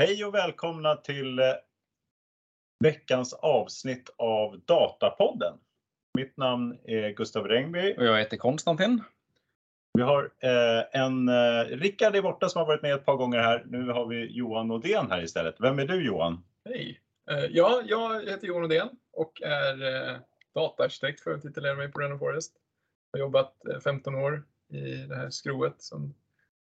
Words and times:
Hej 0.00 0.24
och 0.24 0.34
välkomna 0.34 0.96
till 0.96 1.38
eh, 1.38 1.44
veckans 2.84 3.32
avsnitt 3.32 4.10
av 4.16 4.60
Datapodden. 4.64 5.58
Mitt 6.18 6.36
namn 6.36 6.78
är 6.84 7.10
Gustav 7.10 7.48
Rengby. 7.48 7.94
Och 7.98 8.04
jag 8.04 8.18
heter 8.18 8.36
Konstantin. 8.36 9.02
Vi 9.92 10.02
har 10.02 10.30
eh, 10.38 11.00
en 11.00 11.28
eh, 11.28 11.64
Rickard 11.64 12.16
är 12.16 12.22
borta 12.22 12.48
som 12.48 12.58
har 12.58 12.66
varit 12.66 12.82
med 12.82 12.94
ett 12.94 13.04
par 13.04 13.16
gånger 13.16 13.38
här. 13.38 13.64
Nu 13.66 13.88
har 13.88 14.06
vi 14.06 14.26
Johan 14.26 14.68
Nordén 14.68 15.10
här 15.10 15.22
istället. 15.22 15.54
Vem 15.58 15.78
är 15.78 15.86
du 15.86 16.06
Johan? 16.06 16.44
Hej! 16.64 17.00
Eh, 17.30 17.44
ja, 17.50 17.82
jag 17.86 18.28
heter 18.28 18.46
Johan 18.46 18.62
Nordén 18.62 18.88
och 19.12 19.42
är 19.42 20.10
eh, 20.10 20.16
dataarkitekt 20.54 21.20
för 21.20 21.34
att 21.34 21.42
titulera 21.42 21.74
mig 21.74 21.92
på 21.92 22.00
Random 22.00 22.18
Forest. 22.18 22.52
Jag 23.12 23.18
har 23.18 23.26
jobbat 23.26 23.66
eh, 23.66 23.80
15 23.80 24.14
år 24.14 24.44
i 24.72 24.96
det 24.96 25.16
här 25.16 25.30
skrovet 25.30 25.82
som 25.82 26.14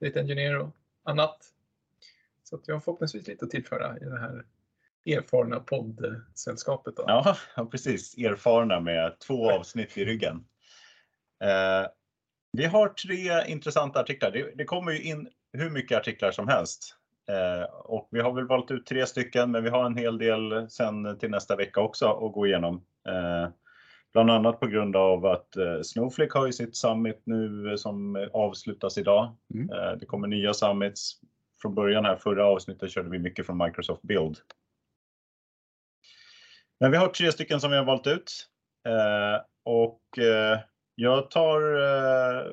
data 0.01 0.19
engineer 0.19 0.59
och 0.59 0.69
annat. 1.03 1.54
Så 2.49 2.55
att 2.55 2.67
jag 2.67 2.75
har 2.75 2.79
förhoppningsvis 2.79 3.27
lite 3.27 3.45
att 3.45 3.51
tillföra 3.51 3.97
i 3.97 4.05
det 4.05 4.19
här 4.19 4.45
erfarna 5.05 5.59
poddsällskapet. 5.59 6.95
Då. 6.95 7.03
Ja, 7.07 7.35
precis. 7.71 8.17
Erfarna 8.17 8.79
med 8.79 9.19
två 9.19 9.51
avsnitt 9.51 9.97
i 9.97 10.05
ryggen. 10.05 10.45
Eh, 11.43 11.89
vi 12.51 12.65
har 12.65 12.89
tre 12.89 13.51
intressanta 13.51 13.99
artiklar. 13.99 14.31
Det, 14.31 14.51
det, 14.55 14.65
kommer 14.65 14.91
ju 14.91 15.01
in 15.01 15.27
hur 15.53 15.69
mycket 15.69 15.97
artiklar 15.97 16.31
som 16.31 16.47
helst. 16.47 16.95
Eh, 17.29 17.73
och 17.73 18.07
vi 18.11 18.19
har 18.19 18.33
väl 18.33 18.47
valt 18.47 18.71
ut 18.71 18.85
tre 18.85 19.05
stycken, 19.05 19.51
men 19.51 19.63
vi 19.63 19.69
har 19.69 19.85
en 19.85 19.97
hel 19.97 20.17
del 20.17 20.69
sen 20.69 21.19
till 21.19 21.29
nästa 21.29 21.55
vecka 21.55 21.81
också 21.81 22.05
att 22.05 22.33
gå 22.33 22.47
igenom. 22.47 22.75
Eh, 23.07 23.49
bland 24.13 24.31
annat 24.31 24.59
på 24.59 24.67
grund 24.67 24.95
av 24.95 25.25
att 25.25 25.57
eh, 25.57 25.81
Snowflake 25.83 26.37
har 26.37 26.45
ju 26.45 26.53
sitt 26.53 26.75
summit 26.75 27.21
nu 27.23 27.77
som 27.77 28.27
avslutas 28.33 28.97
idag. 28.97 29.35
Mm. 29.53 29.69
Eh, 29.69 29.91
det 29.99 30.05
kommer 30.05 30.27
nya 30.27 30.53
summits. 30.53 31.19
Från 31.65 31.75
början 31.75 32.05
här, 32.05 32.15
förra 32.15 32.45
avsnittet 32.45 32.91
körde 32.91 33.09
vi 33.09 33.19
mycket 33.19 33.45
från 33.45 33.57
Microsoft 33.57 34.01
Build. 34.01 34.37
Men 36.79 36.91
vi 36.91 36.97
har 36.97 37.07
tre 37.07 37.31
stycken 37.31 37.61
som 37.61 37.71
vi 37.71 37.77
har 37.77 37.85
valt 37.85 38.07
ut. 38.07 38.49
Eh, 38.87 39.41
och 39.63 40.17
eh, 40.17 40.59
jag 40.95 41.31
tar 41.31 41.61
eh, 41.61 42.45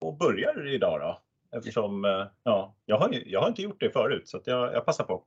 och 0.00 0.16
börjar 0.16 0.74
idag 0.74 1.00
då. 1.00 1.22
Eftersom 1.58 2.04
eh, 2.04 2.26
ja, 2.42 2.76
jag, 2.84 2.98
har, 2.98 3.22
jag 3.26 3.40
har 3.40 3.48
inte 3.48 3.62
gjort 3.62 3.80
det 3.80 3.90
förut 3.90 4.28
så 4.28 4.40
jag, 4.44 4.74
jag 4.74 4.86
passar 4.86 5.04
på. 5.04 5.24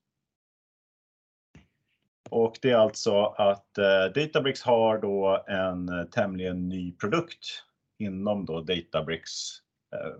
Och 2.30 2.60
det 2.62 2.72
är 2.72 2.76
alltså 2.76 3.24
att 3.26 3.78
eh, 3.78 4.06
Databricks 4.16 4.62
har 4.62 4.98
då 4.98 5.44
en 5.48 5.90
eh, 5.90 6.06
tämligen 6.06 6.70
ny 6.70 6.92
produkt 6.92 7.64
inom 7.98 8.46
då 8.46 8.62
Databricks 8.62 9.62
eh, 9.96 10.14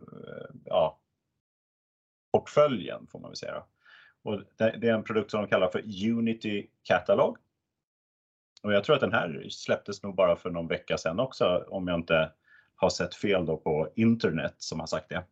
ja, 0.66 1.00
portföljen 2.32 3.08
får 3.08 3.20
man 3.20 3.32
väl 3.32 3.38
säga. 3.38 3.64
Och 4.24 4.42
det 4.58 4.88
är 4.88 4.94
en 4.94 5.04
produkt 5.04 5.32
som 5.32 5.42
de 5.42 5.50
kallar 5.50 5.68
för 5.68 6.10
Unity 6.10 6.68
Catalog. 6.84 7.38
Och 8.64 8.74
jag 8.74 8.84
tror 8.84 8.96
att 8.96 9.02
den 9.02 9.14
här 9.14 9.46
släpptes 9.50 10.04
nog 10.04 10.16
bara 10.16 10.36
för 10.36 10.50
någon 10.50 10.68
vecka 10.68 10.98
sedan 10.98 11.20
också 11.20 11.66
om 11.68 11.88
jag 11.88 12.00
inte 12.00 12.32
har 12.76 12.90
sett 12.90 13.16
fel 13.16 13.46
då 13.46 13.58
på 13.58 13.90
internet 13.96 14.56
som 14.58 14.80
har 14.80 14.88
sagt 14.88 15.10
det. 15.10 15.24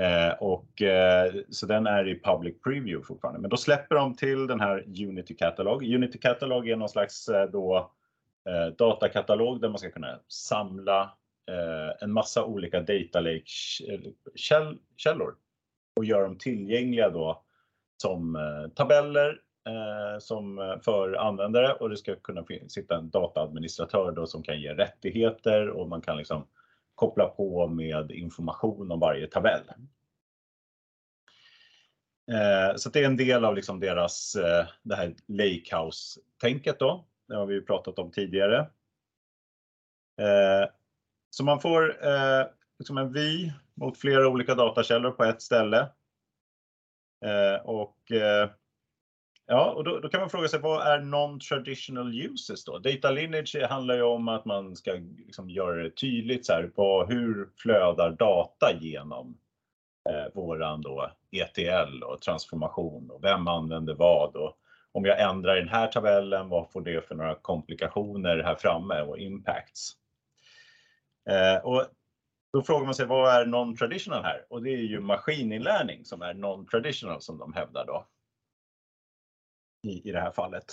Eh, 0.00 0.32
och, 0.32 0.82
eh, 0.82 1.32
så 1.50 1.66
den 1.66 1.86
är 1.86 2.08
i 2.08 2.22
public 2.22 2.54
preview 2.64 3.06
fortfarande. 3.06 3.40
Men 3.40 3.50
då 3.50 3.56
släpper 3.56 3.94
de 3.94 4.16
till 4.16 4.46
den 4.46 4.60
här 4.60 4.84
Unity 4.86 5.34
Catalog. 5.34 5.82
Unity 5.82 6.18
Catalog 6.18 6.68
är 6.68 6.76
någon 6.76 6.88
slags 6.88 7.28
eh, 7.28 7.50
då, 7.50 7.90
eh, 8.48 8.66
datakatalog 8.66 9.60
där 9.60 9.68
man 9.68 9.78
ska 9.78 9.90
kunna 9.90 10.20
samla 10.28 11.02
eh, 11.50 11.90
en 12.00 12.12
massa 12.12 12.44
olika 12.44 12.80
data 12.80 13.20
lake-källor 13.20 15.28
eh, 15.28 15.34
och 15.96 16.04
göra 16.04 16.22
dem 16.22 16.38
tillgängliga 16.38 17.10
då 17.10 17.42
som 18.02 18.36
eh, 18.36 18.68
tabeller 18.74 19.40
Eh, 19.68 20.18
som 20.18 20.58
eh, 20.58 20.80
för 20.80 21.12
användare 21.12 21.72
och 21.72 21.90
det 21.90 21.96
ska 21.96 22.16
kunna 22.16 22.44
sitta 22.68 22.96
en 22.96 23.10
dataadministratör 23.10 24.12
då 24.12 24.26
som 24.26 24.42
kan 24.42 24.60
ge 24.60 24.74
rättigheter 24.74 25.68
och 25.68 25.88
man 25.88 26.00
kan 26.00 26.16
liksom 26.16 26.46
koppla 26.94 27.26
på 27.26 27.68
med 27.68 28.10
information 28.10 28.90
om 28.90 29.00
varje 29.00 29.26
tabell. 29.26 29.62
Eh, 32.30 32.76
så 32.76 32.90
det 32.90 33.00
är 33.00 33.06
en 33.06 33.16
del 33.16 33.44
av 33.44 33.54
liksom 33.54 33.80
deras, 33.80 34.36
eh, 34.36 34.66
det 34.82 34.96
här 34.96 35.14
Lakehouse-tänket 35.26 36.78
då. 36.78 37.04
Det 37.28 37.34
har 37.34 37.46
vi 37.46 37.54
ju 37.54 37.62
pratat 37.62 37.98
om 37.98 38.10
tidigare. 38.10 38.58
Eh, 40.20 40.70
så 41.30 41.44
man 41.44 41.60
får 41.60 42.06
eh, 42.06 42.46
liksom 42.78 42.98
en 42.98 43.12
vy 43.12 43.52
mot 43.74 43.98
flera 43.98 44.28
olika 44.28 44.54
datakällor 44.54 45.10
på 45.10 45.24
ett 45.24 45.42
ställe. 45.42 45.88
Eh, 47.24 47.64
och 47.64 48.12
Ja, 49.50 49.70
och 49.70 49.84
då, 49.84 50.00
då, 50.00 50.08
kan 50.08 50.20
man 50.20 50.30
fråga 50.30 50.48
sig 50.48 50.60
vad 50.60 50.86
är 50.86 51.00
non-traditional 51.00 52.14
uses 52.14 52.64
då? 52.64 52.78
Data 52.78 53.10
lineage 53.10 53.56
handlar 53.68 53.94
ju 53.94 54.02
om 54.02 54.28
att 54.28 54.44
man 54.44 54.76
ska 54.76 54.92
liksom 55.26 55.50
göra 55.50 55.82
det 55.82 55.90
tydligt 55.90 56.46
så 56.46 56.52
här, 56.52 56.70
på 56.76 57.04
hur 57.04 57.48
flödar 57.56 58.10
data 58.10 58.72
genom 58.80 59.38
eh, 60.10 60.34
våran 60.34 60.82
då 60.82 61.10
ETL 61.30 62.02
och 62.02 62.20
transformation 62.20 63.10
och 63.10 63.24
vem 63.24 63.48
använder 63.48 63.94
vad 63.94 64.36
och 64.36 64.58
om 64.92 65.04
jag 65.04 65.20
ändrar 65.20 65.56
den 65.56 65.68
här 65.68 65.86
tabellen, 65.86 66.48
vad 66.48 66.70
får 66.72 66.80
det 66.80 67.08
för 67.08 67.14
några 67.14 67.34
komplikationer 67.34 68.38
här 68.38 68.54
framme 68.54 69.00
och 69.00 69.18
impacts? 69.18 69.92
Eh, 71.30 71.64
och 71.64 71.86
då 72.52 72.62
frågar 72.62 72.84
man 72.84 72.94
sig 72.94 73.06
vad 73.06 73.34
är 73.34 73.46
non-traditional 73.46 74.22
här? 74.22 74.44
Och 74.50 74.62
det 74.62 74.70
är 74.70 74.82
ju 74.82 75.00
maskininlärning 75.00 76.04
som 76.04 76.22
är 76.22 76.34
non-traditional 76.34 77.20
som 77.20 77.38
de 77.38 77.52
hävdar 77.52 77.86
då 77.86 78.06
i, 79.88 80.08
i 80.08 80.12
det 80.12 80.20
här 80.20 80.30
fallet. 80.30 80.64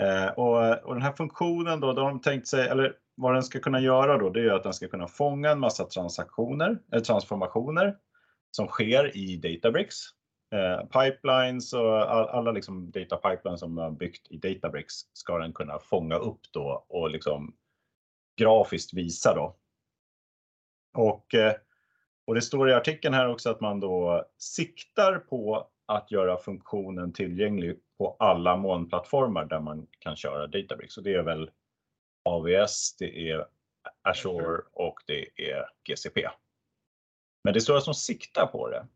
Eh, 0.00 0.26
och, 0.26 0.84
och, 0.84 0.94
den 0.94 1.02
här 1.02 1.12
funktionen 1.12 1.80
då, 1.80 1.92
då 1.92 2.02
har 2.02 2.08
de 2.08 2.20
tänkt 2.20 2.48
sig, 2.48 2.68
eller 2.68 2.96
vad 3.14 3.34
den 3.34 3.42
ska 3.42 3.60
kunna 3.60 3.80
göra 3.80 4.18
då, 4.18 4.30
det 4.30 4.40
är 4.40 4.50
att 4.50 4.62
den 4.62 4.72
ska 4.72 4.88
kunna 4.88 5.08
fånga 5.08 5.50
en 5.50 5.60
massa 5.60 5.84
transaktioner, 5.84 6.78
eller 6.92 7.04
transformationer 7.04 7.96
som 8.50 8.66
sker 8.66 9.16
i 9.16 9.36
Databricks. 9.36 9.96
Eh, 10.54 10.86
pipelines 10.86 11.72
och 11.72 12.10
all, 12.10 12.28
alla 12.28 12.52
liksom 12.52 12.90
data 12.90 13.16
pipelines 13.16 13.60
som 13.60 13.78
har 13.78 13.90
byggt 13.90 14.30
i 14.30 14.36
Databricks 14.36 14.94
ska 15.12 15.38
den 15.38 15.52
kunna 15.52 15.78
fånga 15.78 16.16
upp 16.16 16.40
då 16.52 16.86
och 16.88 17.10
liksom 17.10 17.54
grafiskt 18.36 18.94
visa 18.94 19.34
då. 19.34 19.56
Och, 20.94 21.34
eh, 21.34 21.54
och 22.26 22.34
det 22.34 22.42
står 22.42 22.70
i 22.70 22.74
artikeln 22.74 23.14
här 23.14 23.28
också 23.28 23.50
att 23.50 23.60
man 23.60 23.80
då 23.80 24.24
siktar 24.38 25.18
på 25.18 25.68
att 25.86 26.10
göra 26.10 26.36
funktionen 26.36 27.12
tillgänglig 27.12 27.80
på 27.98 28.16
alla 28.18 28.56
molnplattformar 28.56 29.44
där 29.44 29.60
man 29.60 29.86
kan 29.98 30.16
köra 30.16 30.46
Databricks. 30.46 30.96
Och 30.96 31.02
det 31.02 31.14
är 31.14 31.22
väl 31.22 31.50
AVS, 32.24 32.96
det 32.98 33.30
är 33.30 33.46
Azure 34.02 34.62
och 34.72 34.98
det 35.06 35.50
är 35.50 35.66
GCP. 35.84 36.28
Men 37.44 37.52
det 37.52 37.58
är 37.58 37.60
stora 37.60 37.76
alltså 37.76 37.92
som 37.92 37.94
siktar 37.94 38.46
på 38.46 38.68
det. 38.68 38.86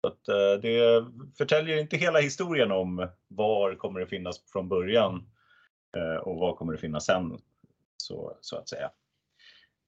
Så 0.00 0.06
att, 0.06 0.28
eh, 0.28 0.60
det 0.62 1.06
förtäljer 1.38 1.78
inte 1.78 1.96
hela 1.96 2.20
historien 2.20 2.72
om 2.72 3.08
var 3.28 3.74
kommer 3.74 4.00
det 4.00 4.06
finnas 4.06 4.50
från 4.52 4.68
början 4.68 5.30
eh, 5.96 6.16
och 6.16 6.36
vad 6.36 6.56
kommer 6.56 6.72
det 6.72 6.78
finnas 6.78 7.04
sen, 7.04 7.38
så, 7.96 8.38
så 8.40 8.56
att 8.56 8.68
säga. 8.68 8.90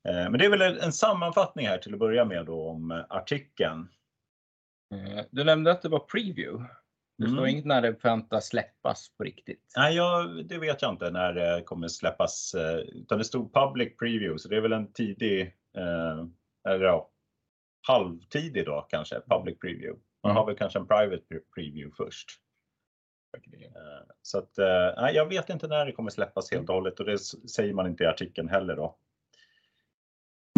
Eh, 0.08 0.30
men 0.30 0.32
det 0.32 0.44
är 0.44 0.50
väl 0.50 0.78
en 0.78 0.92
sammanfattning 0.92 1.66
här 1.66 1.78
till 1.78 1.92
att 1.92 1.98
börja 1.98 2.24
med 2.24 2.46
då 2.46 2.68
om 2.68 3.04
artikeln. 3.08 3.88
Du 5.30 5.44
nämnde 5.44 5.72
att 5.72 5.82
det 5.82 5.88
var 5.88 5.98
preview. 5.98 6.64
Det 7.22 7.28
står 7.28 7.38
mm. 7.38 7.50
inget 7.50 7.64
när 7.64 7.82
det 7.82 7.94
förväntas 7.94 8.46
släppas 8.46 9.08
på 9.16 9.24
riktigt. 9.24 9.72
Nej, 9.76 9.96
jag, 9.96 10.46
det 10.46 10.58
vet 10.58 10.82
jag 10.82 10.92
inte 10.92 11.10
när 11.10 11.32
det 11.32 11.62
kommer 11.62 11.88
släppas. 11.88 12.54
Utan 12.92 13.18
det 13.18 13.24
stod 13.24 13.54
public 13.54 13.96
preview, 13.98 14.38
så 14.38 14.48
det 14.48 14.56
är 14.56 14.60
väl 14.60 14.72
en 14.72 14.92
tidig, 14.92 15.40
eh, 15.76 16.24
eller 16.68 16.84
ja, 16.84 17.10
halvtidig 17.88 18.66
då 18.66 18.86
kanske, 18.88 19.20
public 19.30 19.58
preview. 19.58 20.00
Man 20.22 20.30
mm. 20.30 20.36
har 20.36 20.46
väl 20.46 20.56
kanske 20.56 20.78
en 20.78 20.86
private 20.86 21.24
preview 21.54 21.94
först. 21.96 22.28
Eh, 23.36 24.06
så 24.22 24.38
att, 24.38 24.58
eh, 24.58 25.10
jag 25.12 25.28
vet 25.28 25.50
inte 25.50 25.68
när 25.68 25.86
det 25.86 25.92
kommer 25.92 26.10
släppas 26.10 26.50
helt 26.50 26.68
och 26.68 26.74
hållet 26.74 27.00
och 27.00 27.06
det 27.06 27.18
säger 27.18 27.74
man 27.74 27.86
inte 27.86 28.04
i 28.04 28.06
artikeln 28.06 28.48
heller 28.48 28.76
då. 28.76 28.96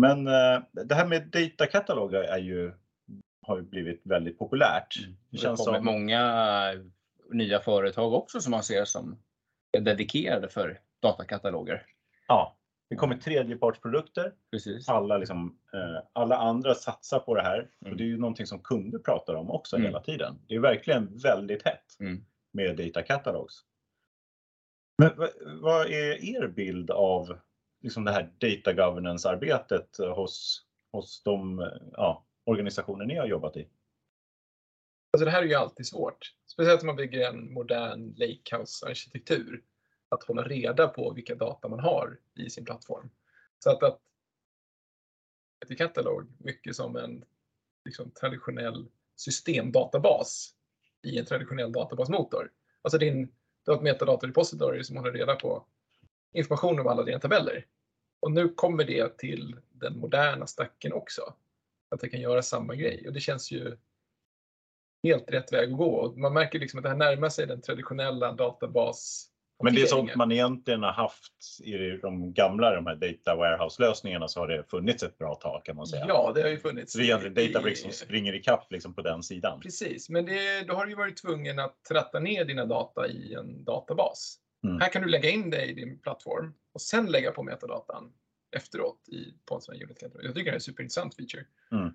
Men 0.00 0.26
eh, 0.26 0.62
det 0.72 0.94
här 0.94 1.06
med 1.06 1.28
datakataloger 1.30 2.22
är 2.22 2.38
ju, 2.38 2.72
har 3.46 3.56
ju 3.56 3.62
blivit 3.62 4.00
väldigt 4.04 4.38
populärt. 4.38 4.96
Mm. 4.98 5.10
Det, 5.10 5.16
det 5.30 5.38
känns 5.38 5.64
som 5.64 5.84
många 5.84 6.22
nya 7.30 7.60
företag 7.60 8.12
också 8.12 8.40
som 8.40 8.50
man 8.50 8.62
ser 8.62 8.84
som 8.84 9.18
är 9.72 9.80
dedikerade 9.80 10.48
för 10.48 10.80
datakataloger. 11.02 11.86
Ja, 12.28 12.56
Det 12.90 12.96
kommer 12.96 13.16
tredjepartsprodukter. 13.16 14.32
Precis. 14.50 14.88
Alla, 14.88 15.18
liksom, 15.18 15.58
eh, 15.74 16.02
alla 16.12 16.36
andra 16.36 16.74
satsar 16.74 17.18
på 17.18 17.34
det 17.34 17.42
här. 17.42 17.58
Mm. 17.80 17.92
Och 17.92 17.96
det 17.96 18.04
är 18.04 18.06
ju 18.08 18.18
någonting 18.18 18.46
som 18.46 18.58
kunder 18.58 18.98
pratar 18.98 19.34
om 19.34 19.50
också 19.50 19.76
Mm. 19.76 19.86
hela 19.86 20.00
tiden. 20.00 20.38
Det 20.48 20.54
är 20.54 20.60
verkligen 20.60 21.18
väldigt 21.18 21.62
hett 21.64 21.96
Mm. 22.00 22.24
med 22.52 22.76
data 22.76 23.02
catalogs. 23.02 23.54
Men 24.98 25.10
vad, 25.60 25.86
är 25.86 26.24
er 26.24 26.48
bild 26.48 26.90
av 26.90 27.38
liksom 27.82 28.04
det 28.04 28.12
här 28.12 28.30
data 28.38 28.72
governance-arbetet 28.72 29.96
hos, 30.16 30.62
hos 30.92 31.22
de 31.22 31.70
ja, 31.92 32.24
organisationer 32.44 33.04
ni 33.04 33.16
har 33.16 33.26
jobbat 33.26 33.56
i? 33.56 33.68
Alltså 35.12 35.24
det 35.24 35.30
här 35.30 35.42
är 35.42 35.46
ju 35.46 35.54
alltid 35.54 35.86
svårt. 35.86 36.34
Speciellt 36.46 36.80
om 36.80 36.86
man 36.86 36.96
bygger 36.96 37.28
en 37.28 37.52
modern 37.52 38.14
lakehouse-arkitektur. 38.16 39.62
Att 40.08 40.24
hålla 40.24 40.42
reda 40.42 40.88
på 40.88 41.12
vilka 41.12 41.34
data 41.34 41.68
man 41.68 41.80
har 41.80 42.18
i 42.34 42.50
sin 42.50 42.64
plattform. 42.64 43.10
Så 43.58 43.70
att, 43.70 43.82
att 43.82 44.00
ett 45.70 45.78
katalog 45.78 46.32
mycket 46.38 46.76
som 46.76 46.96
en 46.96 47.24
liksom, 47.84 48.10
traditionell 48.10 48.88
systemdatabas 49.16 50.54
i 51.02 51.18
en 51.18 51.24
traditionell 51.24 51.72
databasmotor. 51.72 52.50
Alltså 52.82 52.98
din, 52.98 53.32
du 53.64 53.70
har 53.70 53.76
ett 53.76 53.82
metadatarepository 53.82 54.84
som 54.84 54.96
håller 54.96 55.12
reda 55.12 55.36
på 55.36 55.66
information 56.32 56.80
om 56.80 56.86
alla 56.86 57.02
dina 57.02 57.18
tabeller. 57.18 57.66
Och 58.20 58.32
nu 58.32 58.48
kommer 58.48 58.84
det 58.84 59.18
till 59.18 59.60
den 59.72 59.98
moderna 59.98 60.46
stacken 60.46 60.92
också. 60.92 61.34
Att 61.94 62.00
det 62.00 62.08
kan 62.08 62.20
göra 62.20 62.42
samma 62.42 62.74
grej 62.74 63.04
och 63.06 63.12
det 63.12 63.20
känns 63.20 63.52
ju 63.52 63.76
helt 65.02 65.30
rätt 65.30 65.52
väg 65.52 65.72
att 65.72 65.78
gå. 65.78 65.94
Och 65.94 66.18
man 66.18 66.32
märker 66.32 66.58
liksom 66.58 66.78
att 66.78 66.82
det 66.82 66.88
här 66.88 66.96
närmar 66.96 67.28
sig 67.28 67.46
den 67.46 67.60
traditionella 67.60 68.32
databas 68.32 69.30
Men 69.62 69.74
det 69.74 69.88
sånt 69.88 70.16
man 70.16 70.32
egentligen 70.32 70.82
har 70.82 70.92
haft 70.92 71.60
i 71.64 71.98
de 72.02 72.32
gamla 72.32 72.74
de 72.74 72.86
här 72.86 72.94
data 72.94 73.36
warehouse-lösningarna 73.36 74.28
så 74.28 74.40
har 74.40 74.48
det 74.48 74.64
funnits 74.70 75.02
ett 75.02 75.18
bra 75.18 75.34
tag 75.34 75.64
kan 75.64 75.76
man 75.76 75.86
säga. 75.86 76.04
Ja, 76.08 76.32
det 76.34 76.42
har 76.42 76.48
ju 76.48 76.58
funnits. 76.58 76.92
Så 76.92 76.98
det 76.98 77.04
är 77.04 77.06
egentligen 77.06 77.52
Databricks 77.52 77.80
som 77.80 77.92
springer 77.92 78.34
ikapp 78.34 78.72
liksom 78.72 78.94
på 78.94 79.02
den 79.02 79.22
sidan. 79.22 79.60
Precis, 79.60 80.08
men 80.08 80.26
det, 80.26 80.64
då 80.68 80.74
har 80.74 80.84
du 80.84 80.90
ju 80.90 80.96
varit 80.96 81.16
tvungen 81.16 81.58
att 81.58 81.84
tratta 81.88 82.20
ner 82.20 82.44
dina 82.44 82.64
data 82.64 83.08
i 83.08 83.34
en 83.34 83.64
databas. 83.64 84.38
Mm. 84.64 84.80
Här 84.80 84.88
kan 84.88 85.02
du 85.02 85.08
lägga 85.08 85.30
in 85.30 85.50
det 85.50 85.64
i 85.64 85.74
din 85.74 86.00
plattform 86.00 86.54
och 86.72 86.80
sen 86.80 87.06
lägga 87.06 87.30
på 87.30 87.42
metadatan 87.42 88.12
efteråt 88.54 89.08
i, 89.08 89.34
på 89.44 89.54
en 89.54 89.60
sån 89.60 89.74
här 89.74 89.84
unit 89.84 89.98
katalog. 89.98 90.24
Jag 90.24 90.34
tycker 90.34 90.44
det 90.44 90.54
är 90.54 90.54
en 90.54 90.60
superintressant 90.60 91.14
feature. 91.14 91.44
Mm. 91.72 91.94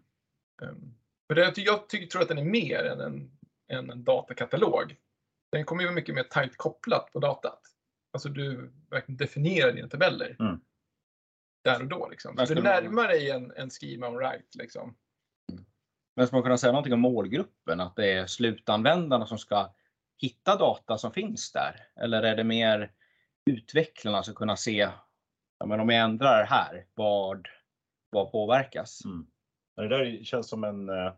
Um, 0.62 0.96
för 1.28 1.36
det, 1.36 1.58
jag 1.58 1.90
tycker, 1.90 2.08
tror 2.08 2.22
att 2.22 2.28
den 2.28 2.38
är 2.38 2.44
mer 2.44 2.84
än 2.84 3.00
en, 3.00 3.32
än 3.68 3.90
en 3.90 4.04
datakatalog. 4.04 4.96
Den 5.52 5.66
kommer 5.66 5.82
ju 5.82 5.88
vara 5.88 5.96
mycket 5.96 6.16
mer 6.16 6.24
tajt 6.24 6.58
kopplat 6.58 7.14
på 7.14 7.20
datat. 7.20 7.62
Alltså 8.12 8.30
du 8.30 8.72
verkligen 8.90 9.18
definierar 9.18 9.72
dina 9.72 9.88
tabeller. 9.88 10.36
Mm. 10.40 10.60
Där 11.64 11.82
och 11.82 11.88
då. 11.88 12.10
Liksom. 12.10 12.36
Men 12.36 12.48
Så 12.48 12.54
du 12.54 12.62
närmar 12.62 13.08
dig 13.08 13.30
en, 13.32 13.52
en 13.56 13.70
schema 13.70 14.08
on 14.08 14.18
write. 14.18 14.58
Liksom. 14.58 14.96
Men 16.16 16.28
ska 16.28 16.36
man 16.36 16.44
kunna 16.44 16.58
säga 16.58 16.72
någonting 16.72 16.94
om 16.94 17.00
målgruppen? 17.00 17.80
Att 17.80 17.96
det 17.96 18.14
är 18.14 18.26
slutanvändarna 18.26 19.26
som 19.26 19.38
ska 19.38 19.74
hitta 20.18 20.56
data 20.56 20.98
som 20.98 21.12
finns 21.12 21.52
där? 21.52 21.88
Eller 21.96 22.24
är 22.24 22.36
det 22.36 22.44
mer 22.44 22.92
utvecklarna 23.46 24.24
som 24.24 24.34
kunna 24.34 24.58
se, 24.58 24.90
ja, 25.60 25.66
men 25.66 25.80
om 25.80 25.90
jag 25.90 26.04
ändrar 26.04 26.44
här, 26.44 26.86
vad, 26.96 27.48
vad 28.10 28.32
påverkas? 28.32 29.00
Mm. 29.06 29.26
Det 29.76 29.88
där 29.88 30.24
känns 30.24 30.50
som 30.50 30.64
en, 30.64 30.90
eh, 30.90 31.14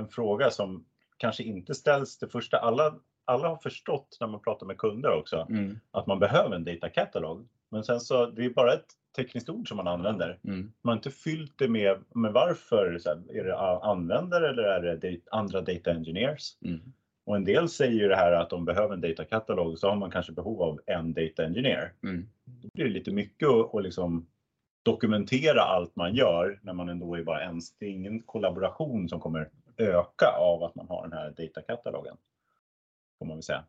en 0.00 0.08
fråga 0.08 0.50
som 0.50 0.84
kanske 1.16 1.42
inte 1.42 1.74
ställs 1.74 2.18
det 2.18 2.28
första. 2.28 2.58
Alla, 2.58 2.94
alla 3.24 3.48
har 3.48 3.56
förstått 3.56 4.16
när 4.20 4.26
man 4.26 4.42
pratar 4.42 4.66
med 4.66 4.78
kunder 4.78 5.12
också 5.18 5.46
Mm, 5.50 5.78
att 5.90 6.06
man 6.06 6.18
behöver 6.18 6.54
en 6.56 6.64
data 6.64 6.88
catalog. 6.88 7.48
Men 7.70 7.84
sen 7.84 8.00
så 8.00 8.26
det 8.26 8.44
är 8.44 8.50
bara 8.50 8.72
ett 8.74 8.86
tekniskt 9.16 9.48
ord 9.48 9.68
som 9.68 9.76
man 9.76 9.88
använder. 9.88 10.38
mm, 10.44 10.72
Man 10.82 10.92
har 10.92 10.96
inte 10.96 11.10
fyllt 11.10 11.58
det 11.58 11.68
med, 11.68 12.04
med 12.14 12.32
varför. 12.32 12.98
Så 12.98 13.08
här, 13.08 13.36
är 13.36 13.44
det 13.44 13.58
användare 13.82 14.48
eller 14.48 14.62
är 14.62 14.96
det 14.96 15.18
andra 15.30 15.60
data 15.60 15.90
engineers? 15.90 16.56
mm, 16.64 16.80
Och 17.26 17.36
en 17.36 17.44
del 17.44 17.68
säger 17.68 17.92
ju 18.00 18.08
det 18.08 18.16
här 18.16 18.32
att 18.32 18.50
de 18.50 18.64
behöver 18.64 18.94
en 18.94 19.00
data 19.00 19.24
catalog 19.24 19.78
så 19.78 19.88
har 19.88 19.96
man 19.96 20.10
kanske 20.10 20.32
behov 20.32 20.62
av 20.62 20.80
en 20.86 21.12
data 21.14 21.44
engineer. 21.44 21.92
mm, 22.02 22.28
Då 22.66 22.70
blir 22.74 22.84
det 22.84 22.90
lite 22.90 23.12
mycket 23.12 23.48
att 23.48 23.74
att 23.74 23.82
liksom 23.82 24.26
dokumentera 24.82 25.62
allt 25.62 25.96
man 25.96 26.14
gör 26.14 26.60
när 26.62 26.72
man 26.72 26.88
ändå 26.88 27.14
är 27.14 27.22
bara 27.22 27.42
en. 27.42 27.60
Det 27.78 27.86
är 27.86 27.90
ingen 27.90 28.22
kollaboration 28.22 29.08
som 29.08 29.20
kommer 29.20 29.50
öka 29.76 30.26
av 30.38 30.62
att 30.62 30.74
man 30.74 30.88
har 30.88 31.02
den 31.02 31.12
här 31.12 31.30
datakatalogen. 31.30 32.16
Får 33.18 33.26
man 33.26 33.36
väl 33.36 33.42
säga. 33.42 33.64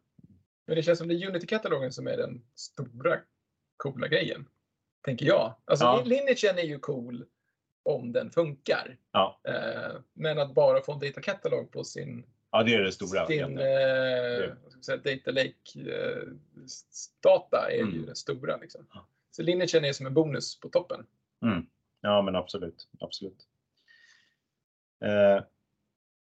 Men 0.66 0.76
det 0.76 0.84
känns 0.84 1.00
som 1.00 1.08
det 1.08 1.16
är 1.16 1.28
Unity-katalogen 1.30 1.92
som 1.92 2.08
är 2.08 2.18
den 2.18 2.44
stora 2.56 3.20
coola 3.78 4.08
grejen. 4.08 4.48
Tänker 5.06 5.26
jag. 5.26 5.54
Alltså 5.66 5.86
Ja. 5.86 6.04
Lineagen 6.06 6.58
är 6.58 6.68
ju 6.68 6.80
cool 6.80 7.26
om 7.84 8.12
den 8.12 8.32
funkar. 8.32 8.98
Ja. 9.12 9.40
Eh, 9.44 10.02
men 10.14 10.40
att 10.40 10.54
bara 10.54 10.82
få 10.82 10.94
en 10.94 11.00
datakatalog 11.00 11.72
på 11.72 11.84
sin, 11.84 12.26
Ja, 12.52 12.64
det 12.64 12.74
är 12.74 12.82
det 12.82 12.92
stora. 12.92 13.26
eh, 13.60 14.54
man 14.74 14.84
säga, 14.84 14.98
data 14.98 15.32
lake 15.32 15.54
eh, 15.76 16.24
är 17.70 17.76
ju 17.76 17.82
Mm. 17.82 18.06
den 18.06 18.16
stora. 18.16 18.58
Liksom. 18.58 18.88
Ja. 18.94 19.08
Så 19.32 19.42
Lineagen 19.44 19.86
är 19.86 19.94
som 19.94 20.06
en 20.06 20.14
bonus 20.14 20.60
på 20.60 20.70
toppen. 20.70 21.06
Mm. 21.42 21.66
Ja, 22.02 22.22
men 22.22 22.36
absolut. 22.36 22.88
absolut. 23.00 23.48
Eh, 25.06 25.44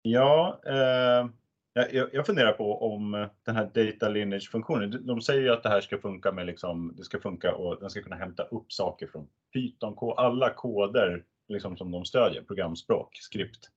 ja, 0.03 0.61
eh, 0.67 1.29
jag, 1.73 2.09
jag 2.15 2.27
funderar 2.27 2.53
på 2.53 2.93
om 2.95 3.29
den 3.43 3.57
här 3.57 3.71
data 3.75 4.09
lineage-funktionen. 4.09 5.07
de- 5.07 5.21
säger 5.21 5.41
ju 5.43 5.51
att 5.51 5.63
det 5.63 5.69
här 5.69 5.81
ska 5.81 5.99
funka 5.99 6.33
med 6.33 6.47
liksom, 6.47 6.95
det 6.97 7.05
ska 7.05 7.19
funka 7.21 7.55
och 7.55 7.81
den 7.81 7.91
ska 7.91 8.03
kunna 8.03 8.17
hämta 8.17 8.43
upp 8.43 8.73
saker 8.73 9.07
från 9.07 9.29
Python, 9.53 9.95
alla 10.17 10.51
koder 10.55 11.25
liksom 11.49 11.77
som 11.77 11.91
de 11.91 12.05
stödjer, 12.05 12.43
programspråk, 12.43 13.17
skript. 13.17 13.71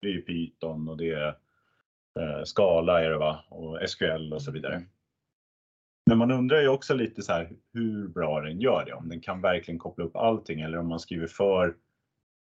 Det 0.00 0.06
är 0.08 0.12
ju 0.12 0.20
Python 0.22 0.88
och 0.88 0.96
det 0.96 1.10
är 1.10 1.38
eh, 2.20 2.42
Scala 2.44 3.04
är 3.04 3.10
det 3.10 3.18
va? 3.18 3.44
och 3.48 3.78
SQL 3.88 4.32
och 4.32 4.42
så 4.42 4.50
vidare. 4.50 4.82
Men 6.06 6.18
man 6.18 6.30
undrar 6.30 6.60
ju 6.60 6.68
också 6.68 6.94
lite 6.94 7.22
så 7.22 7.32
här 7.32 7.50
hur 7.72 8.08
bra 8.08 8.40
den 8.40 8.60
gör 8.60 8.84
det. 8.84 8.92
Om 8.92 9.08
den 9.08 9.20
kan 9.20 9.40
verkligen 9.40 9.78
koppla 9.78 10.04
upp 10.04 10.16
allting 10.16 10.60
eller 10.60 10.78
om 10.78 10.88
man 10.88 11.00
skriver 11.00 11.26
för 11.26 11.74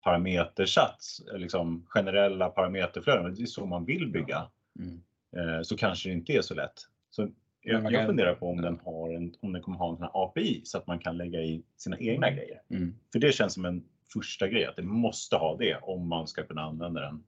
parametersats, 0.03 1.21
liksom 1.33 1.85
generella 1.89 2.49
parameterflöden. 2.49 3.35
Det 3.35 3.41
är 3.41 3.45
så 3.45 3.65
man 3.65 3.85
vill 3.85 4.11
bygga. 4.11 4.47
mm. 4.79 5.01
Eh, 5.37 5.61
så 5.61 5.77
kanske 5.77 6.09
det 6.09 6.13
inte 6.13 6.33
är 6.33 6.41
så 6.41 6.53
lätt. 6.53 6.73
Så 7.09 7.21
jag, 7.61 7.83
jag 7.83 7.93
kan- 7.93 8.05
funderar 8.05 8.35
på 8.35 8.49
om 8.49 8.61
den, 8.61 8.79
har 8.85 9.09
en, 9.09 9.33
om 9.41 9.53
den 9.53 9.61
kommer 9.61 9.77
ha 9.77 9.89
en 9.89 9.95
sån 9.97 10.03
här 10.13 10.23
API 10.23 10.61
så 10.65 10.77
att 10.77 10.87
man 10.87 10.99
kan 10.99 11.17
lägga 11.17 11.39
i 11.41 11.63
sina 11.77 11.97
egna 11.99 12.31
grejer. 12.31 12.61
Mm. 12.69 12.95
För 13.11 13.19
det 13.19 13.31
känns 13.31 13.53
som 13.53 13.65
en 13.65 13.83
första 14.13 14.47
grej, 14.47 14.65
att 14.65 14.75
det 14.75 14.81
måste 14.83 15.35
ha 15.35 15.57
det 15.57 15.75
om 15.81 16.07
man 16.07 16.27
ska 16.27 16.43
kunna 16.43 16.61
använda 16.61 17.01
den. 17.01 17.23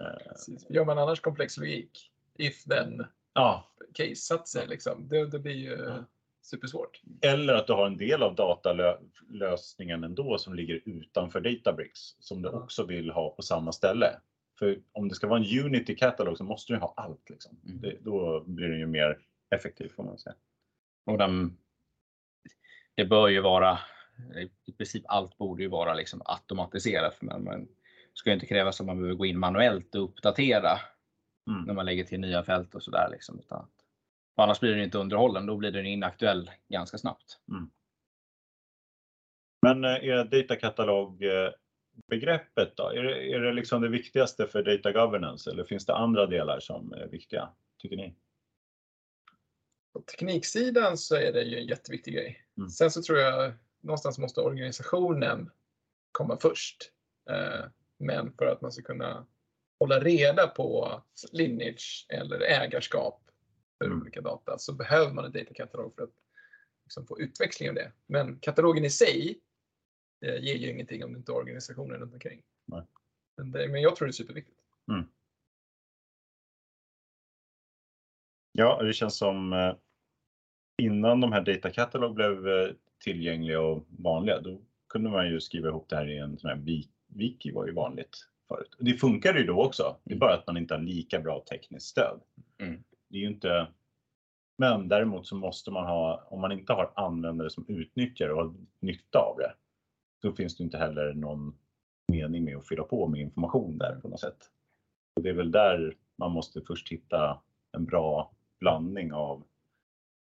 Eh, 0.00 0.16
Gör 0.68 0.84
man 0.84 0.98
annars 0.98 1.20
komplex 1.20 1.56
logik, 1.56 2.10
if 2.38 2.64
then 2.64 3.06
ja, 3.32 3.64
case-satser, 3.94 4.66
liksom, 4.66 5.08
det, 5.08 5.26
det 5.26 5.38
blir 5.38 5.54
ju 5.56 5.70
Ja. 5.84 6.04
supersvårt. 6.42 7.00
Eller 7.20 7.54
att 7.54 7.66
du 7.66 7.72
har 7.72 7.86
en 7.86 7.96
del 7.96 8.22
av 8.22 8.34
datalösningen 8.34 10.04
ändå 10.04 10.38
som 10.38 10.54
ligger 10.54 10.82
utanför 10.84 11.40
Databricks 11.40 12.00
som 12.20 12.42
du 12.42 12.48
Ja. 12.48 12.54
också 12.62 12.84
vill 12.84 13.10
ha 13.10 13.30
på 13.30 13.42
samma 13.42 13.72
ställe. 13.72 14.20
För 14.58 14.80
om 14.92 15.08
det 15.08 15.14
ska 15.14 15.26
vara 15.26 15.40
en 15.40 15.64
Unity 15.64 15.96
katalog 15.96 16.38
så 16.38 16.44
måste 16.44 16.72
du 16.72 16.78
ha 16.78 16.94
allt. 16.96 17.30
Liksom. 17.30 17.60
Mm. 17.66 17.80
Det, 17.80 17.96
då 18.00 18.40
blir 18.46 18.68
den 18.68 18.78
ju 18.78 18.86
mer 18.86 19.18
effektiv 19.50 19.88
får 19.88 20.02
man 20.02 20.18
säga. 20.18 20.34
Och 21.06 21.18
den, 21.18 21.58
det 22.94 23.04
bör 23.04 23.28
ju 23.28 23.40
vara, 23.40 23.78
i 24.66 24.72
princip 24.72 25.02
allt 25.06 25.38
borde 25.38 25.62
ju 25.62 25.68
vara 25.68 25.94
liksom 25.94 26.22
automatiserat. 26.24 27.14
För 27.14 27.26
man, 27.26 27.44
man 27.44 27.68
ska 28.18 28.30
ju 28.30 28.34
inte 28.34 28.46
krävas 28.46 28.80
att 28.80 28.86
man 28.86 28.96
behöver 28.96 29.14
gå 29.14 29.26
in 29.26 29.38
manuellt 29.38 29.94
och 29.94 30.04
uppdatera 30.04 30.78
Mm. 31.50 31.64
när 31.64 31.74
man 31.74 31.86
lägger 31.86 32.04
till 32.04 32.20
nya 32.20 32.42
fält 32.42 32.74
och 32.74 32.82
sådär. 32.82 33.08
Liksom, 33.10 33.38
utan, 33.38 33.68
annars 34.36 34.60
blir 34.60 34.70
den 34.70 34.84
inte 34.84 34.98
underhållen, 34.98 35.46
då 35.46 35.56
blir 35.56 35.70
den 35.70 35.86
inaktuell 35.86 36.50
ganska 36.68 36.98
snabbt. 36.98 37.40
Men 39.62 39.84
eh, 39.84 39.90
är 39.90 40.24
datakatalog 40.24 41.22
eh, 41.22 41.50
begreppet 42.06 42.76
då? 42.76 42.88
Är 42.88 43.02
det, 43.02 43.32
är 43.34 43.40
det 43.40 43.52
liksom 43.52 43.82
det 43.82 43.88
viktigaste 43.88 44.46
för 44.46 44.62
data 44.62 44.92
governance 44.92 45.50
eller 45.50 45.64
finns 45.64 45.86
det 45.86 45.94
andra 45.94 46.26
delar 46.26 46.60
som 46.60 46.92
är 46.92 47.06
viktiga? 47.06 47.48
Tycker 47.78 47.96
ni? 47.96 48.14
På 49.92 50.00
tekniksidan 50.00 50.98
så 50.98 51.16
är 51.16 51.32
det 51.32 51.42
ju 51.42 51.58
en 51.58 51.66
jätteviktig 51.66 52.14
grej. 52.14 52.44
Mm. 52.56 52.68
Sen 52.68 52.90
så 52.90 53.02
tror 53.02 53.18
jag 53.18 53.52
någonstans 53.80 54.18
måste 54.18 54.40
organisationen 54.40 55.50
komma 56.12 56.36
först. 56.40 56.92
Men 57.98 58.32
för 58.32 58.46
att 58.46 58.60
man 58.60 58.72
ska 58.72 58.82
kunna 58.82 59.26
hålla 59.78 60.00
reda 60.00 60.46
på 60.46 61.02
lineage 61.32 62.06
eller 62.08 62.40
ägarskap 62.40 63.22
för 63.78 63.86
Mm. 63.86 64.00
olika 64.02 64.20
data 64.20 64.58
så 64.58 64.72
behöver 64.72 65.12
man 65.12 65.24
en 65.24 65.32
datakatalog 65.32 65.94
för 65.94 66.02
att 66.02 66.14
liksom 66.84 67.06
få 67.06 67.20
utväxling 67.20 67.68
av 67.68 67.74
det. 67.74 67.92
Men 68.06 68.38
katalogen 68.40 68.84
i 68.84 68.90
sig 68.90 69.40
eh, 70.26 70.44
ger 70.44 70.54
ju 70.54 70.70
ingenting 70.70 71.04
om 71.04 71.12
det 71.12 71.18
inte 71.18 71.32
är 71.32 71.36
organisationen 71.36 72.00
runt 72.00 72.14
omkring. 72.14 72.42
Nej. 72.66 72.82
Men, 73.36 73.50
det, 73.50 73.68
men 73.68 73.82
jag 73.82 73.96
tror 73.96 74.06
det 74.06 74.10
är 74.10 74.12
superviktigt. 74.12 74.58
Ja, 78.52 78.82
det 78.82 78.92
känns 78.92 79.16
som 79.16 79.52
eh, 79.52 79.74
innan 80.82 81.20
de 81.20 81.32
här 81.32 81.40
Data 81.42 81.70
Catalog 81.70 82.14
blev 82.14 82.48
eh, 82.48 82.70
tillgängliga 83.04 83.60
och 83.60 83.86
vanliga, 83.88 84.40
då 84.40 84.60
kunde 84.88 85.10
man 85.10 85.28
ju 85.28 85.40
skriva 85.40 85.68
ihop 85.68 85.88
det 85.88 85.96
här 85.96 86.10
i 86.10 86.18
en 86.18 86.38
sån 86.38 86.50
här 86.50 86.56
wiki 87.08 87.52
var 87.52 87.66
ju 87.66 87.72
vanligt 87.72 88.28
förut. 88.48 88.76
Det 88.78 88.94
funkar 88.94 89.34
ju 89.34 89.44
då 89.44 89.64
också. 89.64 89.96
Det 90.04 90.14
är 90.14 90.18
bara 90.18 90.34
att 90.34 90.46
man 90.46 90.56
inte 90.56 90.74
har 90.74 90.80
lika 90.80 91.20
bra 91.20 91.44
tekniskt 91.50 91.86
stöd. 91.86 92.20
Mm. 92.58 92.84
Det 93.08 93.16
är 93.16 93.20
ju 93.20 93.28
inte. 93.28 93.66
Men 94.58 94.88
däremot 94.88 95.26
så 95.26 95.36
måste 95.36 95.70
man 95.70 95.86
ha, 95.86 96.26
om 96.28 96.40
man 96.40 96.52
inte 96.52 96.72
har 96.72 96.92
användare 96.96 97.50
som 97.50 97.64
utnyttjar 97.68 98.28
och 98.28 98.36
har 98.36 98.54
nytta 98.80 99.18
av 99.18 99.36
det, 99.38 99.52
då 100.22 100.32
finns 100.32 100.56
det 100.56 100.64
inte 100.64 100.78
heller 100.78 101.14
någon 101.14 101.58
mening 102.12 102.44
med 102.44 102.56
att 102.56 102.68
fylla 102.68 102.82
på 102.82 103.08
med 103.08 103.20
information 103.20 103.78
där 103.78 104.00
på 104.02 104.08
något 104.08 104.20
sätt. 104.20 104.50
Och 105.16 105.22
det 105.22 105.28
är 105.28 105.34
väl 105.34 105.50
där 105.50 105.96
man 106.16 106.32
måste 106.32 106.60
först 106.60 106.88
hitta 106.88 107.40
en 107.72 107.84
bra 107.84 108.32
blandning 108.60 109.12
av 109.12 109.44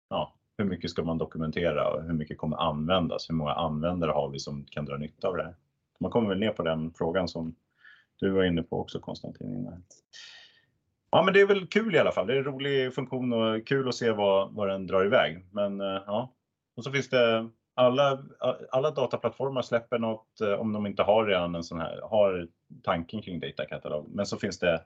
ja, 0.08 0.34
hur 0.58 0.64
mycket 0.64 0.90
ska 0.90 1.02
man 1.02 1.18
dokumentera 1.18 1.94
och 1.94 2.02
hur 2.02 2.12
mycket 2.12 2.38
kommer 2.38 2.56
användas? 2.56 3.30
Hur 3.30 3.34
många 3.34 3.52
användare 3.52 4.10
har 4.10 4.30
vi 4.30 4.38
som 4.38 4.64
kan 4.64 4.84
dra 4.84 4.96
nytta 4.96 5.28
av 5.28 5.36
det 5.36 5.42
här? 5.42 5.54
Man 6.02 6.10
kommer 6.10 6.28
väl 6.28 6.38
ner 6.38 6.50
på 6.50 6.62
den 6.62 6.92
frågan 6.94 7.28
som 7.28 7.54
du 8.16 8.30
var 8.30 8.44
inne 8.44 8.62
på 8.62 8.80
också 8.80 9.00
Konstantin. 9.00 9.82
Ja, 11.10 11.22
men 11.22 11.34
det 11.34 11.40
är 11.40 11.46
väl 11.46 11.66
kul 11.66 11.94
i 11.94 11.98
alla 11.98 12.12
fall. 12.12 12.26
Det 12.26 12.32
är 12.34 12.38
en 12.38 12.44
rolig 12.44 12.94
funktion 12.94 13.32
och 13.32 13.66
kul 13.66 13.88
att 13.88 13.94
se 13.94 14.10
vad, 14.10 14.54
vad 14.54 14.68
den 14.68 14.86
drar 14.86 15.04
iväg. 15.04 15.46
Men 15.50 15.80
eh, 15.80 16.02
ja, 16.06 16.34
och 16.76 16.84
så 16.84 16.90
finns 16.92 17.08
det 17.08 17.50
alla, 17.74 18.24
alla 18.70 18.90
dataplattformar 18.90 19.62
släpper 19.62 19.98
något 19.98 20.40
eh, 20.40 20.52
om 20.52 20.72
de 20.72 20.86
inte 20.86 21.02
har 21.02 21.26
redan 21.26 21.54
en 21.54 21.64
sån 21.64 21.80
här, 21.80 22.00
har 22.00 22.48
tanken 22.82 23.22
kring 23.22 23.40
datakatalog. 23.40 24.08
Men 24.08 24.26
så 24.26 24.36
finns 24.36 24.58
det 24.58 24.84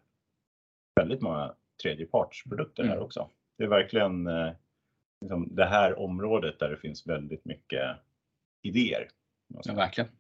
väldigt 1.01 1.21
många 1.21 1.55
tredjepartsprodukter 1.83 2.83
här 2.85 2.93
Mm. 2.93 3.05
också. 3.05 3.29
Det 3.59 3.65
är 3.65 3.69
verkligen 3.69 4.27
eh, 4.27 4.53
liksom 5.21 5.55
det 5.55 5.65
här 5.65 5.99
området 5.99 6.59
där 6.59 6.71
det 6.71 6.77
finns 6.77 7.07
väldigt 7.07 7.45
mycket 7.45 7.97
idéer. 8.63 9.09
Ja, 9.49 9.75
verkligen. 9.75 10.11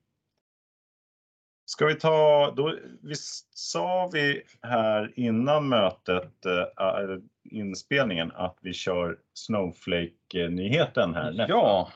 Ska 1.68 1.86
vi 1.86 1.94
ta, 1.94 2.50
då, 2.56 2.78
visst 3.02 3.58
sa 3.58 4.10
vi 4.12 4.42
här 4.62 5.12
innan 5.16 5.68
mötet, 5.68 6.46
äh, 6.46 7.18
inspelningen, 7.50 8.32
att 8.34 8.58
vi 8.60 8.72
kör 8.72 9.18
Snowflake-nyheten 9.34 11.14
här 11.14 11.30
nästa, 11.32 11.52
Ja, 11.52 11.92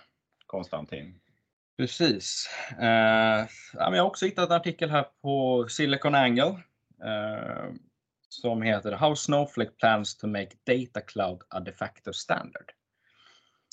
Konstantin? 0.46 1.20
precis. 1.76 2.50
Eh, 2.80 3.46
jag 3.72 3.90
har 3.90 4.00
också 4.00 4.26
hittat 4.26 4.50
en 4.50 4.56
artikel 4.56 4.90
här 4.90 5.06
på 5.22 5.66
Silicon 5.68 6.14
Angle 6.14 6.58
eh, 7.04 7.70
som 8.28 8.62
heter 8.62 8.92
How 8.92 9.14
Snowflake 9.16 9.70
plans 9.70 10.16
to 10.18 10.26
make 10.26 10.50
data 10.64 11.00
cloud 11.00 11.42
a 11.50 11.60
de 11.60 11.72
facto 11.72 12.12
standard. 12.12 12.72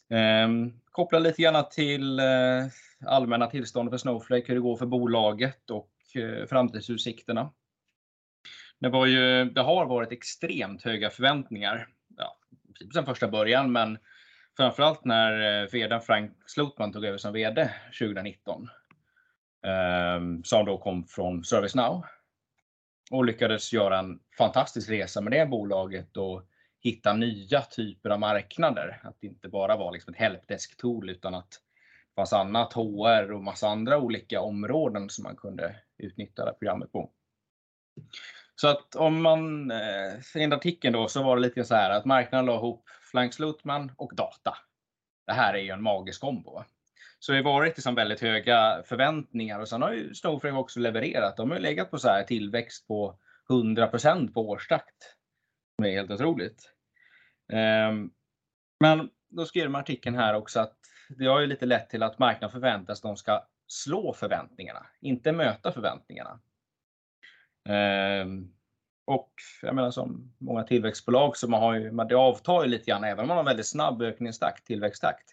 Eh, 0.10 0.48
kopplar 0.92 1.20
lite 1.20 1.42
grann 1.42 1.70
till 1.70 2.20
eh, 2.20 2.26
allmänna 3.06 3.48
tillståndet 3.48 3.92
för 3.92 3.98
Snowflake, 3.98 4.48
hur 4.48 4.56
det 4.56 4.62
går 4.62 4.78
för 4.78 4.86
bolaget 4.86 5.70
och 5.70 5.92
eh, 6.16 6.46
framtidsutsikterna. 6.46 7.54
Det, 8.80 8.90
var 8.90 9.06
ju, 9.06 9.46
det 9.46 9.62
har 9.62 9.86
varit 9.86 10.12
extremt 10.12 10.84
höga 10.84 11.10
förväntningar 11.10 11.88
ja, 12.18 12.38
typ 12.80 12.94
sedan 12.94 13.06
första 13.06 13.28
början, 13.28 13.72
men 13.72 13.98
framförallt 14.58 15.06
när 15.06 15.64
eh, 15.64 16.00
Frank 16.00 16.32
Slotman 16.46 16.92
tog 16.92 17.06
över 17.06 17.18
som 17.18 17.34
vd 17.34 17.70
2019. 18.00 18.70
Eh, 19.66 20.42
som 20.44 20.66
då 20.66 20.78
kom 20.78 21.08
från 21.08 21.44
ServiceNow. 21.44 22.06
Och 23.12 23.26
lyckades 23.26 23.74
göra 23.74 24.00
en 24.00 24.20
fantastisk 24.38 24.90
resa 24.90 25.22
med 25.22 25.34
det 25.34 25.46
bolaget 25.46 26.18
och 26.18 26.44
hitta 26.88 27.14
nya 27.14 27.62
typer 27.62 28.10
av 28.10 28.20
marknader. 28.20 29.02
Att 29.04 29.18
det 29.22 29.28
inte 29.28 29.50
bara 29.50 29.78
var 29.78 29.92
liksom 29.92 30.14
ett 30.14 30.20
helpdesk-tool 30.20 31.10
utan 31.10 31.36
att 31.36 31.50
det 31.50 32.16
fanns 32.16 32.34
annat 32.34 32.74
HR 32.74 33.32
och 33.32 33.44
massa 33.44 33.68
andra 33.68 33.98
olika 33.98 34.42
områden 34.42 35.10
som 35.10 35.24
man 35.24 35.36
kunde 35.36 35.76
utnyttja 35.98 36.44
det 36.44 36.50
här 36.52 36.58
programmet 36.58 36.92
på. 36.92 37.12
Så 38.56 38.68
att 38.68 38.96
om 38.96 39.22
man, 39.22 39.72
eh, 39.72 40.14
i 40.36 40.40
den 40.40 40.54
artikeln 40.54 40.94
då 40.94 41.08
så 41.08 41.24
var 41.24 41.36
det 41.36 41.42
lite 41.42 41.64
så 41.64 41.76
här 41.76 41.90
att 41.90 42.06
marknaden 42.06 42.46
la 42.46 42.56
ihop 42.56 42.90
Flank 43.12 43.34
Slutman 43.34 43.92
och 43.98 44.16
data. 44.16 44.58
Det 45.28 45.34
här 45.34 45.54
är 45.54 45.62
ju 45.62 45.70
en 45.70 45.84
magisk 45.84 46.22
kombo. 46.22 46.54
va? 46.54 46.66
Så 47.20 47.32
det 47.32 47.38
har 47.38 47.44
varit 47.44 47.78
liksom 47.78 47.96
väldigt 47.96 48.22
höga 48.22 48.84
förväntningar 48.86 49.60
och 49.60 49.68
sen 49.68 49.82
har 49.82 49.94
ju 49.94 50.14
Snowflake 50.14 50.58
också 50.58 50.80
levererat. 50.80 51.38
De 51.38 51.50
har 51.50 51.58
ju 51.58 51.64
legat 51.64 51.92
på 51.92 51.98
så 51.98 52.08
här 52.08 52.24
tillväxt 52.24 52.88
på 52.88 53.20
100% 53.50 54.34
på 54.34 54.50
årstakt. 54.50 55.16
Det 55.78 55.90
är 55.90 55.92
helt 55.92 56.12
otroligt. 56.12 56.77
Ehm, 57.54 58.12
men 58.80 59.10
då 59.30 59.46
skriver 59.46 59.68
de 59.68 59.76
i 59.76 59.80
artikeln 59.80 60.16
här 60.16 60.34
också 60.34 60.60
att 60.60 60.78
det 61.10 61.26
har 61.26 61.40
ju 61.40 61.48
lite 61.48 61.66
lett 61.66 61.90
till 61.90 62.04
att 62.04 62.20
marknaden 62.20 62.52
förväntas 62.52 63.02
de 63.02 63.18
ska 63.18 63.44
slå 63.68 64.14
förväntningarna, 64.14 64.86
inte 65.02 65.32
möta 65.32 65.72
förväntningarna. 65.72 66.40
Ehm, 67.70 68.54
och 69.06 69.34
jag 69.62 69.76
menar 69.76 69.92
som 69.92 70.34
många 70.38 70.64
tillväxtbolag 70.64 71.38
så 71.38 71.48
man 71.50 71.62
har 71.62 71.74
ju, 71.74 71.92
man- 71.92 72.08
det 72.08 72.16
avtar 72.16 72.64
ju 72.64 72.70
lite 72.70 72.86
grann, 72.86 73.04
även 73.04 73.20
om 73.20 73.28
man 73.28 73.38
har 73.38 73.44
väldigt 73.44 73.68
snabb 73.68 74.02
ökningstakt, 74.02 74.66
tillväxttakt, 74.66 75.30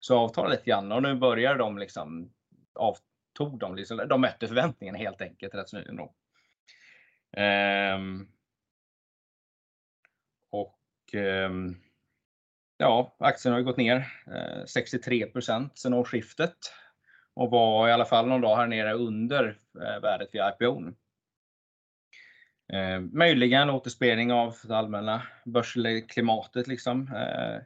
så 0.00 0.18
avtar 0.18 0.44
det 0.44 0.50
lite 0.50 0.64
grann 0.70 0.92
och 0.92 1.02
nu 1.02 1.14
börjar 1.14 1.58
de 1.58 1.78
liksom, 1.78 2.32
avtog 2.74 3.58
de, 3.58 3.76
liksom, 3.76 3.96
de 4.08 4.20
mötte 4.20 4.48
förväntningarna 4.48 4.98
helt 4.98 5.22
enkelt 5.22 5.54
rätt 5.54 5.68
så 5.68 5.76
nyligen 5.76 6.08
ehm, 7.36 8.28
och 10.50 10.78
Ehm, 11.14 11.74
ja, 12.78 13.16
aktien 13.18 13.52
har 13.52 13.58
ju 13.58 13.64
gått 13.64 13.76
ner 13.76 13.96
eh, 14.26 14.64
63% 14.64 15.70
sedan 15.74 15.94
årsskiftet 15.94 16.56
och 17.34 17.50
var 17.50 17.88
i 17.88 17.92
alla 17.92 18.04
fall 18.04 18.28
någon 18.28 18.40
dag 18.40 18.56
här 18.56 18.66
nere 18.66 18.92
under 18.92 19.58
eh, 19.80 20.02
värdet 20.02 20.28
vid 20.32 20.42
IPOn. 20.42 20.96
Eh, 22.72 23.00
möjligen 23.00 23.70
återspelning 23.70 24.32
av 24.32 24.54
det 24.64 24.76
allmänna 24.76 25.22
börsklimatet. 25.44 26.66
Liksom. 26.66 27.12
Eh, 27.14 27.62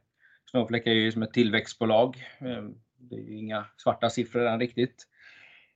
Snowflake 0.51 0.91
är 0.91 0.95
ju 0.95 1.13
som 1.13 1.23
ett 1.23 1.33
tillväxtbolag. 1.33 2.17
Eh, 2.39 2.65
det 2.99 3.17
är 3.17 3.21
ju 3.21 3.37
inga 3.37 3.67
svarta 3.77 4.11
siffror 4.11 4.47
än 4.47 4.61
riktigt. 4.61 5.07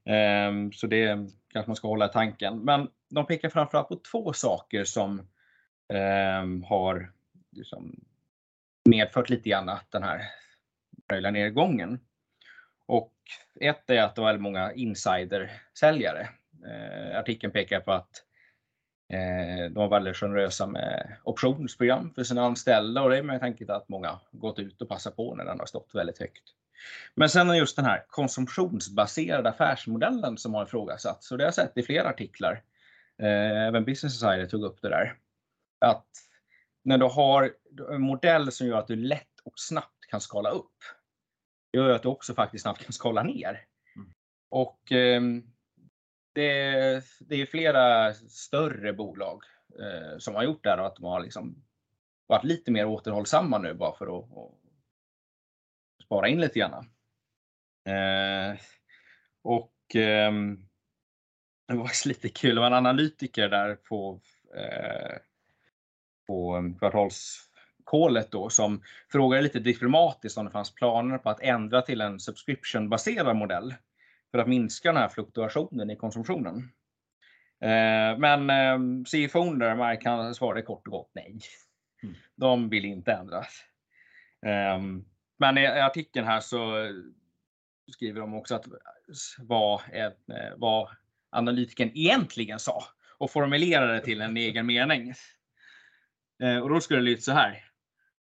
Eh, 0.06 0.70
så 0.72 0.86
det 0.86 1.18
kanske 1.52 1.70
man 1.70 1.76
ska 1.76 1.88
hålla 1.88 2.06
i 2.06 2.12
tanken. 2.12 2.58
Men 2.58 2.88
de 3.10 3.26
pekar 3.26 3.48
framförallt 3.48 3.88
på 3.88 4.00
två 4.12 4.32
saker 4.32 4.84
som 4.84 5.18
eh, 5.92 6.68
har 6.68 7.13
liksom, 7.56 8.04
medfört 8.84 9.30
lite 9.30 9.48
grann 9.48 9.68
att 9.68 9.90
den 9.90 10.02
här 10.02 10.22
möjliga 11.12 11.30
nedgången. 11.30 12.00
Och 12.86 13.14
ett 13.60 13.90
är 13.90 14.02
att 14.02 14.14
det 14.14 14.20
var 14.20 14.28
väldigt 14.28 14.42
många 14.42 14.72
insidersäljare. 14.72 16.28
Eh, 16.66 17.18
artikeln 17.18 17.52
pekar 17.52 17.80
på 17.80 17.92
att 17.92 18.24
Eh, 19.08 19.70
de 19.70 19.74
var 19.74 19.88
väldigt 19.88 20.16
generösa 20.16 20.66
med 20.66 21.16
optionsprogram 21.24 22.12
för 22.14 22.24
sina 22.24 22.44
anställda 22.44 23.02
och 23.02 23.10
det 23.10 23.18
är 23.18 23.22
med 23.22 23.40
tanke 23.40 23.66
på 23.66 23.72
att 23.72 23.88
många 23.88 24.20
gått 24.32 24.58
ut 24.58 24.82
och 24.82 24.88
passat 24.88 25.16
på 25.16 25.34
när 25.34 25.44
den 25.44 25.58
har 25.58 25.66
stått 25.66 25.94
väldigt 25.94 26.18
högt. 26.18 26.42
Men 27.14 27.28
sen 27.28 27.50
är 27.50 27.54
just 27.54 27.76
den 27.76 27.84
här 27.84 28.04
konsumtionsbaserade 28.08 29.48
affärsmodellen 29.48 30.38
som 30.38 30.54
har 30.54 30.64
ifrågasatts 30.64 31.32
och 31.32 31.38
det 31.38 31.44
har 31.44 31.46
jag 31.46 31.54
sett 31.54 31.78
i 31.78 31.82
flera 31.82 32.08
artiklar. 32.08 32.62
Eh, 33.22 33.66
även 33.66 33.84
Business 33.84 34.18
Society 34.18 34.50
tog 34.50 34.64
upp 34.64 34.82
det 34.82 34.88
där. 34.88 35.16
Att 35.78 36.06
när 36.84 36.98
du 36.98 37.04
har 37.04 37.54
en 37.90 38.00
modell 38.00 38.52
som 38.52 38.66
gör 38.66 38.78
att 38.78 38.88
du 38.88 38.96
lätt 38.96 39.40
och 39.44 39.58
snabbt 39.58 40.06
kan 40.08 40.20
skala 40.20 40.50
upp. 40.50 40.76
Gör 41.72 41.90
att 41.90 42.02
du 42.02 42.08
också 42.08 42.34
faktiskt 42.34 42.62
snabbt 42.62 42.84
kan 42.84 42.92
skala 42.92 43.22
ner. 43.22 43.64
Mm. 43.96 44.12
Och 44.50 44.92
ehm, 44.92 45.42
det, 46.32 47.04
det 47.20 47.34
är 47.36 47.46
flera 47.46 48.14
större 48.14 48.92
bolag 48.92 49.42
eh, 49.80 50.18
som 50.18 50.34
har 50.34 50.42
gjort 50.42 50.64
det 50.64 50.70
här 50.70 50.80
och 50.80 50.86
att 50.86 50.96
de 50.96 51.04
har 51.04 51.20
liksom 51.20 51.64
varit 52.26 52.44
lite 52.44 52.70
mer 52.70 52.86
återhållsamma 52.86 53.58
nu 53.58 53.74
bara 53.74 53.96
för 53.96 54.18
att, 54.18 54.24
att 54.24 54.54
spara 56.04 56.28
in 56.28 56.40
lite 56.40 56.58
grann. 56.58 56.90
Eh, 57.88 58.58
och 59.42 59.74
ehm, 59.94 60.68
det 61.68 61.74
var 61.74 62.08
lite 62.08 62.28
kul, 62.28 62.54
det 62.54 62.60
var 62.60 62.66
en 62.66 62.72
analytiker 62.72 63.48
där 63.48 63.74
på, 63.74 64.20
eh, 64.56 65.16
på 66.26 66.72
kvartalskålet 66.78 68.30
då 68.30 68.50
som 68.50 68.82
frågade 69.12 69.42
lite 69.42 69.60
diplomatiskt 69.60 70.38
om 70.38 70.44
det 70.44 70.50
fanns 70.50 70.74
planer 70.74 71.18
på 71.18 71.30
att 71.30 71.40
ändra 71.40 71.82
till 71.82 72.00
en 72.00 72.20
subscription-baserad 72.20 73.36
modell 73.36 73.74
för 74.30 74.38
att 74.38 74.48
minska 74.48 74.92
den 74.92 75.02
här 75.02 75.08
fluktuationen 75.08 75.90
i 75.90 75.96
konsumtionen. 75.96 76.56
Eh, 77.60 78.18
Men 78.18 78.50
eh, 78.50 79.04
CFO 79.04 79.54
där, 79.54 79.74
Mark, 79.74 80.36
svarade 80.36 80.62
kort 80.62 80.86
och 80.86 80.92
gott 80.92 81.10
nej. 81.14 81.38
Mm. 82.02 82.14
De 82.34 82.68
vill 82.68 82.84
inte 82.84 83.12
ändra. 83.12 83.38
Eh, 84.46 84.82
Men 85.38 85.58
i 85.58 85.66
artikeln 85.66 86.26
här 86.26 86.40
så 86.40 86.88
skriver 87.92 88.20
de 88.20 88.34
också 88.34 88.54
att 88.54 88.66
vad, 89.38 89.80
eh, 89.92 90.10
vad 90.56 90.88
analytiken 91.30 91.90
egentligen 91.94 92.58
sa 92.58 92.84
och 93.18 93.30
formulerade 93.30 94.00
till 94.00 94.20
en 94.20 94.36
egen 94.36 94.66
mening. 94.66 95.14
Eh, 96.42 96.58
Och 96.58 96.68
då 96.68 96.80
skulle 96.80 97.00
det 97.00 97.04
lyda 97.04 97.20
så 97.20 97.32
här. 97.32 97.64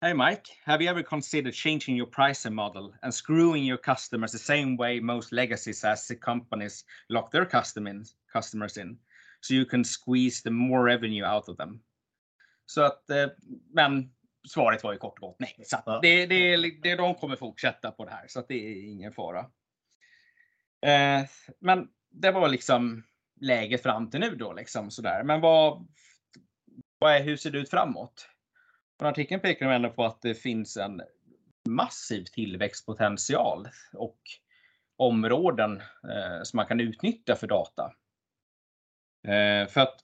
Hey 0.00 0.14
Mike, 0.14 0.42
have 0.64 0.84
you 0.84 0.90
ever 0.90 1.02
considered 1.02 1.54
changing 1.54 1.96
your 1.98 2.10
pricing 2.10 2.54
model 2.54 2.94
and 3.02 3.14
screwing 3.14 3.64
your 3.64 3.78
customers 3.82 4.32
the 4.32 4.38
same 4.38 4.76
way 4.76 5.00
most 5.00 5.32
legacy 5.32 5.72
SaaS 5.72 6.12
companies 6.20 6.84
lock 7.08 7.30
their 7.30 7.44
customers 8.32 8.78
in, 8.78 8.98
so 9.40 9.54
you 9.54 9.64
can 9.64 9.84
squeeze 9.84 10.42
the 10.42 10.50
more 10.50 10.92
revenue 10.92 11.26
out 11.34 11.48
of 11.48 11.56
them? 11.56 11.80
Så 12.66 12.82
att, 12.82 13.10
eh, 13.10 13.26
men 13.74 14.12
svaret 14.48 14.84
var 14.84 14.92
ju 14.92 14.98
kort 14.98 15.18
och 15.18 15.28
gott 15.28 15.36
nej. 15.40 15.56
Så 15.64 15.76
Ja. 15.86 15.98
det, 16.02 16.26
det, 16.26 16.56
det, 16.82 16.96
de 16.96 17.14
kommer 17.14 17.36
fortsätta 17.36 17.90
på 17.90 18.04
det 18.04 18.10
här, 18.10 18.24
så 18.28 18.40
att 18.40 18.48
det 18.48 18.54
är 18.54 18.90
ingen 18.90 19.12
fara. 19.12 19.40
Eh, 20.86 21.26
men 21.60 21.88
det 22.10 22.30
var 22.30 22.48
liksom 22.48 23.02
läget 23.40 23.82
fram 23.82 24.10
till 24.10 24.20
nu 24.20 24.34
då 24.34 24.52
liksom 24.52 24.90
sådär. 24.90 25.22
Men 25.24 25.40
vad, 25.40 25.86
vad 27.04 27.16
är, 27.16 27.22
hur 27.22 27.36
ser 27.36 27.50
det 27.50 27.58
ut 27.58 27.70
framåt? 27.70 28.28
Och 29.00 29.08
artikeln 29.08 29.40
pekar 29.40 29.70
ändå 29.70 29.90
på 29.90 30.04
att 30.04 30.22
det 30.22 30.34
finns 30.34 30.76
en 30.76 31.02
massiv 31.68 32.24
tillväxtpotential 32.24 33.68
och 33.92 34.18
områden 34.96 35.80
eh, 35.80 36.42
som 36.42 36.56
man 36.56 36.66
kan 36.66 36.80
utnyttja 36.80 37.36
för 37.36 37.46
data. 37.46 37.92
Eh, 39.28 39.68
för 39.68 39.80
att 39.80 39.96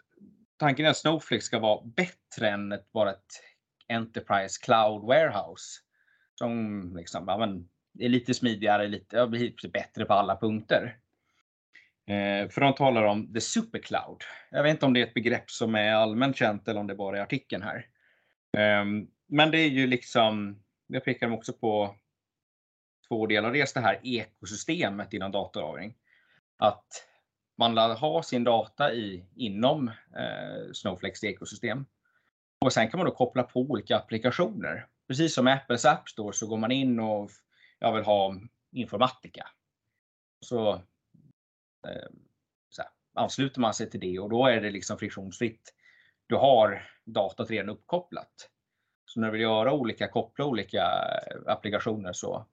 tanken 0.56 0.86
är 0.86 0.90
att 0.90 0.96
Snowflake 0.96 1.42
ska 1.42 1.58
vara 1.58 1.84
bättre 1.84 2.48
än 2.48 2.72
ett, 2.72 2.92
bara 2.92 3.10
ett 3.10 3.42
Enterprise 3.88 4.60
Cloud 4.62 5.02
Warehouse. 5.02 5.80
Som 6.34 6.96
liksom, 6.96 7.24
ja, 7.26 7.38
men, 7.38 7.68
är 7.98 8.08
lite 8.08 8.34
smidigare, 8.34 8.88
lite, 8.88 9.16
ja, 9.16 9.26
bättre 9.72 10.04
på 10.04 10.12
alla 10.12 10.36
punkter. 10.36 10.98
Eh, 12.10 12.48
för 12.48 12.60
de 12.60 12.74
talar 12.74 13.02
om 13.02 13.32
the 13.34 13.40
supercloud. 13.40 14.22
Jag 14.50 14.62
vet 14.62 14.70
inte 14.70 14.86
om 14.86 14.92
det 14.92 15.00
är 15.00 15.06
ett 15.06 15.14
begrepp 15.14 15.50
som 15.50 15.74
är 15.74 15.92
allmänt 15.92 16.36
känt 16.36 16.68
eller 16.68 16.80
om 16.80 16.86
det 16.86 16.94
bara 16.94 17.18
är 17.18 17.22
artikeln 17.22 17.62
här. 17.62 17.86
Ehm, 18.58 19.06
men 19.28 19.50
det 19.50 19.58
är 19.58 19.68
ju 19.68 19.86
liksom, 19.86 20.62
jag 20.86 21.04
pekar 21.04 21.32
också 21.32 21.52
på 21.52 21.94
två 23.08 23.26
delar. 23.26 23.52
Dels 23.52 23.72
det 23.72 23.80
här 23.80 24.00
ekosystemet 24.02 25.12
inom 25.12 25.32
datalagring. 25.32 25.94
Att 26.56 27.06
man 27.58 27.76
har 27.76 28.22
sin 28.22 28.44
data 28.44 28.92
i, 28.92 29.24
inom 29.36 29.88
eh, 29.88 30.72
Snowflakes 30.72 31.24
ekosystem. 31.24 31.86
Och 32.64 32.72
sen 32.72 32.90
kan 32.90 32.98
man 32.98 33.06
då 33.06 33.14
koppla 33.14 33.42
på 33.42 33.60
olika 33.60 33.96
applikationer. 33.96 34.86
Precis 35.08 35.34
som 35.34 35.46
Apples 35.46 35.84
App 35.84 36.08
Store 36.08 36.32
så 36.32 36.46
går 36.46 36.56
man 36.56 36.70
in 36.70 37.00
och 37.00 37.30
jag 37.78 37.92
vill 37.92 38.04
ha 38.04 38.34
informatika. 38.72 39.48
Så, 40.40 40.82
Eh, 41.88 42.10
så 42.68 42.82
här, 42.82 42.90
ansluter 43.14 43.60
man 43.60 43.74
sig 43.74 43.90
till 43.90 44.00
det 44.00 44.18
och 44.18 44.30
då 44.30 44.46
är 44.46 44.60
det 44.60 44.70
liksom 44.70 44.98
friktionsfritt. 44.98 45.74
Du 46.26 46.36
har 46.36 46.88
datat 47.04 47.50
redan 47.50 47.68
uppkopplat. 47.68 48.50
Så 49.04 49.20
när 49.20 49.26
du 49.26 49.32
vill 49.32 49.40
göra 49.40 49.72
olika, 49.72 50.08
koppla 50.08 50.44
olika 50.44 50.82
eh, 50.82 51.52
applikationer 51.52 52.12
så 52.12 52.46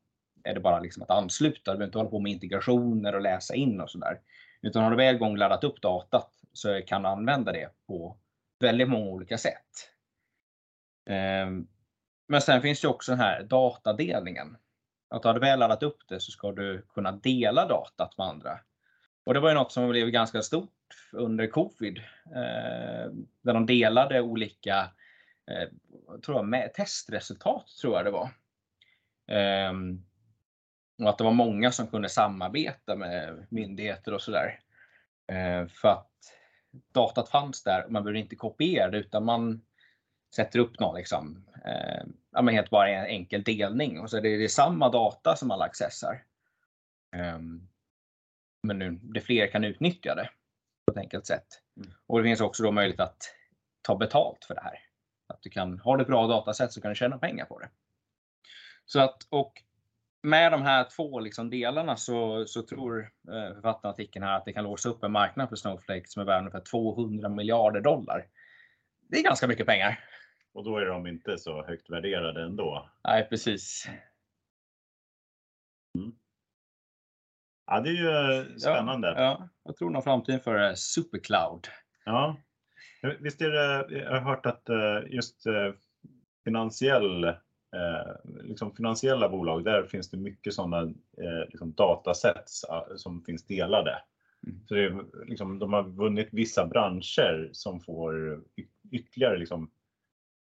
är 0.43 0.53
det 0.53 0.59
bara 0.59 0.79
liksom 0.79 1.03
att 1.03 1.11
ansluta. 1.11 1.71
Du 1.71 1.77
behöver 1.77 1.85
inte 1.85 1.97
hålla 1.97 2.09
på 2.09 2.19
med 2.19 2.31
integrationer 2.31 3.15
och 3.15 3.21
läsa 3.21 3.55
in 3.55 3.81
och 3.81 3.89
sådär. 3.89 4.19
Utan 4.61 4.83
har 4.83 4.91
du 4.91 4.97
väl 4.97 5.17
gång 5.17 5.37
laddat 5.37 5.63
upp 5.63 5.81
datat 5.81 6.31
så 6.53 6.81
kan 6.81 7.01
du 7.01 7.07
använda 7.07 7.51
det 7.51 7.69
på 7.87 8.17
väldigt 8.59 8.89
många 8.89 9.05
olika 9.05 9.37
sätt. 9.37 9.91
Ehm, 11.09 11.67
men 12.27 12.41
sen 12.41 12.61
finns 12.61 12.81
det 12.81 12.87
också 12.87 13.11
den 13.11 13.19
här 13.19 13.43
datadelningen. 13.43 14.57
Att 15.09 15.23
har 15.23 15.33
du 15.33 15.39
väl 15.39 15.59
laddat 15.59 15.83
upp 15.83 16.07
det 16.07 16.19
så 16.19 16.31
ska 16.31 16.51
du 16.51 16.85
kunna 16.93 17.11
dela 17.11 17.67
datat 17.67 18.17
med 18.17 18.27
andra. 18.27 18.59
Och 19.27 19.33
det 19.33 19.39
var 19.39 19.49
ju 19.49 19.55
något 19.55 19.71
som 19.71 19.89
blev 19.89 20.09
ganska 20.09 20.41
stort 20.41 20.95
under 21.11 21.47
covid. 21.47 21.97
Eh, 22.25 23.11
där 23.41 23.53
de 23.53 23.65
delade 23.65 24.21
olika 24.21 24.91
eh, 25.51 25.69
tror 26.25 26.37
jag, 26.37 26.45
med 26.45 26.73
testresultat, 26.73 27.67
tror 27.81 27.95
jag 27.95 28.05
det 28.05 28.11
var. 28.11 28.29
Eh, 29.37 29.73
och 31.03 31.09
att 31.09 31.17
det 31.17 31.23
var 31.23 31.31
många 31.31 31.71
som 31.71 31.87
kunde 31.87 32.09
samarbeta 32.09 32.95
med 32.95 33.47
myndigheter 33.49 34.13
och 34.13 34.21
sådär. 34.21 34.59
Eh, 35.31 35.67
för 35.67 35.89
att 35.89 36.11
datat 36.93 37.29
fanns 37.29 37.63
där 37.63 37.85
och 37.85 37.91
man 37.91 38.03
behövde 38.03 38.19
inte 38.19 38.35
kopiera 38.35 38.89
det 38.89 38.97
utan 38.97 39.25
man 39.25 39.61
sätter 40.35 40.59
upp 40.59 40.79
någon 40.79 40.95
liksom, 40.95 41.45
eh, 41.65 42.03
ja, 42.31 42.41
men 42.41 42.53
helt 42.53 42.69
bara 42.69 42.89
en 42.89 43.05
enkel 43.05 43.43
delning 43.43 43.99
och 43.99 44.09
så 44.09 44.17
är 44.17 44.21
det, 44.21 44.37
det 44.37 44.43
är 44.43 44.47
samma 44.47 44.89
data 44.89 45.35
som 45.35 45.51
alla 45.51 45.65
accessar. 45.65 46.23
Ehm, 47.15 47.67
men 48.63 48.79
nu 48.79 48.91
det 48.91 49.21
fler 49.21 49.47
kan 49.47 49.63
utnyttja 49.63 50.15
det 50.15 50.29
på 50.85 50.91
ett 50.91 50.97
enkelt 50.97 51.25
sätt. 51.25 51.47
Mm. 51.77 51.89
Och 52.07 52.17
det 52.17 52.23
finns 52.23 52.41
också 52.41 52.63
då 52.63 52.71
möjlighet 52.71 52.99
att 52.99 53.33
ta 53.81 53.95
betalt 53.95 54.45
för 54.45 54.55
det 54.55 54.61
här. 54.61 54.79
Att 55.27 55.41
du 55.41 55.49
kan, 55.49 55.79
har 55.79 55.97
du 55.97 56.01
ett 56.01 56.07
bra 56.07 56.27
datasätt 56.27 56.71
så 56.71 56.81
kan 56.81 56.89
du 56.91 56.95
tjäna 56.95 57.17
pengar 57.17 57.45
på 57.45 57.59
det. 57.59 57.69
Så 58.85 58.99
att, 58.99 59.27
och 59.29 59.53
med 60.23 60.51
de 60.51 60.61
här 60.61 60.87
två 60.95 61.19
liksom 61.19 61.49
delarna 61.49 61.95
så, 61.95 62.45
så 62.45 62.61
tror 62.61 62.99
eh, 63.27 63.53
författaren 63.53 63.93
artikeln 63.93 64.25
här 64.25 64.37
att 64.37 64.45
det 64.45 64.53
kan 64.53 64.63
låsa 64.63 64.89
upp 64.89 65.03
en 65.03 65.11
marknad 65.11 65.49
för 65.49 65.55
Snowflake 65.55 66.07
som 66.07 66.21
är 66.21 66.25
värd 66.25 66.39
ungefär 66.39 66.61
200 66.61 67.29
miljarder 67.29 67.81
dollar. 67.81 68.27
Det 69.09 69.17
är 69.17 69.23
ganska 69.23 69.47
mycket 69.47 69.65
pengar. 69.65 69.99
Och 70.53 70.63
då 70.63 70.77
är 70.77 70.85
de 70.85 71.07
inte 71.07 71.37
så 71.37 71.65
högt 71.65 71.89
värderade 71.89 72.43
ändå. 72.43 72.89
Nej, 73.03 73.27
precis. 73.29 73.87
Ja, 77.67 77.79
det 77.79 77.89
är 77.89 77.93
ju 77.93 78.09
eh, 78.09 78.55
spännande. 78.57 79.07
Ja, 79.07 79.21
ja, 79.21 79.49
jag 79.63 79.75
tror 79.75 79.89
nog 79.89 80.03
framtiden 80.03 80.39
för 80.39 80.69
eh, 80.69 80.73
supercloud. 80.73 81.67
Ja. 82.05 82.37
Visst 83.19 83.41
är 83.41 83.51
det, 83.51 83.99
jag 83.99 84.11
har 84.11 84.19
hört 84.19 84.45
att 84.45 84.69
eh, 84.69 84.99
just 85.07 85.45
eh, 85.45 85.73
finansiell, 86.43 87.23
eh, 87.23 87.33
liksom 88.43 88.75
finansiella 88.75 89.29
bolag, 89.29 89.63
där 89.63 89.83
finns 89.83 90.09
det 90.09 90.17
mycket 90.17 90.53
sådana 90.53 90.93
liksom 91.49 91.73
datasets 91.73 92.65
som 92.95 93.23
finns 93.23 93.45
delade. 93.45 94.01
Mm. 94.47 94.67
Så 94.67 94.73
det 94.73 94.83
är, 94.83 95.25
liksom, 95.25 95.59
de 95.59 95.73
har 95.73 95.83
vunnit 95.83 96.29
vissa 96.31 96.67
branscher 96.67 97.49
som 97.51 97.79
får 97.79 98.41
ytterligare 98.91 99.37
liksom, 99.37 99.71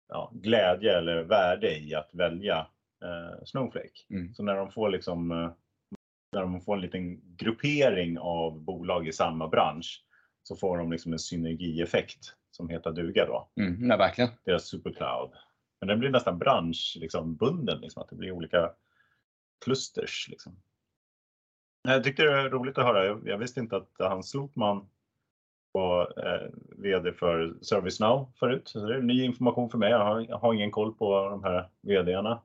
ja, 0.09 0.33
glädje 0.35 0.99
eller 0.99 1.23
värde 1.23 1.79
i 1.79 1.95
att 1.95 2.11
välja 2.13 2.67
eh, 3.03 3.45
Snowflake. 3.45 4.07
Mm. 4.11 4.35
Så 4.35 4.43
när 4.43 4.57
de 4.57 4.71
får 4.71 4.89
liksom 4.89 5.53
när 6.33 6.41
de 6.41 6.61
får 6.61 6.75
en 6.75 6.81
liten 6.81 7.37
gruppering 7.37 8.19
av 8.19 8.61
bolag 8.61 9.09
i 9.09 9.13
samma 9.13 9.49
bransch 9.49 10.05
så 10.43 10.57
får 10.57 10.79
de 10.79 10.93
liksom 10.93 11.13
en 11.13 11.19
synergieffekt 11.19 12.35
som 12.51 12.69
heter 12.69 12.93
duga 12.93 13.27
då, 13.27 13.51
Mm, 13.61 13.91
ja, 13.91 13.97
verkligen. 13.97 14.31
deras 14.45 14.65
supercloud. 14.65 15.31
Men 15.81 15.89
den 15.89 15.99
blir 15.99 16.11
nästan 16.11 16.39
branschbunden, 16.39 17.01
liksom, 17.03 17.37
bunden, 17.37 17.81
liksom, 17.81 18.03
att 18.03 18.09
det 18.09 18.17
blir 18.17 18.33
olika 18.33 18.71
klusters. 19.65 20.27
Liksom. 20.31 20.57
Jag 21.83 22.05
tyckte 22.05 22.23
det 22.23 22.33
är 22.41 22.51
roligt 22.51 22.79
att 22.79 22.85
höra. 22.85 23.05
Jag, 23.07 23.29
jag 23.29 23.39
visste 23.39 23.61
inte 23.61 23.77
att 23.77 23.91
han 23.99 24.23
Slotman 24.23 24.89
var 25.73 26.27
eh, 26.27 26.51
VD 26.77 27.13
för 27.13 27.55
ServiceNow 27.61 28.33
förut. 28.39 28.63
Så 28.69 28.87
det 28.87 28.97
är 28.97 29.03
ny 29.03 29.25
information 29.25 29.71
för 29.71 29.79
mig. 29.79 29.91
Jag 29.91 30.05
har, 30.05 30.21
jag 30.21 30.39
har 30.39 30.55
ingen 30.55 30.71
koll 30.71 30.95
på 30.95 31.29
de 31.31 31.45
här 31.45 31.69
VDarna. 31.81 32.43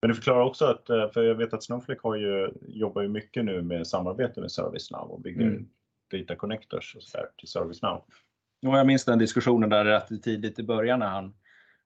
Men 0.00 0.08
det 0.08 0.14
förklarar 0.14 0.40
också 0.44 0.64
att, 0.64 0.90
eh, 0.90 1.08
för 1.10 1.22
jag 1.22 1.34
vet 1.34 1.54
att 1.54 1.64
Snowflake 1.64 2.00
har 2.02 2.16
ju, 2.16 2.50
jobbar 2.68 3.02
ju 3.02 3.08
mycket 3.08 3.44
nu 3.44 3.62
med 3.62 3.86
samarbete 3.86 4.40
med 4.40 4.52
ServiceNow 4.52 5.10
och 5.10 5.20
bygger 5.20 5.42
Mm. 5.46 5.68
data 6.12 6.36
connectors 6.36 6.96
och 6.96 7.02
så 7.02 7.16
där 7.18 7.26
till 7.38 7.48
ServiceNow. 7.48 8.04
Och 8.66 8.78
jag 8.78 8.86
minns 8.86 9.04
den 9.04 9.18
diskussionen 9.18 9.70
där 9.70 9.84
rätt 9.84 10.22
tidigt 10.22 10.58
i 10.58 10.62
början 10.62 10.98
när 10.98 11.06
han 11.08 11.34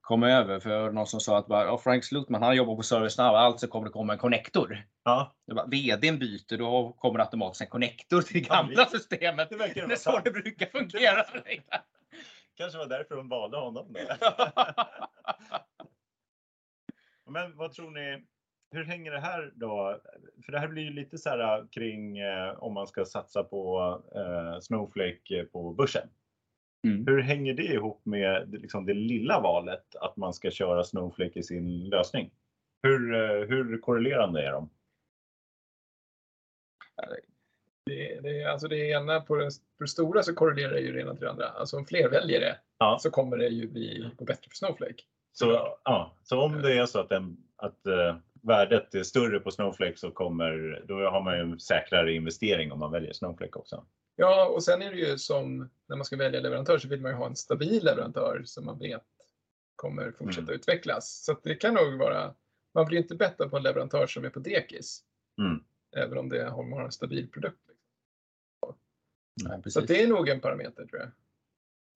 kom 0.00 0.22
över. 0.22 0.60
För 0.60 0.90
någon 0.90 1.06
som 1.06 1.20
sa 1.20 1.38
att 1.38 1.46
bara, 1.46 1.64
"Ja, 1.64 1.78
Frank 1.78 2.04
Slutman 2.04 2.42
han 2.42 2.56
jobbar 2.56 2.76
på 2.76 2.82
ServiceNow, 2.82 3.34
alltså 3.34 3.66
kommer 3.66 3.86
det 3.86 3.92
komma 3.92 4.12
en 4.12 4.18
connector. 4.18 4.82
Ja, 5.04 5.34
Det 5.46 5.54
bara, 5.54 5.66
VDn 5.66 6.18
byter, 6.18 6.56
då 6.58 6.92
kommer 6.98 7.18
det 7.18 7.24
automatiskt 7.24 7.60
en 7.60 7.66
connector 7.68 8.22
till 8.22 8.42
det 8.42 8.48
Ja, 8.48 8.54
gamla 8.54 8.76
visst. 8.84 8.90
systemet. 8.90 9.50
det 9.50 9.56
verkar 9.56 9.86
Det 9.86 9.92
är 9.94 9.96
så 9.96 10.20
det 10.24 10.30
brukar 10.30 10.66
fungera. 10.66 11.24
Kanske 12.56 12.78
var 12.78 12.86
därför 12.86 13.16
de 13.16 13.28
valde 13.28 13.56
honom. 13.56 13.86
Då. 13.92 14.00
Men 17.30 17.56
vad 17.56 17.72
tror 17.72 17.90
ni? 17.90 18.24
Hur 18.72 18.84
hänger 18.84 19.12
det 19.12 19.20
här 19.20 19.52
då? 19.54 20.00
För 20.44 20.52
det 20.52 20.58
här 20.58 20.68
blir 20.68 20.82
ju 20.82 20.90
lite 20.90 21.18
så 21.18 21.28
här 21.30 21.66
kring 21.70 22.18
eh, 22.18 22.50
om 22.62 22.74
man 22.74 22.86
ska 22.86 23.04
satsa 23.04 23.44
på 23.44 23.80
eh, 24.14 24.60
Snowflake 24.60 25.44
på 25.52 25.72
börsen. 25.72 26.08
Mm. 26.86 27.06
Hur 27.06 27.20
hänger 27.22 27.54
det 27.54 27.62
ihop 27.62 28.00
med 28.06 28.48
det- 28.48 28.58
liksom 28.58 28.86
det 28.86 28.94
lilla 28.94 29.40
valet 29.40 29.96
att 29.96 30.16
man 30.16 30.34
ska 30.34 30.50
köra 30.50 30.84
Snowflake 30.84 31.38
i 31.38 31.42
sin 31.42 31.84
lösning? 31.88 32.30
Hur, 32.82 33.14
eh, 33.14 33.48
hur 33.48 33.78
korrelerande 33.80 34.42
är 34.46 34.52
de? 34.52 34.70
Det, 37.86 38.20
det, 38.22 38.44
alltså 38.44 38.68
det 38.68 38.76
ena 38.90 39.20
på 39.20 39.36
det, 39.36 39.50
på 39.78 39.84
det 39.84 39.88
stora 39.88 40.22
så 40.22 40.34
korrelerar 40.34 40.76
ju 40.78 40.92
det 40.92 41.00
ena 41.00 41.12
till 41.14 41.24
det 41.24 41.30
andra. 41.30 41.46
Alltså 41.48 41.76
om 41.76 41.86
fler 41.86 42.08
väljer 42.10 42.40
det 42.40 42.58
Ja. 42.78 42.98
så 43.00 43.10
kommer 43.10 43.36
det 43.36 43.48
ju 43.48 43.68
bli 43.68 44.10
gå 44.16 44.24
bättre 44.24 44.48
för 44.50 44.56
Snowflake. 44.56 45.02
Så, 45.32 45.78
ja, 45.84 46.16
så 46.22 46.40
om 46.40 46.62
det 46.62 46.78
är 46.78 46.86
så 46.86 47.00
att, 47.00 47.08
den, 47.08 47.36
att 47.56 47.86
eh, 47.86 48.16
värdet 48.42 48.94
är 48.94 49.02
större 49.02 49.40
på 49.40 49.50
Snowflake 49.50 49.96
så 49.96 50.10
kommer, 50.10 50.82
då 50.88 50.94
har 50.94 51.22
man 51.22 51.36
ju 51.36 51.40
en 51.40 51.60
säkrare 51.60 52.12
investering 52.12 52.72
om 52.72 52.78
man 52.78 52.92
väljer 52.92 53.12
Snowflake 53.12 53.58
också. 53.58 53.86
Ja, 54.16 54.48
och 54.48 54.64
sen 54.64 54.82
är 54.82 54.90
det 54.90 54.96
ju 54.96 55.18
som 55.18 55.70
när 55.86 55.96
man 55.96 56.04
ska 56.04 56.16
välja 56.16 56.40
leverantör 56.40 56.78
så 56.78 56.88
vill 56.88 57.00
man 57.00 57.10
ju 57.10 57.16
ha 57.16 57.26
en 57.26 57.36
stabil 57.36 57.84
leverantör 57.84 58.42
som 58.44 58.64
man 58.64 58.78
vet 58.78 59.04
kommer 59.76 60.12
fortsätta 60.12 60.42
Mm. 60.42 60.54
utvecklas. 60.54 61.24
Så 61.24 61.32
att 61.32 61.42
det 61.42 61.54
kan 61.54 61.74
nog 61.74 61.98
vara, 61.98 62.34
man 62.74 62.86
blir 62.86 62.98
inte 62.98 63.14
bättre 63.14 63.48
på 63.48 63.56
en 63.56 63.62
leverantör 63.62 64.06
som 64.06 64.24
är 64.24 64.30
på 64.30 64.38
dekis. 64.38 65.04
Mm. 65.38 65.64
Även 65.96 66.18
om 66.18 66.28
det 66.28 66.44
har 66.44 66.70
har 66.70 66.84
en 66.84 66.92
stabil 66.92 67.30
produkt. 67.30 67.70
Nej, 69.44 69.62
Så 69.70 69.80
det 69.80 70.02
är 70.02 70.08
nog 70.08 70.28
en 70.28 70.40
parameter 70.40 70.86
tror 70.86 71.00
jag. 71.00 71.10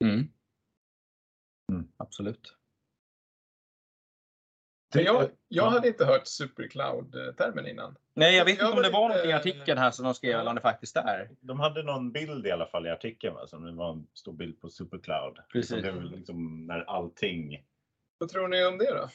Mm. 0.09 0.29
Mm. 1.73 1.89
Absolut. 1.97 2.57
Men 4.95 5.05
jag, 5.05 5.23
jag 5.23 5.31
Ja. 5.49 5.69
hade 5.69 5.89
inte 5.89 6.05
hört 6.05 6.27
supercloud-termen 6.27 7.67
innan. 7.67 7.97
Nej, 8.15 8.37
jag 8.37 8.45
vet 8.45 8.59
Jag 8.59 8.67
inte 8.67 8.71
om 8.71 8.77
var 8.77 8.83
det 8.83 8.91
var 8.91 9.09
någonting 9.09 9.31
i 9.31 9.35
artikeln 9.35 9.79
här 9.79 9.91
som 9.91 10.05
de 10.05 10.15
skrev 10.15 10.41
eller 10.41 10.51
om 10.51 10.55
det 10.57 10.61
faktiskt 10.63 10.97
är. 10.97 11.31
De 11.41 11.61
hade 11.61 11.83
någon 11.83 12.13
bild 12.13 12.47
i 12.47 12.51
alla 12.51 12.67
fall 12.67 12.87
i 12.87 12.91
artikeln, 12.91 13.35
va? 13.35 13.47
som 13.47 13.65
det 13.65 13.73
var 13.73 13.93
en 13.93 14.07
stor 14.15 14.33
bild 14.33 14.61
på 14.61 14.69
Supercloud. 14.69 15.39
Precis. 15.53 15.71
Liksom, 15.71 15.83
det 15.95 15.99
är 15.99 16.03
väl 16.03 16.11
liksom 16.19 16.67
när 16.67 16.81
allting... 16.81 17.65
Vad 18.19 18.29
tror 18.29 18.49
ni 18.49 18.65
om 18.65 18.79
det 18.79 18.91
då? 18.95 19.09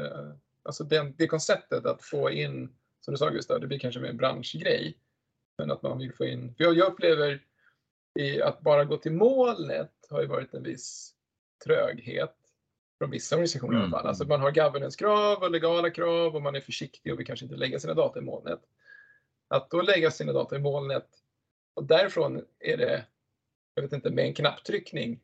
Eh, 0.00 0.30
alltså 0.62 0.84
den, 0.84 1.14
det 1.18 1.26
konceptet 1.26 1.86
att 1.86 2.02
få 2.02 2.30
in, 2.30 2.74
som 3.00 3.14
du 3.14 3.18
sa 3.18 3.28
Gustav, 3.28 3.60
det 3.60 3.66
blir 3.66 3.78
kanske 3.78 4.00
mer 4.00 4.08
en 4.08 4.16
branschgrej. 4.16 4.98
Men 5.58 5.70
att 5.70 5.82
man 5.82 5.98
vill 5.98 6.14
få 6.14 6.24
in, 6.24 6.54
för 6.54 6.64
jag, 6.64 6.76
jag 6.76 6.92
upplever 6.92 7.40
i 8.20 8.42
att 8.42 8.60
bara 8.60 8.84
gå 8.84 8.96
till 8.96 9.12
molnet 9.12 9.92
har 10.10 10.20
ju 10.20 10.26
varit 10.26 10.54
en 10.54 10.62
viss 10.62 11.14
tröghet 11.64 12.36
från 13.02 13.10
vissa 13.10 13.36
organisationer 13.36 13.72
i 13.72 13.76
alla 13.76 13.84
Mm, 13.84 13.90
fall. 13.90 14.06
Alltså 14.06 14.24
mm. 14.24 14.28
man 14.28 14.40
har 14.40 14.50
governance-krav 14.50 15.38
och 15.42 15.50
legala 15.50 15.90
krav 15.90 16.34
och 16.36 16.42
man 16.42 16.54
är 16.56 16.60
försiktig 16.60 17.12
och 17.12 17.18
vill 17.18 17.26
kanske 17.26 17.44
inte 17.44 17.56
lägga 17.56 17.78
sina 17.78 17.94
data 17.94 18.18
i 18.18 18.22
molnet. 18.22 18.60
Att 19.48 19.70
då 19.70 19.82
lägga 19.82 20.10
sina 20.10 20.32
data 20.32 20.56
i 20.56 20.58
molnet 20.58 21.06
och 21.74 21.84
därifrån 21.84 22.44
är 22.60 22.76
det, 22.76 23.04
jag 23.74 23.82
vet 23.82 23.92
inte, 23.92 24.10
med 24.10 24.24
en 24.24 24.34
knapptryckning 24.34 25.20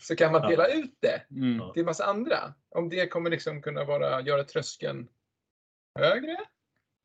så 0.00 0.16
kan 0.16 0.32
man 0.32 0.42
Ja. 0.42 0.48
dela 0.48 0.66
ut 0.68 0.94
det 1.00 1.22
Mm. 1.30 1.56
Ja. 1.58 1.72
till 1.72 1.84
massa 1.84 2.04
andra. 2.04 2.54
Om 2.70 2.88
det 2.88 3.06
kommer 3.08 3.30
liksom 3.30 3.62
kunna 3.62 3.84
vara, 3.84 4.20
göra 4.20 4.44
tröskeln 4.44 5.08
högre? 5.98 6.36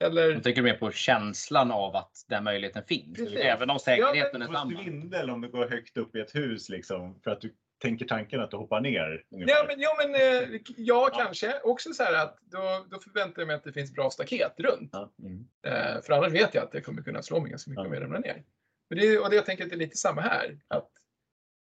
Eller? 0.03 0.31
Jag 0.31 0.43
tänker 0.43 0.61
mer 0.61 0.73
på 0.73 0.91
känslan 0.91 1.71
av 1.71 1.95
att 1.95 2.25
den 2.27 2.43
möjligheten 2.43 2.83
finns. 2.83 3.17
Precis. 3.17 3.39
Även 3.39 3.69
om 3.69 3.79
säkerheten 3.79 4.41
är 4.41 4.45
Du 4.47 4.53
får 4.53 4.59
samma. 4.59 4.83
svindel 4.83 5.29
om 5.29 5.41
du 5.41 5.47
går 5.49 5.69
högt 5.69 5.97
upp 5.97 6.15
i 6.15 6.19
ett 6.19 6.35
hus 6.35 6.69
liksom, 6.69 7.19
för 7.23 7.31
att 7.31 7.41
du 7.41 7.53
tänker 7.81 8.05
tanken 8.05 8.39
att 8.41 8.51
du 8.51 8.57
hoppar 8.57 8.81
ner. 8.81 9.23
ungefär. 9.31 9.53
Ja, 9.55 9.63
men, 9.67 9.79
ja, 9.79 9.95
men 9.97 10.15
eh, 10.15 10.59
ja, 10.77 11.09
kanske. 11.13 11.59
Också 11.63 11.93
så 11.93 12.03
här 12.03 12.13
att 12.25 12.37
då, 12.41 12.85
då 12.91 12.99
förväntar 12.99 13.41
jag 13.41 13.47
mig 13.47 13.55
att 13.55 13.63
det 13.63 13.73
finns 13.73 13.93
bra 13.93 14.09
staket 14.09 14.53
runt. 14.57 14.93
Mm. 15.19 15.47
Eh, 15.67 16.01
för 16.01 16.13
annars 16.13 16.33
vet 16.33 16.53
jag 16.55 16.63
att 16.63 16.71
det 16.71 16.81
kommer 16.81 17.01
kunna 17.01 17.21
slå 17.21 17.39
mig 17.39 17.49
ganska 17.51 17.69
mycket 17.71 17.83
Ja. 17.83 17.87
om 17.87 17.93
jag 17.93 18.03
ramlar 18.03 18.19
ner. 18.19 18.43
Men 18.89 18.99
det, 18.99 19.19
och 19.19 19.29
det 19.29 19.35
jag 19.35 19.45
tänker 19.45 19.63
att 19.63 19.69
det 19.69 19.75
är 19.75 19.77
lite 19.77 19.97
samma 19.97 20.21
här. 20.21 20.59
Att 20.67 20.89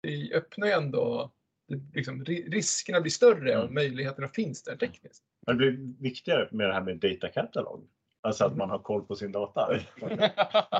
det 0.02 0.32
öppnar 0.34 0.66
ju 0.66 0.72
ändå, 0.72 1.32
liksom, 1.94 2.24
ri- 2.24 2.50
riskerna 2.50 3.00
blir 3.00 3.10
större 3.12 3.56
och 3.56 3.62
Mm. 3.62 3.74
möjligheterna 3.74 4.28
finns 4.28 4.62
där 4.62 4.76
tekniskt. 4.76 5.24
Men 5.46 5.58
det 5.58 5.70
blir 5.72 6.02
viktigare 6.02 6.48
med 6.52 6.68
det 6.68 6.74
här 6.74 6.80
med 6.82 6.96
data 6.98 7.28
catalog. 7.28 7.88
Alltså 8.26 8.44
att 8.44 8.56
man 8.56 8.70
har 8.70 8.78
koll 8.78 9.02
på 9.02 9.16
sin 9.16 9.32
data. 9.32 9.68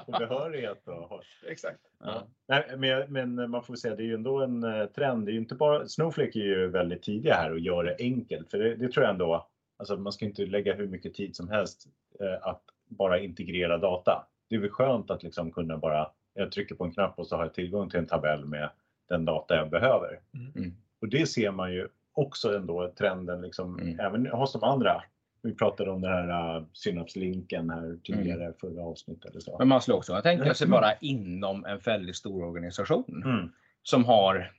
Och 0.07 0.13
behörighet 0.19 0.89
och 0.89 1.09
har. 1.09 1.25
Exakt. 1.49 1.81
Ja. 2.05 2.23
Nej, 2.49 2.75
men, 2.77 3.13
men 3.13 3.51
man 3.51 3.63
får 3.63 3.75
säga 3.75 3.97
det 3.97 4.03
är 4.03 4.07
ju 4.07 4.15
ändå 4.15 4.43
en 4.43 4.65
eh, 4.65 4.87
trend. 4.87 5.27
Det 5.27 5.31
är 5.31 5.33
ju 5.33 5.39
inte 5.39 5.55
bara, 5.55 5.89
Snowflake 5.89 6.39
är 6.39 6.45
ju 6.45 6.69
väldigt 6.69 7.03
tidiga 7.03 7.35
här 7.35 7.53
och 7.53 7.59
gör 7.59 7.85
det 7.85 7.97
enkelt. 7.99 8.51
För 8.51 8.59
det, 8.59 8.75
det 8.77 8.89
tror 8.89 9.05
jag 9.05 9.13
ändå, 9.13 9.47
alltså 9.77 9.97
man 9.97 10.13
ska 10.13 10.25
inte 10.25 10.47
lägga 10.47 10.75
hur 10.75 10.87
mycket 10.89 11.15
tid 11.15 11.37
som 11.37 11.49
helst 11.49 11.87
eh, 12.21 12.49
att 12.49 12.63
bara 12.89 13.19
integrera 13.19 13.79
data. 13.79 14.27
Det 14.49 14.57
är 14.57 14.61
väl 14.61 14.71
skönt 14.71 15.11
att 15.11 15.23
liksom 15.23 15.53
kunna 15.53 15.77
bara, 15.79 16.11
jag 16.35 16.53
trycker 16.53 16.75
på 16.75 16.85
en 16.85 16.93
knapp 16.93 17.19
och 17.19 17.27
så 17.27 17.37
har 17.37 17.43
jag 17.43 17.55
tillgång 17.55 17.91
till 17.91 17.99
en 17.99 18.07
tabell 18.07 18.45
med 18.45 18.71
den 19.09 19.25
data 19.25 19.57
jag 19.57 19.71
behöver. 19.71 20.21
Mm. 20.57 20.73
Och 21.01 21.09
det 21.09 21.27
ser 21.27 21.51
man 21.51 21.73
ju 21.73 21.89
också 22.13 22.57
ändå 22.57 22.93
trenden 22.99 23.41
liksom, 23.43 23.79
Mm. 23.79 24.01
även 24.01 24.27
hos 24.27 24.53
de 24.53 24.63
andra. 24.65 25.03
Vi 25.43 25.55
pratade 25.55 25.91
om 25.91 26.01
den 26.01 26.11
här 26.13 26.57
uh, 26.59 26.65
synapslinken 26.73 27.71
här 27.71 27.99
tidigare, 28.05 28.43
Mm. 28.45 28.55
förra 28.61 28.83
avsnittet 28.83 29.31
eller 29.31 29.41
så. 29.41 29.59
Men 29.59 29.69
man 29.69 29.81
skulle 29.83 29.95
också 29.97 30.13
kunna 30.13 30.23
tänka 30.23 30.55
sig 30.55 30.69
bara 30.69 30.95
inom 30.95 31.65
en 31.65 31.79
väldigt 31.79 32.17
stor 32.17 32.45
organisation 32.45 33.23
Mm. 33.27 33.53
som 33.83 34.05
har 34.05 34.53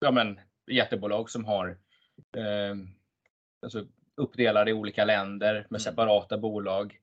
ja, 0.00 0.10
men, 0.10 0.40
jättebolag 0.70 1.30
som 1.30 1.44
har 1.44 1.68
eh, 2.36 2.76
alltså, 3.62 3.84
uppdelade 4.16 4.70
i 4.70 4.74
olika 4.74 5.04
länder 5.04 5.54
med 5.54 5.66
Mm. 5.70 5.80
separata 5.80 6.38
bolag. 6.38 6.98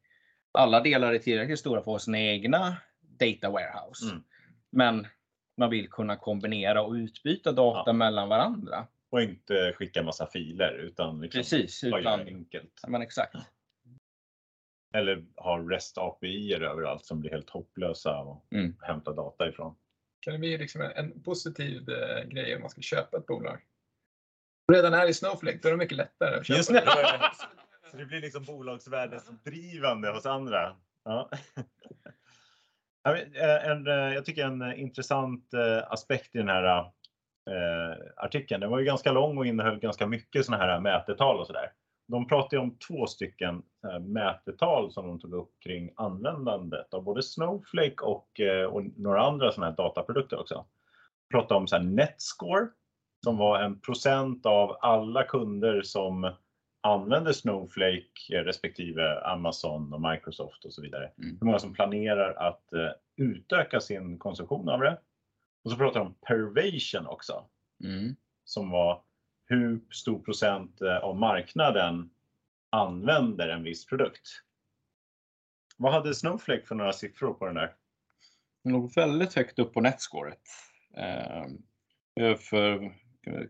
Alla 0.51 0.79
delar 0.81 1.13
är 1.13 1.19
tillräckligt 1.19 1.59
stora 1.59 1.75
för 1.79 1.81
att 1.81 1.85
ha 1.85 1.99
sina 1.99 2.19
egna 2.19 2.77
data 3.19 3.49
warehouse. 3.49 4.05
Mm. 4.11 4.23
Men 4.71 5.07
man 5.57 5.69
vill 5.69 5.89
kunna 5.89 6.15
kombinera 6.15 6.81
och 6.83 6.93
utbyta 6.93 7.51
data 7.51 7.83
Ja. 7.89 7.93
mellan 7.93 8.29
varandra. 8.29 8.87
Och 9.13 9.21
inte 9.21 9.73
skicka 9.73 10.03
massa 10.03 10.27
filer 10.27 10.73
utan 10.73 11.21
liksom 11.21 11.39
Precis, 11.39 11.83
göra 11.83 11.99
utan, 11.99 12.19
enkelt. 12.19 12.79
ja, 12.83 12.89
men 12.89 13.01
exakt. 13.01 13.35
Eller 14.93 15.25
ha 15.35 15.57
REST 15.69 15.97
API 15.97 16.53
överallt 16.53 17.05
som 17.05 17.19
blir 17.19 17.31
helt 17.31 17.49
hopplösa 17.49 18.15
att 18.19 18.51
Mm. 18.51 18.75
hämta 18.81 19.13
data 19.13 19.49
ifrån. 19.49 19.75
Kan 20.19 20.33
det 20.33 20.39
bli 20.39 20.57
liksom 20.57 20.81
en, 20.81 20.91
en 20.91 21.23
positiv 21.23 21.89
eh, 21.89 22.23
grej 22.23 22.55
om 22.55 22.61
man 22.61 22.69
ska 22.69 22.81
köpa 22.81 23.17
ett 23.17 23.25
bolag? 23.25 23.59
Redan 24.71 24.93
är 24.93 25.07
i 25.07 25.13
Snowflake, 25.13 25.59
då 25.61 25.67
är 25.67 25.71
det 25.71 25.77
mycket 25.77 25.97
lättare 25.97 26.35
att 26.35 26.45
köpa. 26.45 26.57
Just 26.57 26.69
det. 26.73 26.83
Så 27.91 27.97
det 27.97 28.05
blir 28.05 28.21
liksom 28.21 28.43
bolagsvärdesdrivande 28.43 30.09
hos 30.09 30.25
andra. 30.25 30.75
Ja. 31.03 31.29
Eh, 33.07 33.69
En, 33.71 33.87
eh, 33.87 33.93
jag 33.93 34.25
tycker 34.25 34.45
en 34.45 34.61
eh, 34.61 34.79
intressant 34.81 35.53
aspekt 35.87 36.35
i 36.35 36.37
den 36.37 36.47
här 36.49 36.91
eh, 37.49 38.23
artikeln, 38.25 38.61
den 38.61 38.71
var 38.71 38.79
ju 38.79 38.85
ganska 38.85 39.11
lång 39.11 39.37
och 39.37 39.45
innehöll 39.45 39.79
ganska 39.79 40.07
mycket 40.07 40.45
sådana 40.45 40.63
här 40.63 40.79
mätetal 40.79 41.39
och 41.39 41.47
sådär. 41.47 41.71
De 42.07 42.27
pratade 42.27 42.61
om 42.61 42.77
två 42.87 43.07
stycken 43.07 43.63
eh, 43.87 43.99
mätetal 43.99 44.91
som 44.91 45.07
de 45.07 45.19
tog 45.19 45.33
upp 45.33 45.51
kring 45.63 45.93
användandet 45.95 46.93
av 46.93 47.03
både 47.03 47.23
Snowflake 47.23 48.03
och, 48.03 48.39
eh, 48.39 48.65
och 48.65 48.83
några 48.97 49.21
andra 49.21 49.51
sådana 49.51 49.69
här 49.69 49.77
dataprodukter 49.77 50.39
också. 50.39 50.65
De 51.29 51.37
pratade 51.37 51.59
om 51.59 51.67
så 51.67 51.75
här 51.75 51.83
Netscore 51.83 52.67
som 53.23 53.37
var 53.37 53.59
en 53.59 53.79
procent 53.79 54.45
av 54.45 54.77
alla 54.81 55.23
kunder 55.23 55.81
som 55.81 56.33
använder 56.81 57.31
Snowflake 57.31 58.33
eh, 58.33 58.39
respektive 58.39 59.21
Amazon 59.21 59.93
och 59.93 60.01
Microsoft 60.01 60.65
och 60.65 60.73
så 60.73 60.81
vidare. 60.81 61.11
Mm. 61.17 61.37
Hur 61.39 61.45
många 61.45 61.59
som 61.59 61.73
planerar 61.73 62.33
att 62.33 62.63
utöka 63.17 63.79
sin 63.79 64.19
konsumtion 64.19 64.69
av 64.69 64.79
det. 64.79 64.97
Och 65.63 65.71
så 65.71 65.77
pratar 65.77 65.99
de 65.99 66.07
om 66.07 66.13
pervation 66.13 67.07
också 67.07 67.49
Mm. 67.83 68.15
som 68.43 68.69
var 68.69 69.03
hur 69.45 69.81
stor 69.91 70.19
procent 70.19 70.81
eh, 70.81 70.97
av 70.97 71.15
marknaden 71.17 72.09
använder 72.69 73.47
en 73.47 73.63
viss 73.63 73.85
produkt. 73.85 74.27
Vad 75.77 75.93
hade 75.93 76.15
Snowflake 76.15 76.65
för 76.65 76.75
några 76.75 76.93
siffror 76.93 77.33
på 77.33 77.45
den 77.45 77.55
där? 77.55 77.75
Den 78.63 78.73
låg 78.73 78.93
väldigt 78.95 79.33
högt 79.33 79.59
upp 79.59 79.73
på 79.73 79.81
netscoret. 79.81 80.41
Eh, 80.93 81.45
för, 82.37 82.83
eh, 83.27 83.41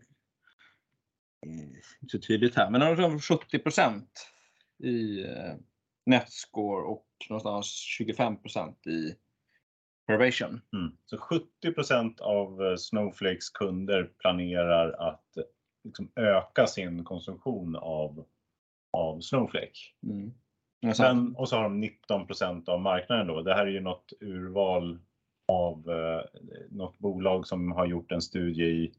inte 2.02 2.12
så 2.12 2.18
tydligt 2.18 2.56
här, 2.56 2.70
men 2.70 2.80
har 2.80 3.18
70% 3.18 4.06
i 4.78 5.24
eh, 5.24 5.54
netscore 6.06 6.82
och 6.82 7.06
någonstans 7.28 7.66
25% 8.00 8.88
i 8.88 9.16
pervation. 10.06 10.60
Mm. 10.72 10.96
Så 11.04 11.16
70% 11.16 12.20
av 12.20 12.66
eh, 12.66 12.76
Snowflakes 12.76 13.50
kunder 13.50 14.10
planerar 14.18 14.92
att 14.92 15.36
eh, 15.36 15.42
liksom 15.84 16.10
öka 16.16 16.66
sin 16.66 17.04
konsumtion 17.04 17.76
av, 17.76 18.24
av 18.92 19.20
Snowflake. 19.20 19.78
Mm. 20.02 20.32
Men, 20.98 21.36
och 21.36 21.48
så 21.48 21.56
har 21.56 21.62
de 21.62 21.84
19% 21.84 22.68
av 22.68 22.80
marknaden 22.80 23.26
då. 23.26 23.42
Det 23.42 23.54
här 23.54 23.66
är 23.66 23.70
ju 23.70 23.80
något 23.80 24.12
urval 24.20 24.98
av 25.48 25.90
eh, 25.90 26.40
något 26.70 26.98
bolag 26.98 27.46
som 27.46 27.72
har 27.72 27.86
gjort 27.86 28.12
en 28.12 28.22
studie 28.22 28.64
i 28.64 28.94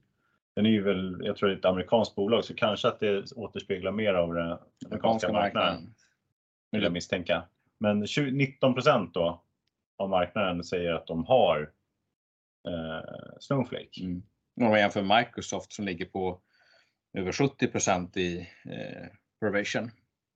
den 0.55 0.65
är 0.65 0.69
ju 0.69 0.83
väl, 0.83 1.21
jag 1.23 1.37
tror 1.37 1.49
det 1.49 1.55
är 1.55 1.57
ett 1.57 1.65
amerikanskt 1.65 2.15
bolag, 2.15 2.45
så 2.45 2.53
kanske 2.53 2.87
att 2.87 2.99
det 2.99 3.31
återspeglar 3.31 3.91
mer 3.91 4.13
av 4.13 4.33
den 4.33 4.57
amerikanska 4.85 5.31
marknaden, 5.31 5.95
vill 6.71 6.83
jag 6.83 6.91
misstänka. 6.91 7.43
Men 7.79 8.07
20, 8.07 8.31
19% 8.61 9.09
då 9.13 9.43
av 9.97 10.10
marknaden 10.10 10.63
säger 10.63 10.93
att 10.93 11.08
de 11.08 11.25
har 11.25 11.71
eh, 12.67 13.38
Snowflake. 13.39 14.01
Mm. 14.01 14.23
Om 14.62 14.63
man 14.63 14.79
jämför 14.79 15.17
Microsoft 15.19 15.73
som 15.73 15.86
ligger 15.86 16.05
på 16.05 16.41
över 17.17 17.31
70% 17.31 18.17
i 18.17 18.39
eh, 18.65 19.08
pervation. 19.39 19.91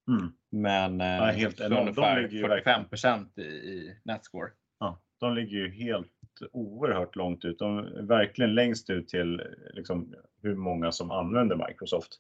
Mm. 0.08 0.34
Men 0.50 1.02
eh, 1.02 1.08
Ja, 1.08 1.26
helt 1.26 1.60
ungefär 1.60 2.22
ligger 2.22 2.38
ju 2.38 2.42
45 2.42 3.26
i, 3.36 3.42
i 3.42 3.96
netscore. 4.04 4.52
Ja, 4.80 5.02
de 5.20 5.36
ligger 5.36 5.58
ju 5.58 5.72
helt 5.72 6.12
oerhört 6.52 7.16
långt 7.16 7.46
ut. 7.46 7.60
De 7.60 7.78
är 7.78 8.02
verkligen 8.02 8.56
längst 8.56 8.90
ut 8.90 9.08
till 9.08 9.42
liksom, 9.74 10.16
hur 10.42 10.56
många 10.56 10.92
som 10.92 11.12
använder 11.12 11.68
Microsoft. 11.68 12.20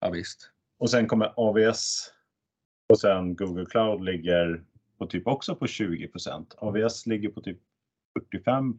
Ja, 0.00 0.10
visst. 0.10 0.50
Och 0.78 0.90
sen 0.90 1.06
kommer 1.06 1.32
AVS 1.36 2.12
och 2.88 2.98
sen 2.98 3.36
Google 3.36 3.66
Cloud 3.66 4.04
ligger 4.04 4.64
på 5.02 5.08
typ 5.08 5.26
också 5.26 5.56
på 5.56 5.66
20% 5.66 6.46
AVS 6.58 7.06
ligger 7.06 7.28
på 7.28 7.40
typ 7.40 7.58
45 8.30 8.78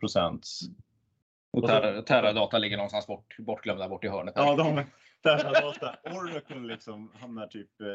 Och 1.52 1.68
Terradata 2.06 2.58
ligger 2.58 2.78
någonstans 2.78 3.08
bort, 3.08 3.36
bortglömda 3.40 3.90
bort 3.90 4.04
i 4.04 4.08
hörnet. 4.08 4.38
här. 4.38 4.46
Ja, 4.46 4.56
de 4.56 4.84
Teradata. 5.24 5.96
Oracle 6.04 6.60
liksom 6.60 7.12
hamnar 7.20 7.48
typ, 7.48 7.82
eh, 7.82 7.88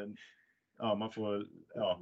ja 0.78 0.94
man 0.94 1.12
får, 1.12 1.46
ja, 1.74 2.00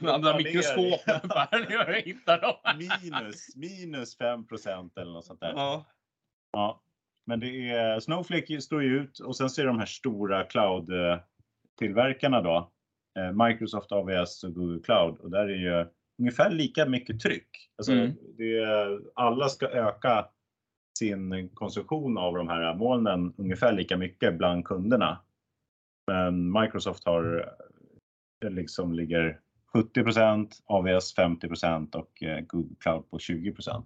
är 0.00 0.36
mikroskop 0.36 1.00
det. 1.06 1.20
ungefär. 1.52 1.92
Jag 1.92 2.02
hittar 2.02 2.40
dem. 2.40 2.54
minus, 2.78 3.56
minus 3.56 4.18
5% 4.18 5.00
eller 5.00 5.12
något 5.12 5.24
sånt 5.24 5.40
där. 5.40 5.52
Ja. 5.52 5.84
Ja, 6.52 6.82
men 7.26 7.40
det 7.40 7.70
är 7.70 8.00
Snowflake 8.00 8.60
står 8.60 8.82
ju 8.82 9.00
ut 9.00 9.18
och 9.18 9.36
sen 9.36 9.50
det 9.50 9.66
de 9.66 9.78
här 9.78 9.86
stora 9.86 10.44
cloud-tillverkarna 10.44 12.42
då. 12.42 12.73
Eh, 13.18 13.46
Microsoft, 13.46 13.92
AWS 13.92 14.44
och 14.44 14.54
Google 14.54 14.80
Cloud 14.82 15.18
och 15.18 15.30
där 15.30 15.48
är 15.48 15.80
ju 15.80 15.86
ungefär 16.18 16.50
lika 16.50 16.86
mycket 16.86 17.20
tryck. 17.20 17.70
Alltså 17.76 17.92
Mm. 17.92 18.12
det 18.36 18.58
är, 18.58 19.00
alla 19.14 19.48
ska 19.48 19.68
öka 19.68 20.28
sin 20.98 21.48
konsumtion 21.48 22.18
av 22.18 22.34
de 22.34 22.48
här 22.48 22.74
molnen 22.74 23.34
ungefär 23.36 23.72
lika 23.72 23.96
mycket 23.96 24.38
bland 24.38 24.64
kunderna. 24.64 25.20
Men 26.06 26.52
Microsoft 26.52 27.04
har 27.04 27.52
eh, 28.44 28.50
liksom 28.50 28.92
ligger 28.92 29.40
70% 29.74 30.50
AWS 30.66 31.16
50% 31.16 31.96
och 31.96 32.22
eh, 32.22 32.40
Google 32.40 32.76
Cloud 32.80 33.10
på 33.10 33.18
20% 33.18 33.84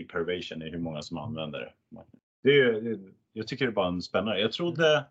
i 0.00 0.04
pervasion 0.04 0.62
i 0.62 0.70
hur 0.70 0.78
många 0.78 1.02
som 1.02 1.18
använder 1.18 1.74
det. 2.42 2.50
är, 2.50 2.98
jag 3.32 3.48
tycker 3.48 3.64
det 3.66 3.70
är 3.70 3.74
bara 3.74 3.88
en 3.88 4.02
spännande. 4.02 4.40
Jag 4.40 4.52
trodde, 4.52 5.04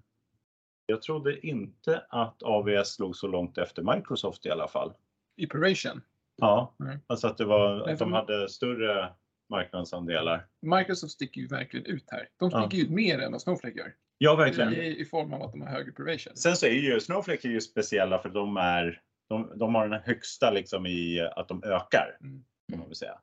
jag 0.89 1.01
trodde 1.01 1.47
inte 1.47 2.05
att 2.09 2.43
AWS 2.43 2.99
låg 2.99 3.15
så 3.15 3.27
långt 3.27 3.57
efter 3.57 3.95
Microsoft 3.95 4.45
i 4.45 4.49
alla 4.49 4.67
fall. 4.67 4.93
I 5.35 5.47
Peration. 5.47 6.01
Ja, 6.37 6.75
Mm. 6.79 6.99
alltså 7.07 7.27
att 7.27 7.37
det 7.37 7.45
var 7.45 7.89
att 7.89 7.99
de 7.99 8.13
hade 8.13 8.49
större 8.49 9.13
marknadsandelar. 9.49 10.47
Microsoft 10.61 11.13
sticker 11.13 11.41
ju 11.41 11.47
verkligen 11.47 11.85
ut 11.85 12.05
här. 12.11 12.29
De 12.39 12.49
Ja. 12.53 12.67
sticker 12.67 12.83
ut 12.83 12.91
mer 12.91 13.19
än 13.19 13.31
vad 13.31 13.41
Snowflake 13.41 13.77
gör. 13.77 13.93
Ja, 14.17 14.35
verkligen. 14.35 14.73
I, 14.73 14.99
I 14.99 15.05
form 15.05 15.33
av 15.33 15.41
att 15.43 15.51
de 15.51 15.61
har 15.61 15.67
högre 15.69 15.91
Peration. 15.91 16.35
Sen 16.35 16.55
så 16.55 16.65
är 16.65 16.71
ju 16.71 16.99
Snowflake 16.99 17.47
är 17.47 17.51
ju 17.51 17.61
speciella 17.61 18.19
för 18.19 18.29
de 18.29 18.57
är 18.57 19.01
de, 19.29 19.51
de 19.59 19.75
har 19.75 19.87
den 19.89 20.01
högsta 20.01 20.51
liksom 20.51 20.85
i 20.85 21.29
att 21.35 21.47
de 21.47 21.63
ökar. 21.63 22.17
Mm. 22.21 22.43
Kan 22.71 22.79
man 22.79 22.87
väl 22.87 22.95
säga. 22.95 23.19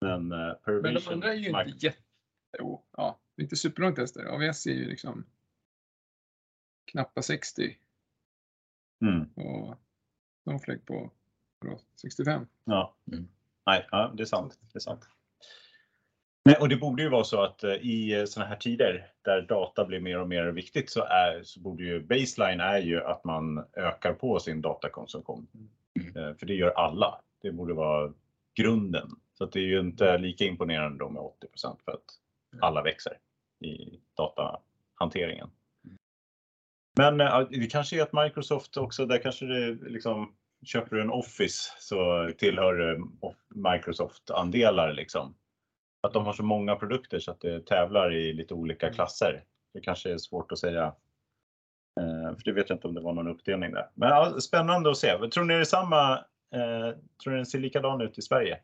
Men, 0.00 0.32
uh, 0.32 0.54
Men 0.82 0.94
de 0.94 1.00
andra 1.12 1.28
är 1.32 1.36
ju 1.36 1.48
inte 1.48 1.72
jätte... 1.86 1.98
Jo, 2.58 2.84
ja, 2.96 3.20
det 3.36 3.40
är 3.42 3.44
inte 3.44 3.56
superlångt 3.56 3.98
efter. 3.98 4.24
AWS 4.24 4.66
är 4.66 4.70
ju 4.72 4.88
liksom 4.88 5.26
knappa 6.88 7.22
60 7.22 7.76
Mm, 9.00 9.28
och 9.34 9.76
Snowflake 10.42 10.80
på 10.80 11.10
vadå, 11.60 11.80
65. 12.00 12.46
ja. 12.64 12.94
Mm. 13.12 13.28
Nej, 13.66 13.86
ja, 13.90 14.12
det 14.16 14.22
är 14.22 14.26
sant. 14.26 14.58
Det 14.72 14.78
är 14.78 14.80
sant. 14.80 15.08
Nej, 16.44 16.56
och 16.60 16.68
det 16.68 16.76
borde 16.76 17.02
ju 17.02 17.08
vara 17.08 17.24
så 17.24 17.42
att 17.42 17.64
eh, 17.64 17.72
i 17.72 18.24
sådana 18.28 18.48
här 18.48 18.56
tider 18.56 19.12
där 19.22 19.42
data 19.42 19.84
blir 19.84 20.00
mer 20.00 20.20
och 20.20 20.28
mer 20.28 20.44
viktigt 20.46 20.90
så, 20.90 21.02
är, 21.04 21.42
så 21.42 21.60
borde 21.60 21.84
ju 21.84 22.00
baseline 22.00 22.60
är 22.60 22.78
ju 22.78 23.02
att 23.04 23.24
man 23.24 23.64
ökar 23.72 24.12
på 24.12 24.40
sin 24.40 24.60
datakonsumtion. 24.60 25.46
Mm. 26.00 26.16
Eh, 26.16 26.36
För 26.36 26.46
det 26.46 26.54
gör 26.54 26.70
alla. 26.70 27.20
Det 27.42 27.52
borde 27.52 27.74
vara 27.74 28.12
grunden. 28.54 29.10
Så 29.34 29.46
det 29.46 29.58
är 29.58 29.64
ju 29.66 29.80
inte 29.80 30.18
lika 30.18 30.44
imponerande 30.44 30.98
då 30.98 31.08
med 31.08 31.22
80% 31.22 31.76
för 31.84 31.92
att 31.92 32.04
alla 32.60 32.82
växer 32.82 33.18
i 33.60 34.00
datahanteringen. 34.14 35.50
Men 36.98 37.20
eh, 37.20 37.40
det 37.50 37.66
kanske 37.66 37.98
är 37.98 38.02
att 38.02 38.12
Microsoft 38.12 38.76
också, 38.76 39.06
där 39.06 39.18
kanske 39.18 39.46
det 39.46 39.90
liksom 39.90 40.34
köper 40.64 40.96
du 40.96 41.02
en 41.02 41.10
Office 41.10 41.72
så 41.78 42.30
tillhör 42.38 42.74
det 42.74 43.02
Microsoft-andelar 43.54 44.92
liksom. 44.92 45.34
Att 46.00 46.12
de 46.12 46.26
har 46.26 46.32
så 46.32 46.42
många 46.42 46.76
produkter 46.76 47.18
så 47.18 47.30
att 47.30 47.40
det 47.40 47.66
tävlar 47.66 48.14
i 48.14 48.32
lite 48.32 48.54
olika 48.54 48.92
klasser. 48.92 49.44
Det 49.74 49.80
kanske 49.80 50.12
är 50.12 50.18
svårt 50.18 50.52
att 50.52 50.58
säga. 50.58 50.84
Eh, 52.00 52.36
För 52.36 52.44
det 52.44 52.52
vet 52.52 52.68
jag 52.68 52.76
inte 52.76 52.88
om 52.88 52.94
det 52.94 53.00
var 53.00 53.12
någon 53.12 53.28
uppdelning 53.28 53.72
där. 53.72 53.90
Men 53.94 54.08
ja, 54.08 54.40
spännande 54.40 54.90
att 54.90 54.96
se. 54.96 55.28
Tror 55.28 55.44
ni 55.44 55.54
det 55.54 55.60
är 55.60 55.64
samma? 55.64 56.12
Eh, 56.54 56.96
tror 57.22 57.30
ni 57.30 57.36
den 57.36 57.46
ser 57.46 57.58
likadan 57.58 58.00
ut 58.00 58.18
i 58.18 58.22
Sverige? 58.22 58.60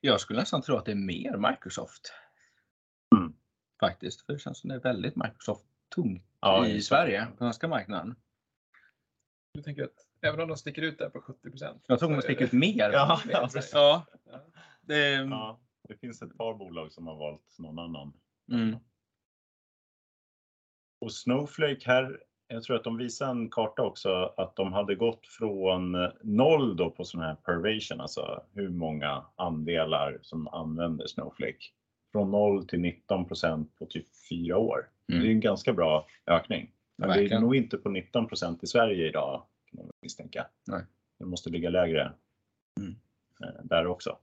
Jag 0.00 0.20
skulle 0.20 0.40
nästan 0.40 0.62
tro 0.62 0.76
att 0.76 0.84
det 0.84 0.92
är 0.92 1.06
mer 1.06 1.50
Microsoft. 1.50 2.12
Mm. 3.16 3.34
Faktiskt. 3.80 4.26
För 4.26 4.32
det 4.32 4.38
känns 4.38 4.58
som 4.58 4.68
det 4.68 4.76
är 4.76 4.80
väldigt 4.80 5.16
Microsoft-tungt 5.96 6.22
Ja, 6.40 6.66
i. 6.66 6.80
Sverige, 6.82 7.26
på 7.26 7.36
svenska 7.36 7.68
marknaden. 7.68 8.16
Jag 9.52 9.64
tänker 9.64 9.84
att 9.84 10.06
även 10.20 10.40
om 10.40 10.48
de 10.48 10.56
sticker 10.56 10.82
ut 10.82 10.98
där 10.98 11.10
på 11.10 11.18
70% 11.18 11.80
Jag 11.86 11.98
tror 11.98 12.10
de 12.12 12.22
sticker 12.22 12.44
ut 12.44 12.52
mer. 12.52 12.90
Ja, 12.92 13.20
ja. 13.28 13.48
Ja, 13.72 14.06
det, 14.80 15.10
Ja, 15.14 15.60
det 15.88 15.96
finns 15.96 16.22
ett 16.22 16.36
par 16.38 16.54
bolag 16.54 16.92
som 16.92 17.06
har 17.06 17.16
valt 17.16 17.58
någon 17.58 17.78
annan. 17.78 18.12
mm. 18.52 18.76
Och 21.00 21.12
Snowflake 21.12 21.80
här, 21.86 22.22
jag 22.46 22.62
tror 22.62 22.76
att 22.76 22.84
de 22.84 22.96
visar 22.96 23.30
en 23.30 23.50
karta 23.50 23.82
också 23.82 24.34
att 24.36 24.56
de 24.56 24.72
hade 24.72 24.94
gått 24.94 25.26
från 25.26 25.92
noll 26.22 26.76
då 26.76 26.90
på 26.90 27.04
sån 27.04 27.20
här 27.20 27.34
pervasion, 27.34 28.00
alltså 28.00 28.44
hur 28.52 28.68
många 28.68 29.24
andelar 29.36 30.18
som 30.22 30.48
använder 30.48 31.06
Snowflake. 31.06 31.64
Från 32.14 32.30
0 32.30 32.66
till 32.66 32.78
19% 33.08 33.66
på 33.78 33.86
typ 33.86 34.06
fyra 34.30 34.58
år. 34.58 34.88
Mm. 35.12 35.22
Det 35.22 35.28
är 35.28 35.32
en 35.32 35.40
ganska 35.40 35.72
bra 35.72 36.06
ökning. 36.26 36.70
Men 36.98 37.08
det 37.08 37.14
är 37.14 37.18
Verkligen. 37.18 37.42
nog 37.42 37.56
inte 37.56 37.76
på 37.76 37.88
19% 37.88 38.58
i 38.62 38.66
Sverige 38.66 39.08
idag 39.08 39.42
kan 39.70 39.78
man 39.78 39.90
misstänka. 40.02 40.46
Nej. 40.66 40.82
Det 41.18 41.24
måste 41.24 41.50
ligga 41.50 41.70
lägre 41.70 42.12
Mm. 42.80 42.94
eh, 43.44 43.64
där 43.64 43.86
också. 43.86 44.18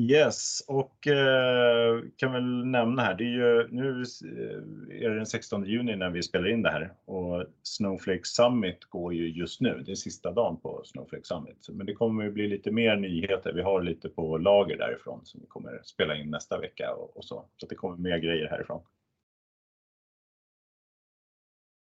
Yes, 0.00 0.64
och 0.66 1.06
eh, 1.06 2.02
kan 2.16 2.32
väl 2.32 2.66
nämna 2.66 3.02
här, 3.02 3.14
det 3.14 3.24
är 3.24 3.28
ju 3.28 3.68
nu 3.70 4.02
eh, 4.02 5.04
är 5.04 5.08
det 5.10 5.16
den 5.16 5.26
16 5.26 5.64
juni 5.64 5.96
när 5.96 6.10
vi 6.10 6.22
spelar 6.22 6.48
in 6.48 6.62
det 6.62 6.70
här 6.70 6.94
och 7.04 7.46
Snowflake 7.62 8.24
Summit 8.24 8.84
går 8.84 9.14
ju 9.14 9.28
just 9.28 9.60
nu. 9.60 9.82
Det 9.86 9.90
är 9.92 9.96
sista 9.96 10.32
dagen 10.32 10.60
på 10.60 10.82
Snowflake 10.84 11.24
Summit, 11.24 11.66
men 11.68 11.86
det 11.86 11.94
kommer 11.94 12.24
ju 12.24 12.30
bli 12.30 12.48
lite 12.48 12.70
mer 12.70 12.96
nyheter. 12.96 13.52
Vi 13.52 13.62
har 13.62 13.82
lite 13.82 14.08
på 14.08 14.38
lager 14.38 14.76
därifrån 14.76 15.20
som 15.24 15.40
vi 15.40 15.46
kommer 15.46 15.80
spela 15.84 16.16
in 16.16 16.30
nästa 16.30 16.58
vecka 16.58 16.94
och, 16.94 17.16
och 17.16 17.24
så, 17.24 17.48
så 17.56 17.66
det 17.66 17.74
kommer 17.74 17.96
mer 17.96 18.18
grejer 18.18 18.48
härifrån. 18.48 18.82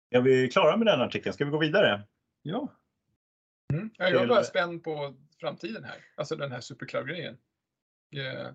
Är 0.10 0.22
vi 0.22 0.48
klara 0.48 0.78
med 0.78 0.88
den 0.88 1.02
artikeln? 1.02 1.34
Ska 1.34 1.46
vi 1.46 1.52
gå 1.52 1.58
vidare? 1.58 2.02
ja. 2.42 2.68
Mm. 3.74 3.90
Ja, 3.98 4.10
Jag 4.10 4.24
är 4.24 4.28
bara 4.28 4.44
spänd 4.44 4.84
på 4.84 5.14
framtiden 5.40 5.84
här. 5.84 5.96
Alltså 6.16 6.36
den 6.36 6.52
här 6.52 6.62
supercloud-grejen. 6.62 7.38
Eh, 8.16 8.48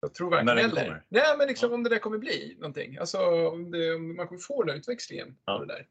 Jag 0.00 0.14
tror 0.14 0.30
verkligen 0.30 0.70
kommer? 0.70 0.82
eller. 0.82 1.02
Nej, 1.08 1.22
men 1.38 1.46
liksom 1.48 1.72
om 1.72 1.82
det 1.82 1.90
där 1.90 1.98
kommer 1.98 2.18
bli 2.18 2.56
någonting. 2.58 2.96
Alltså 2.98 3.18
om, 3.48 3.70
det, 3.70 3.94
om 3.94 4.16
man 4.16 4.28
kommer 4.28 4.40
få 4.40 4.62
den 4.62 4.76
utväxlingen 4.76 5.36
Ja. 5.46 5.58
på 5.58 5.64
det 5.64 5.72
där. 5.74 5.86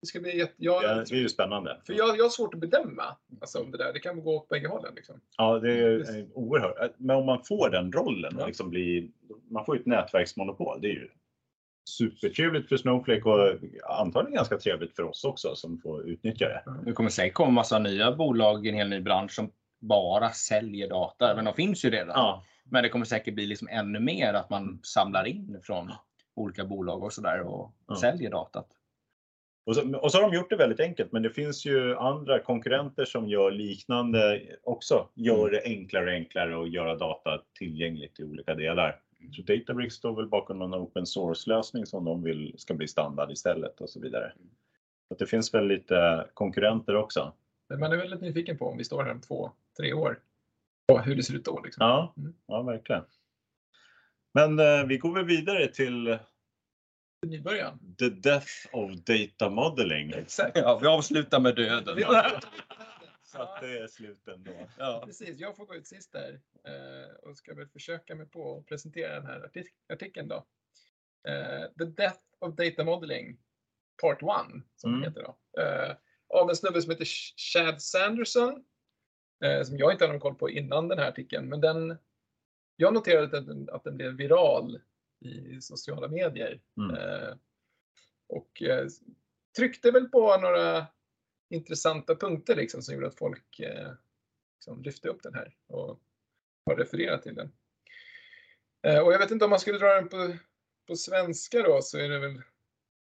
Det 0.00 0.06
ska 0.06 0.20
bli 0.20 0.38
jätte, 0.38 0.52
jag, 0.56 0.82
Ja, 0.84 0.94
det 0.94 1.10
är 1.12 1.14
ju 1.16 1.28
spännande. 1.28 1.80
För 1.86 1.92
jag, 1.92 2.18
jag 2.18 2.24
har 2.24 2.30
svårt 2.30 2.54
att 2.54 2.60
bedöma 2.60 3.16
alltså, 3.40 3.58
om 3.58 3.70
det 3.70 3.78
där. 3.78 3.92
Det 3.92 3.98
kan 4.00 4.22
gå 4.22 4.36
åt 4.36 4.48
bägge 4.48 4.68
hållen. 4.68 4.94
Liksom. 4.94 5.20
Ja, 5.36 5.58
det 5.58 5.72
är 5.72 6.26
oerhört. 6.34 6.94
Men 6.96 7.16
om 7.16 7.26
man 7.26 7.44
får 7.44 7.70
den 7.70 7.92
rollen 7.92 8.36
och 8.36 8.42
Ja. 8.42 8.46
liksom 8.46 8.70
blir, 8.70 9.08
man 9.50 9.64
får 9.64 9.76
ju 9.76 9.80
ett 9.80 9.86
nätverksmonopol. 9.86 10.80
Det 10.80 10.88
är 10.88 10.92
ju 10.92 11.08
supertrevligt 11.90 12.68
för 12.68 12.76
Snowflake 12.76 13.22
och 13.22 13.58
antagligen 13.98 14.34
ganska 14.36 14.58
trevligt 14.58 14.96
för 14.96 15.02
oss 15.02 15.24
också 15.24 15.54
som 15.54 15.78
får 15.80 16.08
utnyttja 16.08 16.48
det. 16.48 16.62
Det 16.84 16.92
kommer 16.92 17.10
säkert 17.10 17.34
komma 17.34 17.50
massa 17.50 17.78
nya 17.78 18.12
bolag 18.12 18.66
i 18.66 18.68
en 18.68 18.74
hel 18.74 18.88
ny 18.88 19.00
bransch 19.00 19.32
som 19.32 19.50
bara 19.80 20.30
säljer 20.30 20.88
data. 20.88 21.34
Men 21.36 21.44
de 21.44 21.54
finns 21.54 21.84
ju 21.84 21.90
redan. 21.90 22.12
Ja, 22.14 22.44
Men 22.64 22.82
det 22.82 22.88
kommer 22.88 23.04
säkert 23.04 23.34
bli 23.34 23.46
liksom 23.46 23.68
ännu 23.70 24.00
mer 24.00 24.34
att 24.34 24.50
man 24.50 24.80
samlar 24.82 25.24
in 25.26 25.60
från 25.62 25.92
olika 26.34 26.64
bolag 26.64 27.02
och 27.02 27.12
sådär 27.12 27.40
och 27.40 27.72
Ja. 27.88 27.96
säljer 27.96 28.30
datat. 28.30 28.66
och 29.66 29.76
så, 29.76 29.96
och 29.98 30.12
så 30.12 30.18
har 30.18 30.30
de 30.30 30.36
gjort 30.36 30.50
det 30.50 30.56
väldigt 30.56 30.80
enkelt, 30.80 31.12
men 31.12 31.22
det 31.22 31.30
finns 31.30 31.66
ju 31.66 31.96
andra 31.96 32.38
konkurrenter 32.38 33.04
som 33.04 33.28
gör 33.28 33.50
liknande 33.50 34.42
också. 34.62 35.08
Gör 35.14 35.50
det 35.50 35.62
enklare 35.64 36.04
och 36.06 36.12
enklare 36.12 36.62
att 36.62 36.70
göra 36.72 36.94
data 36.96 37.42
tillgängligt 37.58 38.20
i 38.20 38.24
olika 38.24 38.54
delar. 38.54 39.00
Så 39.32 39.42
Databricks 39.42 39.94
står 39.94 40.16
väl 40.16 40.28
bakom 40.28 40.58
någon 40.58 40.74
open 40.74 41.06
source 41.06 41.50
lösning 41.50 41.86
som 41.86 42.04
de 42.04 42.22
vill 42.22 42.54
ska 42.58 42.74
bli 42.74 42.88
standard 42.88 43.30
istället 43.30 43.80
och 43.80 43.90
så 43.90 44.00
vidare. 44.00 44.32
Så 45.08 45.14
att 45.14 45.18
det 45.18 45.26
finns 45.26 45.54
väl 45.54 45.66
lite 45.66 46.26
konkurrenter 46.34 46.96
också. 46.96 47.32
Men 47.68 47.80
man 47.80 47.92
är 47.92 47.96
väldigt 47.96 48.20
nyfiken 48.20 48.58
på 48.58 48.66
om 48.66 48.78
vi 48.78 48.84
står 48.84 49.02
här 49.04 49.10
om 49.10 49.20
två, 49.20 49.50
tre 49.80 49.92
år. 49.92 50.22
Och 50.92 51.02
hur 51.04 51.16
det 51.16 51.22
ser 51.22 51.34
ut 51.34 51.44
då. 51.44 51.60
Liksom. 51.62 51.86
Ja, 51.86 52.14
Mm. 52.16 52.34
ja 52.46 52.62
verkligen. 52.62 53.04
Men 54.34 54.58
eh, 54.58 54.86
vi 54.86 54.98
går 54.98 55.14
väl 55.14 55.24
vidare 55.24 55.68
till 55.68 56.18
Nybörjan. 57.26 57.96
the 57.98 58.08
death 58.08 58.46
of 58.72 58.92
data 58.92 59.50
modeling. 59.50 60.10
Exakt. 60.10 60.56
Ja, 60.56 60.78
vi 60.82 60.86
avslutar 60.86 61.40
med 61.40 61.56
döden. 61.56 61.98
Så 63.22 63.42
att 63.42 63.60
det 63.60 63.78
är 63.78 63.86
slut 63.86 64.28
ändå. 64.28 64.52
Ja. 64.78 65.02
Precis, 65.06 65.38
jag 65.40 65.56
får 65.56 65.66
gå 65.66 65.74
ut 65.74 65.86
sist 65.86 66.12
där 66.12 66.40
eh, 66.64 67.14
och 67.30 67.36
ska 67.36 67.54
väl 67.54 67.68
försöka 67.68 68.14
mig 68.14 68.26
på 68.26 68.58
att 68.58 68.66
presentera 68.66 69.14
den 69.14 69.26
här 69.26 69.40
artik- 69.40 69.92
artikeln 69.92 70.28
då. 70.28 70.46
Eh, 71.28 71.64
The 71.78 71.84
Death 71.84 72.18
of 72.38 72.54
Data 72.54 72.84
Modeling 72.84 73.38
Part 74.02 74.22
1 74.22 74.28
som 74.76 74.90
Mm. 74.90 75.00
det 75.00 75.08
heter 75.08 75.22
då. 75.22 75.62
Eh, 75.62 75.96
av 76.40 76.50
en 76.50 76.56
snubbe 76.56 76.82
som 76.82 76.90
heter 76.90 77.04
Ch- 77.04 77.34
Chad 77.36 77.82
Sanderson 77.82 78.64
som 79.64 79.78
jag 79.78 79.92
inte 79.92 80.04
hade 80.04 80.12
någon 80.12 80.20
koll 80.20 80.34
på 80.34 80.50
innan 80.50 80.88
den 80.88 80.98
här 80.98 81.08
artikeln. 81.08 81.48
Men 81.48 81.60
den, 81.60 81.96
jag 82.76 82.94
noterade 82.94 83.38
att 83.38 83.46
den, 83.46 83.68
att 83.72 83.84
den 83.84 83.96
blev 83.96 84.12
viral 84.12 84.80
i 85.20 85.60
sociala 85.60 86.08
medier. 86.08 86.60
Mm. 86.76 86.96
Eh, 86.96 87.34
och 88.28 88.62
eh, 88.62 88.86
tryckte 89.56 89.90
väl 89.90 90.08
på 90.08 90.36
några 90.36 90.86
intressanta 91.48 92.16
punkter 92.16 92.56
liksom, 92.56 92.82
som 92.82 92.94
gjorde 92.94 93.06
att 93.06 93.18
folk 93.18 93.60
eh, 93.60 93.92
liksom 94.56 94.82
lyfte 94.82 95.08
upp 95.08 95.22
den 95.22 95.34
här 95.34 95.56
och 95.66 96.00
har 96.66 96.76
refererat 96.76 97.22
till 97.22 97.34
den. 97.34 97.52
Eh, 98.82 98.98
och 98.98 99.12
jag 99.12 99.18
vet 99.18 99.30
inte 99.30 99.44
om 99.44 99.50
man 99.50 99.60
skulle 99.60 99.78
dra 99.78 99.94
den 99.94 100.08
på, 100.08 100.36
på 100.86 100.96
svenska 100.96 101.62
då 101.62 101.82
så 101.82 101.98
är 101.98 102.08
det 102.08 102.18
väl 102.18 102.42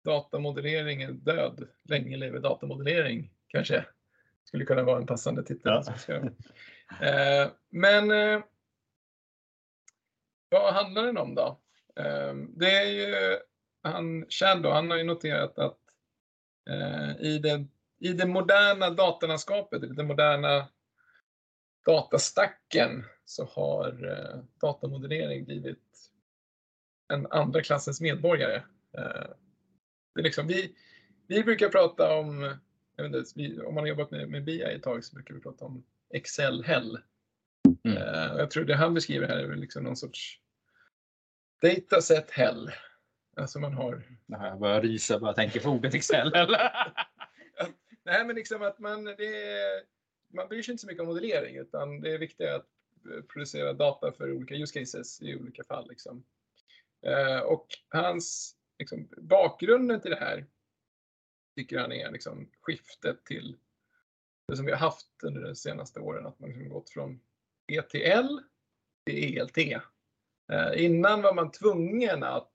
datamodellering 0.03 1.01
är 1.01 1.11
död. 1.11 1.67
Länge 1.83 2.17
lever 2.17 2.39
datamodellering 2.39 3.31
kanske. 3.47 3.85
Skulle 4.49 4.65
kunna 4.65 4.83
vara 4.83 4.97
en 4.97 5.05
passande 5.05 5.43
titel. 5.43 5.81
Ja. 6.07 6.15
Eh, 7.07 7.51
men 7.69 8.11
eh, 8.11 8.43
vad 10.49 10.73
handlar 10.73 11.03
den 11.03 11.17
om 11.17 11.35
då? 11.35 11.61
Eh, 11.95 12.33
det 12.33 12.71
är 12.71 12.85
ju 12.85 13.39
han, 13.83 14.25
Chad 14.29 14.63
då, 14.63 14.71
han 14.71 14.89
har 14.89 14.97
ju 14.97 15.03
noterat 15.03 15.59
att 15.59 15.77
i, 17.19 17.39
det, 17.39 17.65
i 17.99 18.13
det 18.13 18.25
moderna 18.25 18.89
datalandskapet, 18.89 19.83
i 19.83 19.87
den 19.87 20.07
moderna 20.07 20.67
datastacken 21.85 23.05
så 23.25 23.45
har 23.45 24.07
eh, 24.07 24.43
datamodellering 24.61 25.45
blivit 25.45 26.11
en 27.13 27.27
andra 27.31 27.61
klassens 27.61 28.01
medborgare. 28.01 28.55
Eh, 28.97 29.29
det 30.15 30.21
är 30.21 30.23
liksom, 30.23 30.47
vi, 30.47 30.75
vi 31.27 31.43
brukar 31.43 31.69
prata 31.69 32.17
om, 32.17 32.57
inte, 33.05 33.23
vi, 33.35 33.61
om 33.61 33.75
man 33.75 33.83
har 33.83 33.87
jobbat 33.87 34.11
med, 34.11 34.29
med 34.29 34.43
BI 34.43 34.61
ett 34.61 34.83
tag 34.83 35.03
så 35.03 35.15
brukar 35.15 35.33
vi 35.33 35.39
prata 35.39 35.65
om 35.65 35.83
Excel-hell. 36.13 36.97
Mm. 37.83 37.97
Eh, 37.97 38.37
jag 38.37 38.51
tror 38.51 38.65
det 38.65 38.75
han 38.75 38.93
beskriver 38.93 39.27
här 39.27 39.37
är 39.37 39.55
liksom 39.55 39.83
någon 39.83 39.95
sorts 39.95 40.39
dataset 41.61 42.31
hell. 42.31 42.71
Alltså 43.37 43.59
man 43.59 43.73
har 43.73 44.03
Jag 44.27 44.59
börjar 44.59 44.81
rysa 44.81 45.19
bara 45.19 45.33
tänker 45.33 45.59
på 45.59 45.69
ordet 45.69 45.93
Excel. 45.93 46.31
Nej, 48.03 48.25
men 48.25 48.35
liksom 48.35 48.61
att 48.61 48.79
man, 48.79 49.03
det 49.03 49.83
man 50.33 50.47
bryr 50.47 50.63
sig 50.63 50.71
inte 50.71 50.81
så 50.81 50.87
mycket 50.87 51.01
om 51.01 51.07
modellering 51.07 51.55
utan 51.55 52.01
det 52.01 52.13
är 52.13 52.17
viktigt 52.17 52.49
att 52.49 52.67
producera 53.33 53.73
data 53.73 54.11
för 54.11 54.31
olika 54.31 54.55
use 54.55 54.79
cases 54.79 55.21
i 55.21 55.35
olika 55.35 55.63
fall. 55.63 55.89
Liksom. 55.89 56.23
Eh, 57.05 57.39
och 57.39 57.67
hans 57.89 58.55
liksom, 58.79 59.09
bakgrunden 59.17 60.01
till 60.01 60.11
det 60.11 60.19
här 60.19 60.45
tycker 61.59 61.79
han 61.79 61.91
är 61.91 62.11
liksom, 62.11 62.49
skiftet 62.61 63.25
till 63.25 63.57
det 64.47 64.55
som 64.55 64.65
vi 64.65 64.71
har 64.71 64.79
haft 64.79 65.23
under 65.23 65.41
de 65.41 65.55
senaste 65.55 65.99
åren, 65.99 66.25
att 66.25 66.39
man 66.39 66.49
liksom 66.49 66.69
gått 66.69 66.89
från 66.89 67.19
ETL 67.67 68.37
till 69.05 69.37
ELT. 69.37 69.57
Eh, 70.51 70.85
innan 70.85 71.21
var 71.21 71.33
man 71.33 71.51
tvungen 71.51 72.23
att 72.23 72.51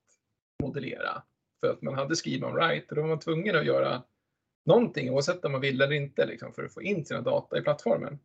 modellera 0.63 1.23
för 1.61 1.71
att 1.71 1.83
man 1.83 1.95
hade 1.95 2.17
schema 2.17 2.47
on 2.47 2.55
write 2.55 2.87
och 2.89 2.97
då 2.97 3.03
var 3.03 3.09
man 3.09 3.19
tvungen 3.19 3.57
att 3.57 3.67
göra 3.67 4.03
någonting 4.67 5.11
oavsett 5.11 5.45
om 5.45 5.53
man 5.53 5.61
ville 5.61 5.85
eller 5.85 5.97
inte 5.97 6.27
liksom, 6.27 6.53
för 6.53 6.65
att 6.65 6.75
få 6.75 6.83
in 6.83 7.05
sina 7.05 7.21
data 7.21 7.59
i 7.59 7.63
plattformen. 7.63 8.19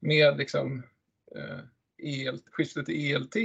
Med 0.00 0.36
liksom, 0.36 0.82
eh, 1.36 1.58
EL, 1.98 2.38
skiftet 2.50 2.86
till 2.86 3.14
ELT 3.14 3.36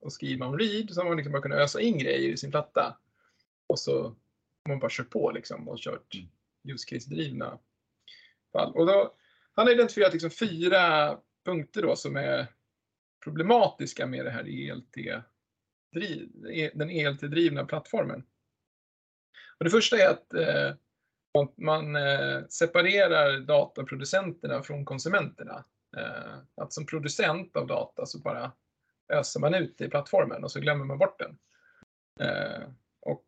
och 0.00 0.12
schema 0.20 0.48
on 0.48 0.58
read 0.58 0.90
så 0.90 1.00
har 1.00 1.08
man 1.08 1.16
liksom 1.16 1.32
bara 1.32 1.42
kunnat 1.42 1.58
ösa 1.58 1.80
in 1.80 1.98
grejer 1.98 2.30
i 2.30 2.36
sin 2.36 2.50
platta. 2.50 2.98
Och 3.66 3.78
så 3.78 4.16
man 4.68 4.78
bara 4.78 4.90
kört 4.90 5.10
på 5.10 5.30
liksom, 5.30 5.68
och 5.68 5.78
kört 5.78 6.14
use 6.68 6.86
case-drivna 6.88 7.58
fall. 8.52 8.72
Och 8.74 8.86
då, 8.86 9.14
han 9.54 9.66
har 9.66 9.74
identifierat 9.74 10.12
liksom 10.12 10.30
fyra 10.30 11.18
punkter 11.44 11.82
då 11.82 11.96
som 11.96 12.16
är 12.16 12.46
problematiska 13.24 14.06
med 14.06 14.24
det 14.24 14.30
här 14.30 14.70
ELT, 14.70 15.24
driv, 15.92 16.30
den 16.74 16.90
ELT-drivna 16.90 17.64
plattformen. 17.64 18.24
Och 19.58 19.64
det 19.64 19.70
första 19.70 19.96
är 19.96 20.08
att 20.08 20.34
eh, 20.34 20.74
man, 21.34 21.52
man 21.56 21.96
eh, 21.96 22.46
separerar 22.48 23.40
dataproducenterna 23.40 24.62
från 24.62 24.84
konsumenterna. 24.84 25.64
Eh, 25.96 26.38
att 26.56 26.72
som 26.72 26.86
producent 26.86 27.56
av 27.56 27.66
data 27.66 28.06
så 28.06 28.18
bara 28.18 28.52
öser 29.08 29.40
man 29.40 29.54
ut 29.54 29.78
det 29.78 29.84
i 29.84 29.88
plattformen 29.88 30.44
och 30.44 30.52
så 30.52 30.60
glömmer 30.60 30.84
man 30.84 30.98
bort 30.98 31.18
den. 31.18 31.38
Eh, 32.20 32.68
och 33.00 33.26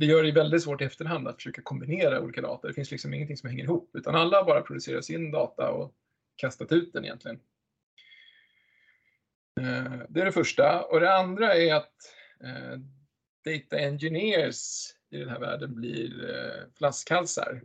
det 0.00 0.06
gör 0.06 0.22
det 0.22 0.32
väldigt 0.32 0.62
svårt 0.62 0.80
i 0.80 0.84
efterhand 0.84 1.28
att 1.28 1.36
försöka 1.36 1.62
kombinera 1.62 2.20
olika 2.20 2.40
data. 2.40 2.68
Det 2.68 2.74
finns 2.74 2.90
liksom 2.90 3.14
ingenting 3.14 3.36
som 3.36 3.48
hänger 3.48 3.64
ihop 3.64 3.90
utan 3.94 4.14
alla 4.14 4.36
har 4.36 4.44
bara 4.44 4.62
producerat 4.62 5.04
sin 5.04 5.30
data 5.30 5.70
och 5.70 5.94
kastat 6.36 6.72
ut 6.72 6.92
den 6.92 7.04
egentligen. 7.04 7.40
Eh, 9.60 10.02
det 10.08 10.20
är 10.20 10.24
det 10.24 10.32
första. 10.32 10.82
Och 10.84 11.00
det 11.00 11.14
andra 11.14 11.54
är 11.54 11.74
att 11.74 11.94
eh, 12.44 12.78
data 13.44 13.78
engineers 13.78 14.90
i 15.10 15.18
den 15.18 15.28
här 15.28 15.40
världen 15.40 15.74
blir 15.74 16.30
eh, 16.30 16.68
flaskhalsar. 16.78 17.62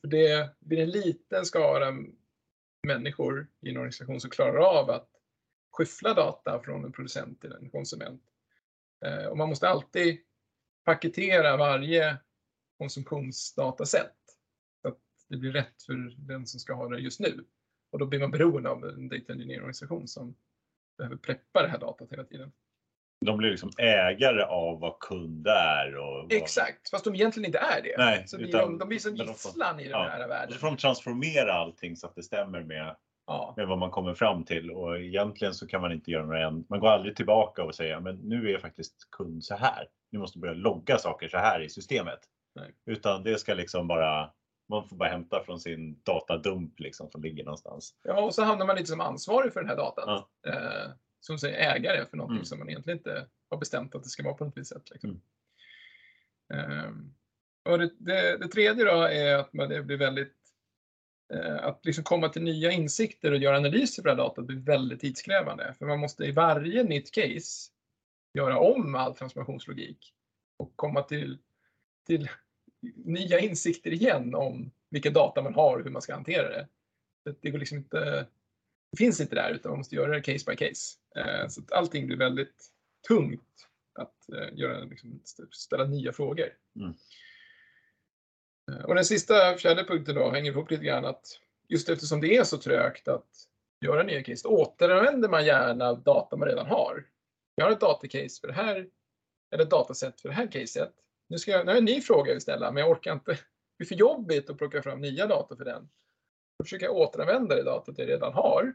För 0.00 0.08
det 0.08 0.50
blir 0.60 0.78
en 0.78 0.90
liten 0.90 1.44
skara 1.44 1.94
människor 2.86 3.48
i 3.60 3.70
en 3.70 3.76
organisation 3.76 4.20
som 4.20 4.30
klarar 4.30 4.58
av 4.58 4.90
att 4.90 5.08
skyffla 5.70 6.14
data 6.14 6.60
från 6.64 6.84
en 6.84 6.92
producent 6.92 7.40
till 7.40 7.52
en 7.52 7.70
konsument. 7.70 8.22
Och 9.30 9.36
man 9.36 9.48
måste 9.48 9.68
alltid 9.68 10.20
paketera 10.92 11.56
varje 11.56 12.16
konsumtionsdataset 12.78 14.12
så 14.82 14.88
att 14.88 14.98
det 15.28 15.36
blir 15.36 15.52
rätt 15.52 15.82
för 15.86 16.26
den 16.28 16.46
som 16.46 16.60
ska 16.60 16.74
ha 16.74 16.88
det 16.88 16.98
just 16.98 17.20
nu. 17.20 17.44
Och 17.92 17.98
då 17.98 18.06
blir 18.06 18.20
man 18.20 18.30
beroende 18.30 18.70
av 18.70 18.84
en 18.84 19.08
data 19.08 19.32
engineer-organisation 19.32 20.08
som 20.08 20.36
behöver 20.98 21.16
preppa 21.16 21.62
det 21.62 21.68
här 21.68 21.78
datat 21.78 22.12
hela 22.12 22.24
tiden. 22.24 22.52
De 23.26 23.38
blir 23.38 23.50
liksom 23.50 23.70
ägare 23.78 24.42
av 24.42 24.80
vad 24.80 24.98
kund 25.00 25.46
är. 25.46 25.96
Och 25.96 26.22
vad... 26.22 26.32
Exakt, 26.32 26.90
fast 26.90 27.04
de 27.04 27.14
egentligen 27.14 27.46
inte 27.46 27.58
är 27.58 27.82
det. 27.82 27.94
Nej, 27.98 28.28
så 28.28 28.38
utan- 28.38 28.60
de, 28.60 28.78
de 28.78 28.88
blir 28.88 28.98
som 28.98 29.10
men 29.10 29.18
de 29.18 29.34
får- 29.34 29.48
gisslan 29.50 29.80
i 29.80 29.82
den 29.82 29.90
ja, 29.92 30.08
här 30.08 30.28
världen. 30.28 30.52
så 30.52 30.58
får 30.58 30.66
de 30.66 30.76
transformera 30.76 31.52
allting 31.52 31.96
så 31.96 32.06
att 32.06 32.14
det 32.14 32.22
stämmer 32.22 32.62
med, 32.62 32.96
Ja, 33.26 33.54
med 33.56 33.66
vad 33.68 33.78
man 33.78 33.90
kommer 33.90 34.14
fram 34.14 34.44
till. 34.44 34.70
Och 34.70 34.98
egentligen 35.00 35.54
så 35.54 35.66
kan 35.66 35.80
man 35.80 35.92
inte 35.92 36.10
göra 36.10 36.26
några 36.26 36.50
Man 36.50 36.80
går 36.80 36.88
aldrig 36.88 37.16
tillbaka 37.16 37.64
och 37.64 37.74
säger 37.74 38.00
men 38.00 38.16
nu 38.16 38.50
är 38.54 38.58
faktiskt 38.58 39.10
kund 39.10 39.44
så 39.44 39.56
här. 39.56 39.88
Nu 40.10 40.18
måste 40.18 40.38
börja 40.38 40.54
logga 40.54 40.98
saker 40.98 41.28
så 41.28 41.36
här 41.38 41.60
i 41.60 41.68
systemet. 41.68 42.20
Nej. 42.54 42.74
Utan 42.86 43.22
det 43.22 43.38
ska 43.38 43.54
liksom 43.54 43.88
bara 43.88 44.30
man 44.70 44.88
får 44.88 44.96
bara 44.96 45.08
hämta 45.08 45.42
från 45.44 45.60
sin 45.60 46.00
datadump 46.02 46.80
liksom 46.80 47.10
som 47.10 47.22
ligger 47.22 47.44
någonstans. 47.44 47.94
ja, 48.02 48.20
och 48.20 48.34
så 48.34 48.42
hamnar 48.42 48.66
man 48.66 48.76
lite 48.76 48.88
som 48.90 49.00
ansvarig 49.00 49.52
för 49.52 49.60
den 49.60 49.68
här 49.68 49.76
datan. 49.76 50.04
Ja. 50.06 50.50
Eh, 50.52 50.90
som 51.20 51.38
säger 51.38 51.74
ägare 51.76 52.06
för 52.06 52.16
någonting 52.16 52.36
Mm. 52.36 52.44
som 52.44 52.58
man 52.58 52.68
egentligen 52.68 52.98
inte 52.98 53.26
har 53.50 53.58
bestämt 53.58 53.94
att 53.94 54.02
det 54.02 54.08
ska 54.08 54.22
vara 54.22 54.34
på 54.34 54.44
något 54.44 54.56
visst 54.56 54.70
sätt. 54.72 54.90
Liksom. 54.90 55.20
Ehm, 56.54 57.14
och 57.64 57.78
det, 57.78 57.90
det, 57.98 58.36
det 58.38 58.48
tredje 58.48 58.84
då 58.84 59.02
är 59.02 59.34
att 59.36 59.52
man, 59.52 59.68
det 59.68 59.82
blir 59.82 59.96
väldigt 59.96 60.34
eh, 61.34 61.64
att 61.64 61.84
liksom 61.86 62.04
komma 62.04 62.28
till 62.28 62.42
nya 62.42 62.70
insikter 62.70 63.32
och 63.32 63.38
göra 63.38 63.56
analyser 63.56 64.02
på 64.02 64.08
det 64.08 64.12
här 64.14 64.18
datat 64.22 64.46
blir 64.46 64.56
väldigt 64.60 65.00
tidskrävande. 65.00 65.74
För 65.78 65.86
man 65.86 66.00
måste 66.00 66.24
i 66.24 66.32
varje 66.32 66.82
nytt 66.82 67.10
case 67.14 67.70
göra 68.38 68.58
om 68.58 68.94
all 68.94 69.14
transformationslogik 69.14 70.14
och 70.56 70.72
komma 70.76 71.02
till, 71.02 71.38
till 72.06 72.28
nya 72.94 73.38
insikter 73.38 73.90
igen 73.92 74.34
om 74.34 74.70
vilka 74.90 75.10
data 75.10 75.42
man 75.42 75.54
har 75.54 75.76
och 75.78 75.84
hur 75.84 75.90
man 75.90 76.02
ska 76.02 76.14
hantera 76.14 76.48
det. 76.48 76.66
Det, 77.40 77.50
går 77.50 77.58
liksom 77.58 77.78
inte, 77.78 78.26
det 78.92 78.96
finns 78.98 79.20
inte 79.20 79.34
där 79.34 79.50
utan 79.50 79.70
man 79.70 79.78
måste 79.78 79.94
göra 79.94 80.12
det 80.14 80.20
case 80.20 80.50
by 80.50 80.56
case. 80.56 80.96
Eh, 81.16 81.48
så 81.48 81.60
att 81.60 81.72
allting 81.72 82.06
blir 82.06 82.16
väldigt 82.16 82.66
tungt 83.08 83.68
att 83.94 84.28
eh, 84.28 84.58
göra, 84.58 84.84
liksom, 84.84 85.20
st- 85.24 85.42
ställa 85.50 85.84
nya 85.84 86.12
frågor. 86.12 86.48
Mm. 86.76 86.94
Eh, 88.72 88.84
Och 88.84 88.94
den 88.94 89.04
sista, 89.04 89.56
fjärde 89.56 89.84
punkten 89.84 90.14
då 90.14 90.30
hänger 90.30 90.50
ihop 90.52 90.70
lite 90.70 90.84
grann 90.84 91.04
att 91.04 91.26
just 91.68 91.88
eftersom 91.88 92.20
det 92.20 92.36
är 92.36 92.44
så 92.44 92.58
trögt 92.58 93.08
att 93.08 93.26
göra 93.80 94.02
nya 94.02 94.22
case, 94.22 94.48
återanvänder 94.48 95.28
man 95.28 95.44
gärna 95.46 95.92
data 95.94 96.36
man 96.36 96.48
redan 96.48 96.66
har. 96.66 97.04
Jag 97.58 97.64
har 97.64 97.72
ett 97.72 97.80
datacase 97.80 98.40
för 98.40 98.48
det 98.48 98.54
här, 98.54 98.88
eller 99.50 99.64
ett 99.64 99.70
dataset 99.70 100.20
för 100.20 100.28
det 100.28 100.34
här 100.34 100.52
caset. 100.52 100.92
Nu, 101.28 101.38
ska 101.38 101.50
jag, 101.50 101.66
nu 101.66 101.70
har 101.70 101.74
jag 101.74 101.78
en 101.78 101.84
ny 101.84 102.00
fråga 102.00 102.28
jag 102.28 102.34
vill 102.34 102.42
ställa, 102.42 102.72
men 102.72 102.80
jag 102.80 102.90
orkar 102.90 103.12
inte. 103.12 103.32
Det 103.32 103.38
blir 103.78 103.88
för 103.88 103.94
jobbigt 103.94 104.50
att 104.50 104.58
plocka 104.58 104.82
fram 104.82 105.00
nya 105.00 105.26
data 105.26 105.56
för 105.56 105.64
den. 105.64 105.88
Då 106.58 106.64
försöker 106.64 106.86
jag 106.86 106.96
återanvända 106.96 107.56
det 107.56 107.62
datat 107.62 107.98
jag 107.98 108.08
redan 108.08 108.32
har. 108.32 108.74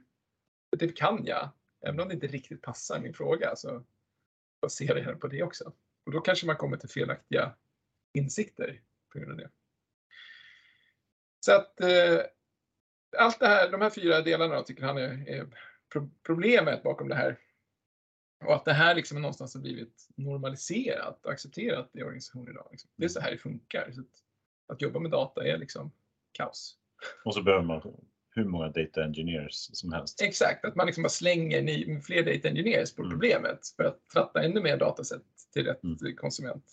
Det 0.71 0.77
typ 0.77 0.97
kan 0.97 1.25
jag, 1.25 1.49
även 1.85 1.99
om 1.99 2.07
det 2.07 2.13
inte 2.13 2.27
riktigt 2.27 2.61
passar 2.61 2.99
min 2.99 3.13
fråga. 3.13 3.55
Så 3.55 3.83
baserar 4.61 4.99
jag 4.99 5.21
på 5.21 5.27
det 5.27 5.43
också. 5.43 5.73
Och 6.05 6.11
då 6.11 6.21
kanske 6.21 6.45
man 6.45 6.55
kommer 6.55 6.77
till 6.77 6.89
felaktiga 6.89 7.55
insikter 8.13 8.81
på 9.13 9.19
grund 9.19 9.31
av 9.31 9.37
det. 9.37 9.49
Så 11.39 11.55
att 11.55 11.81
eh, 11.81 12.19
allt 13.17 13.39
det 13.39 13.47
här, 13.47 13.71
de 13.71 13.81
här 13.81 13.89
fyra 13.89 14.21
delarna 14.21 14.55
då, 14.55 14.63
tycker 14.63 14.83
han 14.83 14.97
är, 14.97 15.29
är 15.29 15.47
problemet 16.23 16.83
bakom 16.83 17.09
det 17.09 17.15
här. 17.15 17.39
Och 18.45 18.55
att 18.55 18.65
det 18.65 18.73
här 18.73 18.95
liksom 18.95 19.21
någonstans 19.21 19.53
har 19.53 19.61
blivit 19.61 20.07
normaliserat 20.15 21.25
och 21.25 21.31
accepterat 21.31 21.89
i 21.93 22.03
organisationen 22.03 22.47
idag. 22.53 22.67
Liksom. 22.71 22.89
Det 22.95 23.05
är 23.05 23.09
så 23.09 23.19
här 23.19 23.31
det 23.31 23.37
funkar. 23.37 23.91
Så 23.91 24.01
att, 24.01 24.07
att 24.73 24.81
jobba 24.81 24.99
med 24.99 25.11
data 25.11 25.47
är 25.47 25.57
liksom 25.57 25.91
kaos. 26.31 26.77
Och 27.25 27.33
så 27.33 27.41
behöver 27.43 27.63
man 27.65 27.81
hur 28.35 28.45
många 28.45 28.69
data 28.69 29.03
engineers 29.03 29.69
som 29.73 29.93
helst. 29.93 30.21
Exakt, 30.21 30.65
att 30.65 30.75
man 30.75 30.85
liksom 30.85 31.03
bara 31.03 31.09
slänger 31.09 31.61
ny, 31.61 32.01
fler 32.01 32.23
data 32.23 32.47
engineers 32.47 32.95
på 32.95 33.01
Mm. 33.01 33.11
problemet 33.11 33.59
för 33.77 33.83
att 33.83 34.09
tratta 34.13 34.43
ännu 34.43 34.61
mer 34.61 34.77
dataset 34.77 35.21
till 35.53 35.65
rätt 35.65 35.83
Mm. 35.83 36.15
konsument. 36.15 36.65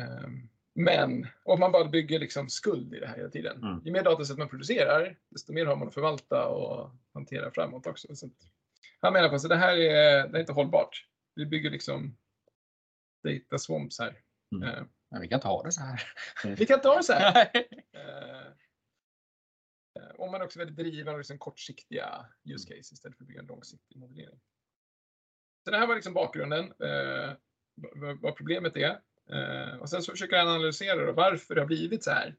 Ehm, 0.00 0.48
Men 0.76 1.26
om 1.44 1.60
man 1.60 1.72
bara 1.72 1.84
bygger 1.88 2.18
liksom 2.18 2.48
skuld 2.48 2.94
i 2.94 3.00
det 3.00 3.06
här 3.06 3.16
hela 3.16 3.28
tiden. 3.28 3.62
Mm. 3.62 3.80
Ju 3.84 3.92
mer 3.92 4.02
dataset 4.02 4.38
man 4.38 4.48
producerar, 4.48 5.16
desto 5.30 5.52
mer 5.52 5.66
har 5.66 5.76
man 5.76 5.88
att 5.88 5.94
förvalta 5.94 6.46
och 6.48 6.90
hantera 7.12 7.50
framåt 7.50 7.86
också. 7.86 8.16
Så 8.16 8.26
att 8.26 8.32
han 9.04 9.12
menar 9.12 9.28
på 9.28 9.34
att 9.34 9.48
det 9.48 9.56
här 9.56 9.76
är, 9.76 10.28
det 10.28 10.38
är 10.38 10.40
inte 10.40 10.52
hållbart. 10.52 11.06
Vi 11.34 11.46
bygger 11.46 11.70
liksom 11.70 12.16
data 13.24 13.58
swamps 13.58 13.98
här. 13.98 14.20
Mm. 14.54 14.68
Ehm, 14.68 14.88
Men 15.10 15.20
vi 15.20 15.28
kan 15.28 15.36
inte 15.36 15.48
ha 15.48 15.62
det 15.62 15.72
så 15.72 15.80
här. 15.80 16.02
Vi 16.56 16.66
kan 16.66 16.74
inte 16.78 16.88
ha 16.88 16.96
det 16.96 17.02
så 17.02 17.12
här. 17.12 17.50
Eh, 17.92 18.46
eh, 19.98 20.14
Om 20.18 20.30
man 20.30 20.42
också 20.42 20.58
är 20.58 20.64
väldigt 20.64 20.76
driven 20.76 21.08
av 21.08 21.18
liksom 21.18 21.38
kortsiktiga 21.38 22.26
use 22.44 22.68
case 22.68 22.94
istället 22.94 23.16
för 23.16 23.24
att 23.24 23.28
bygga 23.28 23.40
en 23.40 23.46
långsiktig 23.46 23.96
modellering. 23.96 24.40
Så 25.64 25.70
det 25.70 25.78
här 25.78 25.86
var 25.86 25.94
liksom 25.94 26.14
bakgrunden, 26.14 26.64
eh, 26.64 27.32
vad, 27.74 28.20
vad 28.20 28.36
problemet 28.36 28.76
är. 28.76 29.00
Eh, 29.30 29.76
och 29.76 29.90
sen 29.90 30.02
så 30.02 30.12
försöker 30.12 30.36
han 30.36 30.48
analysera 30.48 31.06
då, 31.06 31.12
varför 31.12 31.54
det 31.54 31.60
har 31.60 31.66
blivit 31.66 32.04
så 32.04 32.10
här. 32.10 32.36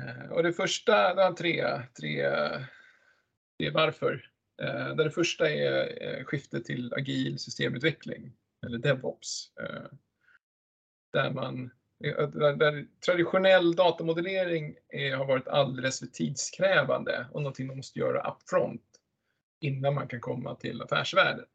Eh, 0.00 0.30
och 0.30 0.42
det 0.42 0.52
första, 0.52 1.14
det 1.14 1.22
har 1.22 1.32
tre, 1.32 1.82
tre, 2.00 2.30
tre 3.58 3.70
varför. 3.70 4.33
Eh, 4.62 4.94
där 4.94 5.04
det 5.04 5.10
första 5.10 5.50
är 5.50 6.02
eh, 6.02 6.24
skiftet 6.24 6.64
till 6.64 6.94
agil 6.94 7.38
systemutveckling, 7.38 8.32
eller 8.66 8.78
DevOps. 8.78 9.52
Eh, 9.60 9.86
där 11.12 11.30
man 11.30 11.70
eh, 12.04 12.28
Där, 12.28 12.56
där 12.56 12.86
traditionell 13.06 13.74
datamodellering 13.76 14.76
är, 14.88 15.16
har 15.16 15.26
varit 15.26 15.48
alldeles 15.48 15.98
för 15.98 16.06
tidskrävande 16.06 17.26
och 17.32 17.42
någonting 17.42 17.66
man 17.66 17.76
måste 17.76 17.98
göra 17.98 18.30
upfront 18.30 18.82
innan 19.60 19.94
man 19.94 20.08
kan 20.08 20.20
komma 20.20 20.54
till 20.54 20.82
affärsvärdet. 20.82 21.50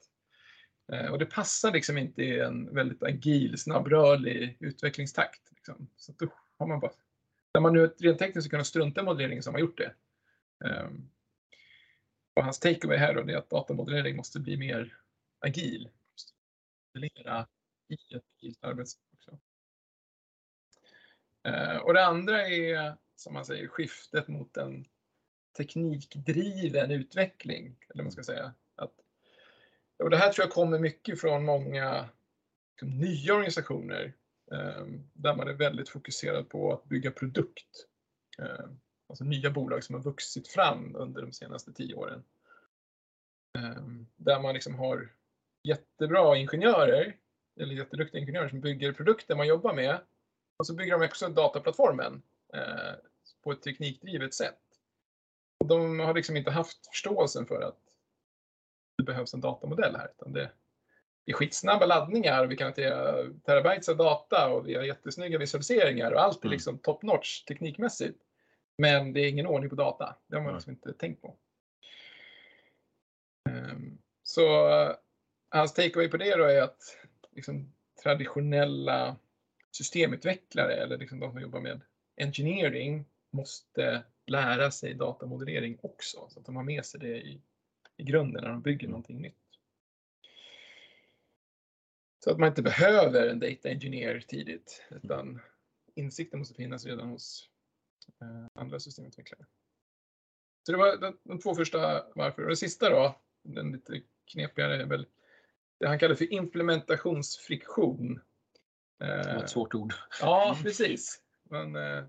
Eh, 0.91 1.11
och 1.11 1.19
det 1.19 1.25
passar 1.25 1.71
liksom 1.71 1.97
inte 1.97 2.23
i 2.23 2.39
en 2.39 2.73
väldigt 2.75 3.03
agil, 3.03 3.57
snabbrörlig 3.57 4.57
utvecklingstakt. 4.59 5.41
Liksom. 5.55 5.89
Så 5.97 6.13
då 6.17 6.27
har 6.57 6.67
man 6.67 6.79
bara, 6.79 6.91
när 7.53 7.61
man 7.61 7.73
nu 7.73 7.87
rent 7.99 8.19
tekniskt 8.19 8.45
ska 8.45 8.51
kunna 8.51 8.63
strunta 8.63 9.01
i 9.01 9.03
modelleringen 9.03 9.43
så 9.43 9.49
har 9.49 9.53
man 9.53 9.61
gjort 9.61 9.77
det. 9.77 9.93
Ehm, 10.65 11.09
och 12.39 12.45
hans 12.45 12.59
takeaway 12.59 12.97
här 12.97 13.13
då, 13.13 13.23
det 13.23 13.33
är 13.33 13.37
att 13.37 13.49
datamodellering 13.49 14.15
måste 14.15 14.39
bli 14.39 14.57
mer 14.57 14.97
agil. 15.39 15.89
Måste 16.11 16.33
modellera 16.93 17.47
i 17.87 18.15
ett 18.15 18.23
agilt 18.37 18.63
arbetssätt 18.63 19.01
också. 19.13 19.39
Eh, 21.43 21.77
och 21.77 21.93
det 21.93 22.05
andra 22.05 22.47
är, 22.47 22.97
som 23.15 23.33
man 23.33 23.45
säger, 23.45 23.67
skiftet 23.67 24.27
mot 24.27 24.57
en 24.57 24.85
teknikdriven 25.57 26.91
utveckling. 26.91 27.77
Eller 27.89 28.03
man 28.03 28.11
ska 28.11 28.23
säga. 28.23 28.53
Att, 28.75 28.93
och 30.03 30.09
det 30.09 30.17
här 30.17 30.33
tror 30.33 30.45
jag 30.45 30.53
kommer 30.53 30.79
mycket 30.79 31.21
från 31.21 31.45
många 31.45 32.09
liksom, 32.71 32.99
nya 32.99 33.33
organisationer 33.33 34.13
eh, 34.51 34.85
där 35.13 35.35
man 35.35 35.47
är 35.47 35.53
väldigt 35.53 35.89
fokuserad 35.89 36.49
på 36.49 36.73
att 36.73 36.83
bygga 36.83 37.11
produkt. 37.11 37.87
Eh, 38.37 38.69
Alltså 39.09 39.23
nya 39.23 39.49
bolag 39.49 39.83
som 39.83 39.95
har 39.95 40.01
vuxit 40.01 40.47
fram 40.47 40.95
under 40.95 41.21
de 41.21 41.31
senaste 41.31 41.73
tio 41.73 41.95
åren. 41.95 42.23
Eh, 43.57 43.83
där 44.15 44.39
man 44.39 44.53
liksom 44.53 44.75
har 44.75 45.09
jättebra 45.63 46.37
ingenjörer, 46.37 47.17
eller 47.59 47.75
jätteduktiga 47.75 48.21
ingenjörer 48.21 48.49
som 48.49 48.61
bygger 48.61 48.93
produkter 48.93 49.35
man 49.35 49.47
jobbar 49.47 49.73
med 49.73 49.99
och 50.57 50.67
så 50.67 50.73
bygger 50.73 50.99
de 50.99 51.05
också 51.05 51.29
dataplattformen 51.29 52.21
eh, 52.53 52.93
på 53.43 53.51
ett 53.51 53.61
teknikdrivet 53.61 54.33
sätt. 54.33 54.59
De 55.65 55.99
har 55.99 56.13
liksom 56.13 56.37
inte 56.37 56.51
haft 56.51 56.87
förståelsen 56.87 57.45
för 57.45 57.61
att 57.61 57.79
det 58.97 59.03
behövs 59.03 59.33
en 59.33 59.41
datamodell 59.41 59.95
här. 59.95 60.11
Utan 60.17 60.33
det 60.33 60.51
är 61.25 61.33
skitsnabba 61.33 61.85
laddningar, 61.85 62.45
vi 62.47 62.57
kan 62.57 62.65
hantera 62.65 63.15
terabytes 63.45 63.89
av 63.89 63.97
data 63.97 64.49
och 64.53 64.67
vi 64.67 64.75
har 64.75 64.83
jättesnygga 64.83 65.37
visualiseringar 65.37 66.11
och 66.11 66.21
allt 66.21 66.37
är 66.37 66.45
Mm. 66.45 66.51
liksom 66.51 66.77
top 66.77 67.03
notch 67.03 67.43
teknikmässigt. 67.43 68.21
Men 68.79 69.13
det 69.13 69.19
är 69.19 69.29
ingen 69.29 69.47
ordning 69.47 69.69
på 69.69 69.75
data. 69.75 70.15
Det 70.27 70.35
har 70.35 70.43
man 70.43 70.53
liksom 70.53 70.71
inte 70.71 70.93
tänkt 70.93 71.21
på. 71.21 71.37
Ehm, 73.49 73.97
Så 74.23 74.69
eh, 74.69 74.95
hans 75.49 75.73
takeaway 75.73 76.07
på 76.09 76.17
det 76.17 76.35
då 76.35 76.43
är 76.43 76.61
att 76.61 76.97
liksom, 77.31 77.73
traditionella 78.03 79.17
systemutvecklare 79.71 80.73
eller 80.73 80.97
liksom 80.97 81.19
de 81.19 81.31
som 81.31 81.41
jobbar 81.41 81.59
med 81.59 81.81
engineering 82.15 83.05
måste 83.31 84.03
lära 84.27 84.71
sig 84.71 84.93
datamodellering 84.93 85.79
också 85.81 86.27
så 86.29 86.39
att 86.39 86.45
de 86.45 86.55
har 86.55 86.63
med 86.63 86.85
sig 86.85 86.99
det 86.99 87.17
i, 87.17 87.41
i 87.97 88.03
grunden 88.03 88.43
när 88.43 88.49
de 88.49 88.61
bygger 88.61 88.83
Mm. 88.87 88.91
någonting 88.91 89.21
nytt. 89.21 89.35
Så 92.23 92.31
att 92.31 92.39
man 92.39 92.49
inte 92.49 92.61
behöver 92.61 93.27
en 93.27 93.39
data 93.39 93.69
engineer 93.69 94.19
tidigt 94.27 94.87
utan 94.89 95.41
insikten 95.95 96.39
måste 96.39 96.55
finnas 96.55 96.85
redan 96.85 97.09
hos 97.09 97.49
andra 98.53 98.79
systemutvecklare. 98.79 99.45
Så 100.65 100.71
det 100.71 100.77
var 100.77 100.97
de, 100.97 101.17
de 101.23 101.39
två 101.39 101.55
första 101.55 102.05
varför. 102.15 102.43
Och 102.43 102.49
det 102.49 102.55
sista 102.55 102.89
då, 102.89 103.21
den 103.43 103.71
lite 103.71 104.01
knepigare 104.31 104.81
är 104.81 104.85
väl 104.85 105.07
det 105.79 105.87
han 105.87 105.99
kallar 105.99 106.15
för 106.15 106.33
implementationsfriktion. 106.33 108.21
Det 108.99 109.33
var 109.33 109.43
ett 109.43 109.49
svårt 109.49 109.75
ord. 109.75 109.93
Ja, 110.21 110.57
precis. 110.63 111.21
Men, 111.43 111.75
eh, 111.75 112.03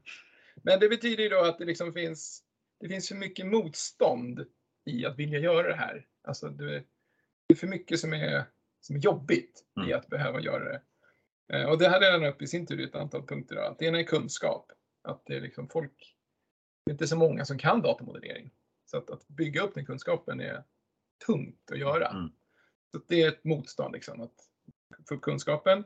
men 0.57 0.80
det 0.80 0.88
betyder 0.88 1.22
ju 1.22 1.28
då 1.28 1.40
att 1.44 1.59
det 1.59 1.64
liksom 1.64 1.92
finns, 1.92 2.44
det 2.80 2.88
finns 2.88 3.09
för 3.09 3.14
mycket 3.14 3.46
motstånd 3.46 4.46
i 4.84 5.07
att 5.07 5.18
vilja 5.18 5.38
göra 5.38 5.68
det 5.68 5.74
här. 5.74 6.07
Alltså 6.22 6.48
det, 6.48 6.84
är 7.48 7.55
för 7.55 7.66
mycket 7.66 8.01
som 8.01 8.12
är, 8.12 8.44
som 8.80 8.96
är 8.96 9.01
jobbigt 9.01 9.64
i 9.76 9.80
Mm. 9.80 9.98
att 9.98 10.09
behöva 10.09 10.40
göra 10.40 10.64
det. 10.64 10.82
Eh, 11.53 11.68
Och 11.70 11.78
det 11.78 11.88
här 11.88 12.01
är 12.01 12.28
upp 12.28 12.42
i 12.42 12.46
sin 12.46 12.66
tur 12.66 12.80
i 12.80 12.84
ett 12.84 12.94
antal 12.94 13.26
punkter. 13.26 13.57
Då. 13.57 13.76
Det 13.78 13.84
ena 13.84 13.98
är 14.01 14.05
kunskap. 14.05 14.72
Att 15.03 15.22
det 15.26 15.36
är 15.36 15.40
liksom 15.40 15.68
folk, 15.68 16.16
det 16.84 16.90
är 16.90 16.92
inte 16.92 17.09
så 17.09 17.16
många 17.16 17.44
som 17.44 17.59
kan 17.59 17.82
datamodellering. 17.82 18.51
Så 18.84 18.98
att, 18.98 19.11
att 19.11 19.28
bygga 19.28 19.62
upp 19.62 19.74
den 19.74 19.86
kunskapen 19.86 20.40
är 20.40 20.64
tungt 21.26 21.70
att 21.70 21.78
göra. 21.78 22.09
Mm. 22.09 22.32
Så 22.92 23.01
det 23.09 23.22
är 23.22 23.28
ett 23.28 23.44
motstånd 23.44 23.92
liksom, 23.92 24.20
att 24.20 24.34
få 25.09 25.14
upp 25.14 25.22
kunskapen. 25.22 25.84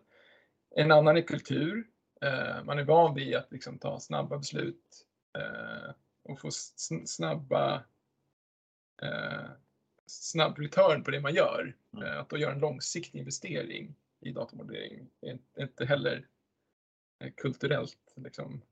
En 0.71 0.93
annan 0.93 1.17
är 1.17 1.23
kultur. 1.23 1.87
Eh, 2.21 2.65
man 2.65 2.79
är 2.79 2.85
van 2.85 3.15
vid 3.15 3.35
att 3.35 3.53
liksom, 3.53 3.79
ta 3.79 4.01
snabba 4.01 4.39
beslut 4.39 5.07
eh, 5.39 5.95
och 6.23 6.41
få 6.41 6.49
sn- 6.49 7.07
snabba 7.07 7.85
eh, 9.03 9.51
snabb 10.07 10.59
return 10.59 11.05
på 11.05 11.11
det 11.11 11.21
man 11.21 11.35
gör. 11.35 11.77
Mm. 11.93 12.07
Eh, 12.07 12.21
att 12.21 12.29
då 12.29 12.39
göra 12.39 12.53
en 12.53 12.59
långsiktig 12.59 13.19
investering 13.19 13.95
i 14.21 14.33
datamodellering 14.33 15.11
är 15.21 15.39
är 15.55 15.63
inte 15.63 15.85
heller 15.85 16.29
eh, 17.21 17.33
kulturellt. 17.37 18.13
Liksom. 18.17 18.63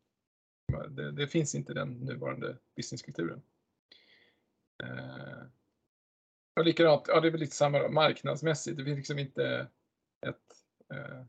Det, 0.91 1.13
det 1.13 1.27
finns 1.27 1.55
inte 1.55 1.75
den 1.75 1.89
nuvarande 1.93 2.57
businesskulturen. 2.77 3.43
Eh, 4.85 5.43
och 6.57 6.65
likadant, 6.65 7.05
ja 7.09 7.21
det 7.21 7.29
är 7.29 7.33
väl 7.33 7.41
lite 7.41 7.57
samma 7.57 7.89
marknadsmässigt. 7.89 8.77
Det 8.77 8.85
finns 8.85 8.97
liksom 8.97 9.19
inte 9.19 9.69
ett 10.27 10.37
eh, 10.95 11.25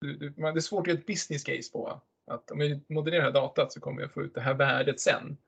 det, 0.00 0.16
det, 0.16 0.36
man- 0.36 0.54
det 0.54 0.58
är 0.58 0.60
svårt 0.60 0.80
att 0.80 0.86
göra 0.86 0.98
ett 0.98 1.06
business 1.06 1.44
case 1.44 1.72
på 1.72 2.02
att 2.26 2.50
om 2.50 3.04
det 3.04 3.20
här 3.20 3.32
datat 3.32 3.72
så 3.72 3.80
kommer 3.80 4.02
jag 4.02 4.12
få 4.12 4.22
ut 4.22 4.34
det 4.34 4.40
här 4.40 4.54
värdet 4.54 5.00
sen. 5.00 5.38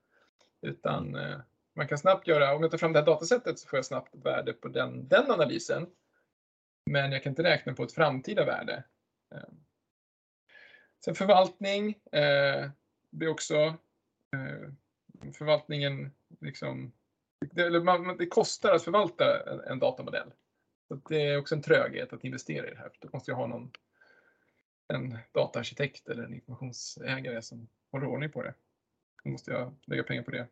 Utan 0.62 1.14
eh, 1.14 1.41
man 1.75 1.89
kan 1.89 1.99
snabbt 1.99 2.29
göra, 2.29 2.55
om 2.55 2.62
jag 2.62 2.71
tar 2.71 2.79
fram 2.79 2.93
det 2.93 2.99
här 2.99 3.07
datasättet 3.07 3.59
så 3.59 3.68
får 3.68 3.77
jag 3.77 3.85
snabbt 3.85 4.14
värde 4.14 4.53
på 4.53 4.68
den, 4.68 5.09
den 5.09 5.31
analysen. 5.31 5.87
Men 6.91 7.12
jag 7.12 7.23
kan 7.23 7.31
inte 7.31 7.43
räkna 7.43 7.75
på 7.75 7.83
ett 7.83 7.93
framtida 7.93 8.45
värde. 8.45 8.85
Eh. 9.35 9.49
Sen 11.05 11.14
förvaltning. 11.14 11.91
Eh, 12.12 12.71
det 13.11 13.25
är 13.25 13.29
också 13.29 13.55
eh, 14.33 14.71
förvaltningen 15.33 16.11
liksom 16.41 16.93
det, 17.51 17.63
eller 17.63 17.81
man, 17.81 18.17
det 18.17 18.27
kostar 18.27 18.75
att 18.75 18.85
förvalta 18.85 19.53
en, 19.53 19.61
en 19.61 19.79
datamodell. 19.79 20.33
Så 20.89 20.95
att 20.95 21.05
det 21.09 21.23
är 21.23 21.39
också 21.39 21.55
en 21.55 21.63
tröghet 21.63 22.13
att 22.13 22.25
investera 22.25 22.67
i 22.67 22.71
det 22.71 22.79
här. 22.79 22.91
Då 23.01 23.09
måste 23.13 23.31
jag 23.31 23.37
ha 23.37 23.47
någon 23.47 23.71
en 24.89 25.19
dataarkitekt 25.33 26.09
eller 26.09 26.23
en 26.23 26.35
informationsägare 26.35 27.43
som 27.43 27.69
håller 27.91 28.07
ordning 28.07 28.31
på 28.31 28.43
det. 28.43 28.55
Då 29.25 29.31
måste 29.31 29.51
jag 29.51 29.75
lägga 29.85 30.03
pengar 30.03 30.23
på 30.23 30.31
det. 30.31 30.49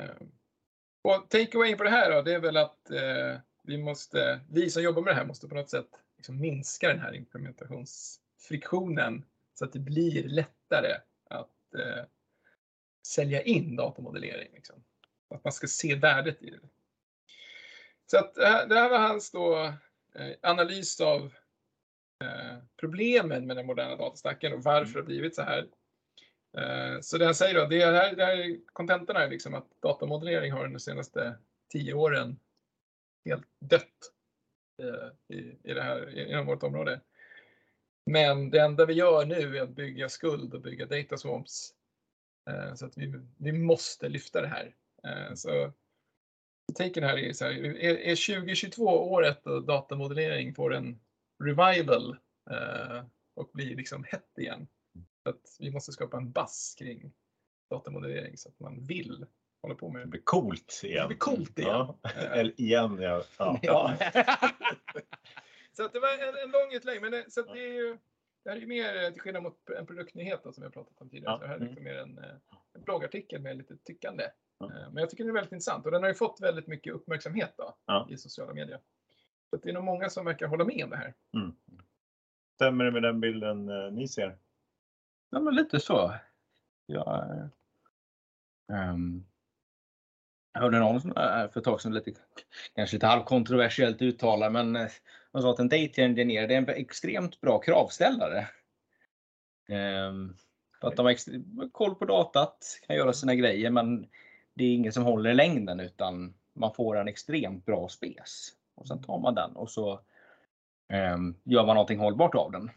Eh, 0.00 0.14
Och 1.02 1.30
takeaway 1.30 1.76
på 1.76 1.84
det 1.84 1.90
här 1.90 2.10
då, 2.10 2.22
det 2.22 2.34
är 2.34 2.40
väl 2.40 2.56
att 2.56 2.90
eh, 2.90 3.36
vi 3.62 3.78
måste, 3.78 4.40
vi 4.50 4.70
som 4.70 4.82
jobbar 4.82 5.02
med 5.02 5.12
det 5.12 5.16
här 5.16 5.26
måste 5.26 5.48
på 5.48 5.54
något 5.54 5.70
sätt 5.70 6.00
liksom 6.16 6.40
minska 6.40 6.88
den 6.88 7.00
här 7.00 7.14
implementationsfriktionen 7.14 9.24
så 9.62 9.66
att 9.66 9.72
det 9.72 9.78
blir 9.78 10.28
lättare 10.28 10.96
att 11.30 11.74
eh, 11.74 12.04
sälja 13.06 13.42
in 13.42 13.76
datamodellering. 13.76 14.52
Liksom. 14.54 14.84
Att 15.34 15.44
man 15.44 15.52
ska 15.52 15.66
se 15.66 15.94
värdet 15.94 16.42
i 16.42 16.50
det. 16.50 16.60
Så 18.06 18.18
att 18.18 18.34
det 18.34 18.46
här, 18.46 18.66
det 18.66 18.74
här 18.74 18.90
var 18.90 18.98
hans 18.98 19.30
då, 19.30 19.64
eh, 20.14 20.32
analys 20.42 21.00
av 21.00 21.32
eh, 22.24 22.58
problemen 22.76 23.46
med 23.46 23.56
den 23.56 23.66
moderna 23.66 23.96
datastacken 23.96 24.52
och 24.52 24.62
varför 24.62 24.92
det 24.92 24.98
har 24.98 25.06
blivit 25.06 25.34
så 25.34 25.42
här. 25.42 25.68
Eh, 26.58 27.00
Så 27.00 27.18
det 27.18 27.24
jag 27.24 27.36
säger 27.36 27.54
då, 27.54 27.66
det 27.66 27.84
här, 27.84 28.16
det 28.16 28.24
här 28.24 28.58
kontentan 28.66 29.16
är 29.16 29.28
liksom 29.28 29.54
att 29.54 29.80
datamodellering 29.82 30.52
har 30.52 30.68
de 30.68 30.78
senaste 30.78 31.38
tio 31.68 31.94
åren 31.94 32.40
helt 33.24 33.46
dött 33.58 34.12
eh, 34.82 35.36
i, 35.36 35.58
i 35.64 35.74
det 35.74 35.82
här, 35.82 36.18
inom 36.18 36.46
vårt 36.46 36.62
område. 36.62 37.00
Men 38.10 38.50
det 38.50 38.60
enda 38.60 38.86
vi 38.86 38.92
gör 38.94 39.26
nu 39.26 39.56
är 39.58 39.62
att 39.62 39.70
bygga 39.76 40.08
skuld 40.08 40.54
och 40.54 40.60
bygga 40.60 40.86
data 40.86 41.16
swamps. 41.16 41.74
Eh, 42.50 42.74
Så 42.74 42.86
att 42.86 42.98
vi, 42.98 43.14
vi 43.36 43.52
måste 43.52 44.08
lyfta 44.08 44.40
det 44.40 44.48
här. 44.48 44.74
Eh, 45.06 45.34
Så 45.34 45.72
taken 46.78 47.04
här 47.04 47.18
är 47.18 47.32
så 47.32 47.44
här, 47.44 47.52
är, 47.52 47.94
är 47.94 48.34
2022 48.36 48.84
året 48.84 49.44
då 49.44 49.60
datamodellering 49.60 50.54
får 50.54 50.74
en 50.74 51.00
revival 51.44 52.16
eh, 52.50 53.04
och 53.34 53.50
blir 53.54 53.76
liksom 53.76 54.04
hett 54.04 54.38
igen? 54.38 54.66
Så 55.22 55.30
att 55.30 55.56
vi 55.58 55.70
måste 55.70 55.92
skapa 55.92 56.16
en 56.16 56.32
bass 56.32 56.74
kring 56.78 57.12
datamodellering 57.70 58.36
så 58.36 58.48
att 58.48 58.60
man 58.60 58.86
vill 58.86 59.26
hålla 59.62 59.74
på 59.74 59.88
med 59.88 60.00
Det 60.00 60.04
det. 60.04 60.10
blir 60.10 60.22
coolt 60.24 60.80
igen. 60.84 61.02
Det 61.02 61.08
blir 61.08 61.18
coolt 61.18 61.58
igen. 61.58 61.70
Ja. 61.70 61.98
Eller 62.10 62.60
igen, 62.60 62.98
ja. 63.00 63.24
ja. 63.62 63.96
Så 65.72 65.84
att 65.84 65.92
det 65.92 66.00
var 66.00 66.08
en, 66.08 66.34
en 66.44 66.50
lång 66.50 66.72
utlägg, 66.72 67.02
men 67.02 67.12
det, 67.12 67.32
så 67.32 67.40
att 67.40 67.46
det 67.46 67.60
är 67.60 67.72
ju 67.72 67.98
det 68.44 68.50
här 68.50 68.56
är 68.56 68.60
ju 68.60 68.66
mer 68.66 69.04
eh, 69.04 69.10
till 69.10 69.20
skillnad 69.20 69.42
mot 69.42 69.70
en 69.78 69.86
produktnyhet 69.86 70.40
då, 70.44 70.52
som 70.52 70.62
vi 70.62 70.66
har 70.66 70.72
pratat 70.72 71.00
om 71.00 71.08
tidigare. 71.10 71.32
Ja. 71.32 71.38
Så 71.38 71.42
det 71.42 71.48
här 71.48 71.56
är 71.56 71.60
liksom 71.60 71.84
mer 71.84 71.94
en, 71.98 72.18
eh, 72.18 72.34
en 72.72 72.82
bloggartikel 72.82 73.42
med 73.42 73.56
lite 73.56 73.76
tyckande. 73.76 74.24
Ja. 74.58 74.66
Eh, 74.66 74.90
Men 74.90 74.96
jag 74.96 75.10
tycker 75.10 75.24
den 75.24 75.30
är 75.30 75.34
väldigt 75.34 75.52
intressant 75.52 75.86
och 75.86 75.92
den 75.92 76.02
har 76.02 76.08
ju 76.08 76.14
fått 76.14 76.40
väldigt 76.40 76.66
mycket 76.66 76.92
uppmärksamhet 76.94 77.54
då, 77.56 77.76
Ja. 77.86 78.06
i 78.10 78.16
sociala 78.16 78.54
medier. 78.54 78.80
Så 79.50 79.56
att 79.56 79.62
det 79.62 79.68
är 79.70 79.74
nog 79.74 79.84
många 79.84 80.10
som 80.10 80.24
verkar 80.24 80.46
hålla 80.46 80.64
med 80.64 80.84
om 80.84 80.90
det 80.90 80.96
här. 80.96 81.14
Mm. 81.34 81.52
Stämmer 82.54 82.84
det 82.84 82.90
med 82.90 83.02
den 83.02 83.20
bilden 83.20 83.66
ni 83.94 84.08
ser? 84.08 84.38
Ja, 85.30 85.40
men 85.40 85.54
lite 85.54 85.80
så. 85.80 86.14
Jag, 86.86 87.48
ehm, 88.72 89.24
jag 90.52 90.60
hörde 90.60 90.78
någon 90.78 91.00
för 91.00 91.58
ett 91.58 91.64
tag 91.64 91.80
sedan, 91.80 91.94
lite, 91.94 92.12
kanske 92.74 92.96
lite 92.96 93.06
halvkontroversiellt 93.06 94.02
uttalande, 94.02 94.62
men 94.62 94.76
eh, 94.76 94.90
de 95.32 95.42
sa 95.42 95.50
att 95.50 95.58
en 95.58 95.68
data 95.68 96.02
engineer 96.02 96.48
det 96.48 96.54
är 96.54 96.58
en 96.58 96.68
extremt 96.68 97.40
bra 97.40 97.58
kravställare. 97.58 98.48
Ehm, 99.68 100.36
för 100.80 100.88
att 100.88 100.96
de 100.96 101.06
har 101.06 101.70
koll 101.72 101.94
på 101.94 102.04
datat, 102.04 102.80
kan 102.86 102.96
göra 102.96 103.12
sina 103.12 103.34
grejer, 103.34 103.70
men 103.70 104.08
det 104.54 104.64
är 104.64 104.74
ingen 104.74 104.92
som 104.92 105.04
håller 105.04 105.30
i 105.30 105.34
längden 105.34 105.80
utan 105.80 106.34
man 106.52 106.74
får 106.74 106.98
en 106.98 107.08
extremt 107.08 107.66
bra 107.66 107.88
spes. 107.88 108.48
Och 108.74 108.88
sen 108.88 109.02
tar 109.02 109.18
man 109.18 109.34
den 109.34 109.56
och 109.56 109.70
så 109.70 110.00
ehm, 110.88 111.34
gör 111.44 111.66
man 111.66 111.74
någonting 111.74 111.98
hållbart 111.98 112.34
av 112.34 112.52
den. 112.52 112.70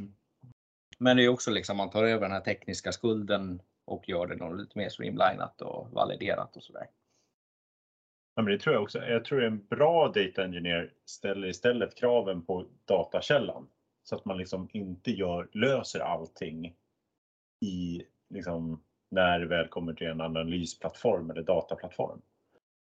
Men 0.98 1.18
det 1.18 1.24
är 1.24 1.30
också 1.30 1.52
liksom 1.52 1.78
man 1.78 1.90
tar 1.90 2.04
över 2.04 2.22
den 2.22 2.32
här 2.32 2.42
tekniska 2.42 2.92
skulden 2.92 3.62
och 3.86 4.10
gör 4.10 4.28
det 4.28 4.58
lite 4.58 4.78
mer 4.78 4.90
streamlinat 4.90 5.62
och 5.62 5.92
validerat 5.92 6.56
och 6.56 6.64
sådär. 6.64 6.88
Ja, 8.36 8.42
men 8.42 8.52
det 8.52 8.58
tror 8.60 8.74
jag 8.76 8.84
också. 8.84 9.00
Jag 9.00 9.26
tror 9.26 9.44
en 9.44 9.66
bra 9.68 10.08
data 10.08 10.44
engineer 10.44 10.92
ställer 11.06 11.48
istället 11.48 11.96
kraven 11.96 12.42
på 12.46 12.66
datakällan. 12.88 13.68
Så 14.04 14.16
att 14.16 14.26
man 14.26 14.38
liksom 14.38 14.70
inte 14.74 15.12
gör, 15.12 15.48
löser 15.52 16.00
allting 16.00 16.74
i, 17.66 18.02
liksom, 18.34 18.84
när 19.12 19.40
det 19.40 19.46
väl 19.46 19.68
kommer 19.68 19.94
till 19.94 20.08
en 20.08 20.22
analysplattform 20.22 21.30
eller 21.30 21.42
dataplattform. 21.42 22.22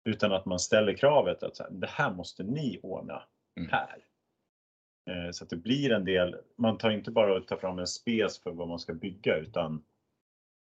Utan 0.09 0.33
att 0.33 0.45
man 0.47 0.59
ställer 0.59 0.93
kravet 0.93 1.43
att 1.43 1.57
så 1.57 1.63
här, 1.63 1.71
det 1.71 1.87
här 1.91 2.11
måste 2.11 2.43
ni 2.43 2.79
ordna 2.83 3.23
Mm. 3.59 3.71
här. 3.73 4.05
Eh, 5.11 5.31
Så 5.31 5.45
att 5.45 5.51
det 5.51 5.57
blir 5.57 5.93
en 5.93 6.05
del, 6.05 6.37
man 6.59 6.79
tar 6.79 6.91
inte 6.91 7.11
bara 7.11 7.35
och 7.37 7.47
tar 7.47 7.57
fram 7.57 7.79
en 7.79 7.87
spes 7.87 8.43
för 8.43 8.51
vad 8.53 8.69
man 8.69 8.79
ska 8.79 8.93
bygga 8.95 9.37
utan 9.37 9.85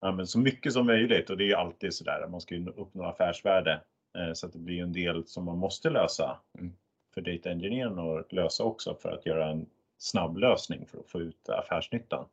ja, 0.01 0.13
men 0.13 0.27
så 0.27 0.39
mycket 0.39 0.73
som 0.73 0.87
möjligt 0.87 1.31
och 1.31 1.37
det 1.37 1.51
är 1.51 1.57
alltid 1.57 1.95
sådär, 1.95 2.27
man 2.29 2.41
ska 2.41 2.55
ju 2.55 2.67
uppnå 2.71 3.05
affärsvärde. 3.05 3.81
Eh, 4.19 4.33
Så 4.33 4.47
att 4.47 4.53
det 4.53 4.59
blir 4.59 4.83
en 4.83 4.93
del 4.93 5.27
som 5.27 5.45
man 5.45 5.59
måste 5.59 5.91
lösa 5.91 6.39
Mm. 6.59 6.73
för 7.15 7.21
data 7.21 7.51
engineern 7.51 8.19
att 8.19 8.33
lösa 8.33 8.65
också 8.65 8.95
för 8.95 9.09
att 9.13 9.27
göra 9.27 9.51
en 9.51 9.67
snabb 9.99 10.37
lösning 10.37 10.87
för 10.87 10.99
att 10.99 11.07
få 11.11 11.21
ut 11.21 11.49
affärsnyttan. 11.49 12.25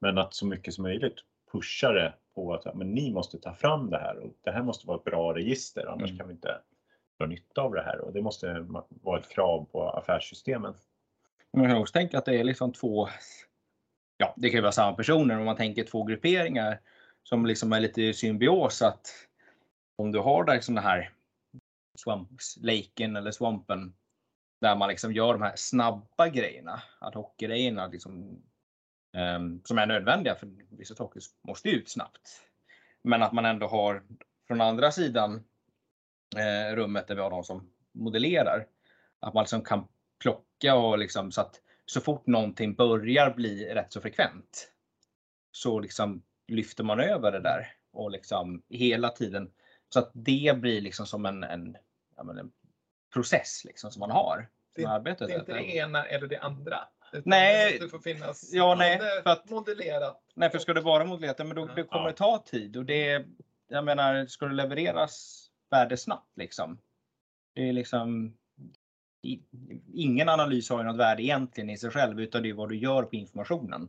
Men 0.00 0.18
att 0.18 0.34
så 0.34 0.46
mycket 0.46 0.74
som 0.74 0.82
möjligt 0.82 1.14
pusha 1.52 1.92
det 1.92 2.14
på 2.34 2.54
att 2.54 2.74
men 2.74 2.90
ni 2.94 3.12
måste 3.12 3.38
ta 3.38 3.54
fram 3.54 3.90
det 3.90 3.98
här 3.98 4.16
och 4.18 4.32
det 4.42 4.50
här 4.50 4.62
måste 4.62 4.86
vara 4.86 4.96
ett 4.98 5.04
bra 5.04 5.34
register 5.34 5.86
annars 5.86 6.10
Mm. 6.10 6.18
kan 6.18 6.28
vi 6.28 6.32
inte 6.34 6.60
dra 7.18 7.26
nytta 7.26 7.60
av 7.62 7.72
det 7.74 7.82
här 7.82 7.98
och 8.00 8.12
det 8.12 8.22
måste 8.22 8.66
vara 8.88 9.18
ett 9.18 9.28
krav 9.28 9.64
på 9.72 9.90
affärssystemen. 9.90 10.74
Man 11.52 11.68
kan 11.68 11.76
också 11.78 11.92
tänka 11.92 12.18
att 12.18 12.24
det 12.24 12.40
är 12.40 12.44
liksom 12.44 12.72
två, 12.72 13.08
ja 14.16 14.34
det 14.36 14.48
kan 14.50 14.56
ju 14.58 14.62
vara 14.62 14.72
samma 14.72 14.96
personer, 14.96 15.38
om 15.38 15.44
man 15.44 15.56
tänker 15.56 15.84
två 15.84 16.02
grupperingar 16.04 16.80
som 17.22 17.46
liksom 17.46 17.72
är 17.72 17.80
lite 17.80 18.02
i 18.02 18.14
symbios 18.14 18.82
att 18.82 19.06
om 19.96 20.12
du 20.12 20.18
har 20.18 20.44
där 20.44 20.54
liksom 20.54 20.74
den 20.74 20.84
här 20.84 21.10
swampslaken 21.94 23.16
eller 23.16 23.30
swampen 23.30 23.94
där 24.60 24.76
man 24.76 24.88
liksom 24.88 25.12
gör 25.12 25.32
de 25.32 25.42
här 25.42 25.56
snabba 25.56 26.28
grejerna, 26.28 26.82
ad 26.98 27.14
hoc-grejerna 27.14 27.86
liksom, 27.86 28.42
um, 29.36 29.60
som 29.64 29.78
är 29.78 29.86
nödvändiga 29.86 30.34
för 30.34 30.48
vissa 30.70 30.94
saker 30.94 31.22
måste 31.42 31.68
ut 31.68 31.88
snabbt. 31.88 32.42
Men 33.02 33.22
att 33.22 33.32
man 33.32 33.44
ändå 33.44 33.66
har 33.66 34.02
från 34.46 34.60
andra 34.60 34.90
sidan 34.90 35.44
eh, 36.36 36.74
rummet 36.76 37.08
där 37.08 37.14
vi 37.14 37.20
har 37.20 37.30
de 37.30 37.44
som 37.44 37.70
modellerar, 37.92 38.66
att 39.20 39.34
man 39.34 39.42
liksom 39.42 39.62
kan 39.62 39.88
plocka 40.18 40.74
och 40.74 40.98
liksom 40.98 41.32
så 41.32 41.40
att 41.40 41.60
så 41.86 42.00
fort 42.00 42.26
någonting 42.26 42.74
börjar 42.74 43.34
bli 43.34 43.74
rätt 43.74 43.92
så 43.92 44.00
frekvent 44.00 44.72
så 45.52 45.80
liksom 45.80 46.22
lyfter 46.46 46.84
man 46.84 47.00
över 47.00 47.32
det 47.32 47.40
där 47.40 47.72
och 47.92 48.10
liksom 48.10 48.62
hela 48.68 49.08
tiden 49.08 49.50
så 49.94 49.98
att 50.00 50.10
det 50.14 50.56
blir 50.60 50.80
liksom 50.80 51.06
som 51.06 51.26
en, 51.26 51.44
en, 51.44 51.76
ja, 52.16 52.22
men 52.24 52.38
en 52.38 52.52
process 53.12 53.62
liksom 53.64 53.90
som 53.90 54.00
man 54.00 54.10
har. 54.10 54.48
Det- 54.74 54.82
Det 55.26 55.34
är 55.34 55.38
inte 55.38 55.52
det 55.52 55.76
ena 55.76 56.04
eller 56.04 56.26
det 56.26 56.38
andra. 56.38 56.76
Nej. 57.24 57.72
Det 57.72 57.80
måste 57.84 57.96
få 57.98 58.02
finnas 58.02 58.50
Ja, 58.52 58.74
nej, 58.74 58.98
för 58.98 59.30
att- 59.30 59.50
modellerat. 59.50 60.22
Nej, 60.34 60.50
för 60.50 60.58
ska 60.58 60.74
det 60.74 60.80
vara 60.80 61.04
modellerat, 61.04 61.36
ja, 61.38 61.44
men 61.44 61.56
då, 61.56 61.66
det 61.66 61.82
kommer 61.84 62.06
det 62.06 62.12
ta 62.16 62.38
tid 62.46 62.76
och 62.76 62.84
det, 62.84 63.24
jag 63.68 63.84
menar, 63.84 64.26
ska 64.26 64.46
det 64.46 64.54
levereras 64.54 65.46
värde 65.70 65.96
snabbt 65.96 66.36
liksom. 66.36 66.78
Det 67.54 67.68
är 67.68 67.72
liksom, 67.72 68.36
ingen 69.94 70.28
analys 70.28 70.70
har 70.70 70.78
ju 70.78 70.84
något 70.84 70.96
värde 70.96 71.22
egentligen 71.22 71.70
i 71.70 71.78
sig 71.78 71.90
själv, 71.90 72.20
utan 72.20 72.42
det 72.42 72.48
är 72.48 72.54
vad 72.54 72.68
du 72.68 72.76
gör 72.76 73.02
på 73.02 73.16
informationen. 73.16 73.88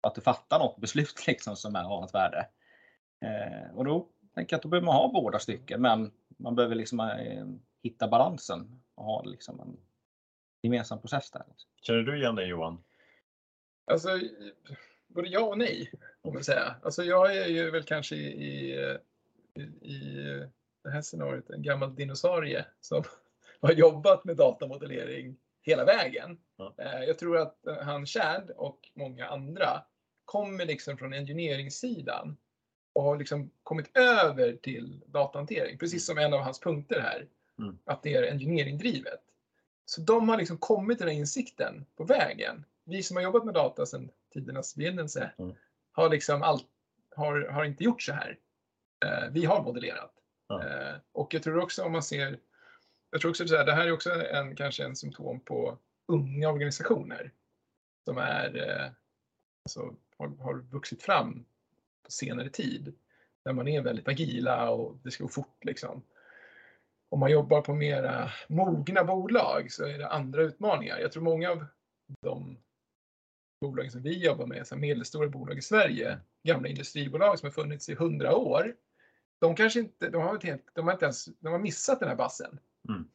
Att 0.00 0.14
du 0.14 0.20
fattar 0.20 0.58
något 0.58 0.76
beslut 0.80 1.14
liksom 1.26 1.56
som 1.56 1.76
är, 1.76 1.82
har 1.82 2.04
ett 2.04 2.14
värde. 2.14 2.48
Eh, 3.24 3.76
och 3.76 3.84
då 3.84 4.08
tänker 4.36 4.56
att 4.56 4.62
då 4.62 4.68
behöver 4.68 4.86
man 4.86 4.94
ha 4.96 5.12
båda 5.12 5.38
stycken, 5.38 5.82
men 5.82 6.12
man 6.36 6.54
behöver 6.54 6.74
liksom 6.74 7.00
eh, 7.00 7.46
hitta 7.82 8.08
balansen 8.08 8.82
och 8.94 9.04
ha 9.04 9.22
liksom 9.22 9.60
en 9.60 9.76
gemensam 10.62 11.00
process 11.00 11.30
där. 11.30 11.44
Känner 11.82 12.02
du 12.02 12.18
igen 12.18 12.34
dig 12.34 12.48
Johan? 12.48 12.84
Alltså, 13.84 14.08
både 15.06 15.28
ja 15.28 15.40
och 15.40 15.58
nej, 15.58 15.92
om 16.22 16.34
man 16.34 16.44
säga. 16.44 16.76
Alltså, 16.82 17.04
jag 17.04 17.36
är 17.36 17.46
ju 17.46 17.70
väl 17.70 17.82
kanske 17.82 18.16
i, 18.16 18.72
i, 19.54 19.60
i 19.82 20.00
det 20.84 20.90
här 20.90 21.02
scenariot 21.02 21.50
en 21.50 21.62
gammal 21.62 21.94
dinosaurie 21.94 22.64
som 22.80 23.04
har 23.60 23.72
jobbat 23.72 24.24
med 24.24 24.36
datamodellering 24.36 25.36
hela 25.62 25.84
vägen. 25.84 26.38
Ja. 26.56 26.74
Eh, 26.78 27.04
Jag 27.04 27.18
tror 27.18 27.38
att 27.38 27.66
eh, 27.66 27.76
han 27.76 28.06
Chad 28.06 28.50
och 28.56 28.90
många 28.94 29.26
andra 29.26 29.82
kommer 30.24 30.66
liksom 30.66 30.98
från 30.98 31.12
engineeringssidan 31.12 32.36
och 32.96 33.02
har 33.02 33.16
liksom 33.16 33.50
kommit 33.62 33.96
över 33.96 34.52
till 34.52 35.00
datahantering, 35.06 35.78
precis 35.78 36.06
som 36.06 36.18
en 36.18 36.34
av 36.34 36.40
hans 36.40 36.60
punkter 36.60 37.00
här, 37.00 37.26
Mm. 37.58 37.78
att 37.84 38.02
det 38.02 38.14
är 38.14 38.30
engineeringdrivet. 38.30 39.20
Så 39.84 40.00
de 40.00 40.28
har 40.28 40.36
liksom 40.36 40.58
kommit 40.58 40.98
till 40.98 41.06
den 41.06 41.14
här 41.14 41.20
insikten 41.20 41.86
på 41.96 42.04
vägen. 42.04 42.64
Vi 42.84 43.02
som 43.02 43.16
har 43.16 43.22
jobbat 43.22 43.44
med 43.44 43.54
data 43.54 43.86
sedan 43.86 44.10
tidernas 44.32 44.74
begynnelse 44.76 45.30
Mm. 45.38 45.54
har 45.92 46.10
liksom 46.10 46.42
allt, 46.42 46.66
har, 47.16 47.40
har 47.40 47.64
inte 47.64 47.84
gjort 47.84 48.02
så 48.02 48.12
här. 48.12 48.38
Eh, 49.04 49.30
vi 49.30 49.44
har 49.44 49.62
modellerat. 49.62 50.12
Ja. 50.48 50.64
Eh, 50.64 50.94
och 51.12 51.34
jag 51.34 51.42
tror 51.42 51.58
också 51.62 51.84
om 51.84 51.92
man 51.92 52.02
ser, 52.02 52.38
jag 53.10 53.20
tror 53.20 53.30
också 53.30 53.48
så 53.48 53.56
här, 53.56 53.64
det 53.66 53.72
här 53.74 53.86
är 53.86 53.92
också 53.92 54.10
en, 54.10 54.56
kanske 54.56 54.84
en 54.84 54.96
symptom 54.96 55.40
på 55.40 55.78
unga 56.08 56.48
organisationer 56.50 57.32
som 58.04 58.18
är, 58.18 58.68
eh, 58.68 58.90
alltså, 59.64 59.94
har, 60.18 60.28
har 60.28 60.54
vuxit 60.54 61.02
fram 61.02 61.44
på 62.06 62.12
senare 62.12 62.48
tid. 62.48 62.94
Där 63.44 63.52
man 63.52 63.68
är 63.68 63.82
väldigt 63.82 64.08
agila 64.08 64.70
och 64.70 64.98
det 65.02 65.10
ska 65.10 65.24
gå 65.24 65.28
fort 65.28 65.64
liksom. 65.64 66.02
Om 67.08 67.20
man 67.20 67.30
jobbar 67.30 67.60
på 67.60 67.74
mera 67.74 68.30
mogna 68.48 69.04
bolag 69.04 69.72
så 69.72 69.84
är 69.84 69.98
det 69.98 70.08
andra 70.08 70.42
utmaningar. 70.42 70.98
Jag 70.98 71.12
tror 71.12 71.22
många 71.22 71.50
av 71.50 71.64
de 72.22 72.58
bolagen 73.60 73.90
som 73.90 74.02
vi 74.02 74.24
jobbar 74.24 74.46
med, 74.46 74.66
här 74.70 74.76
medelstora 74.76 75.28
bolag 75.28 75.58
i 75.58 75.62
Sverige, 75.62 76.18
gamla 76.42 76.68
industribolag 76.68 77.38
som 77.38 77.46
har 77.46 77.52
funnits 77.52 77.88
i 77.88 77.94
hundra 77.94 78.36
år, 78.36 78.74
de 79.40 79.54
kanske 79.56 79.80
inte, 79.80 80.10
de 80.10 80.22
har, 80.22 80.34
inte 80.34 80.46
helt, 80.46 80.66
de 80.74 80.86
har 80.86 80.92
inte 80.92 81.04
ens, 81.04 81.24
de 81.24 81.52
har 81.52 81.58
missat 81.58 82.00
den 82.00 82.08
här 82.08 82.16
bassen. 82.16 82.58
Mm. 82.88 83.08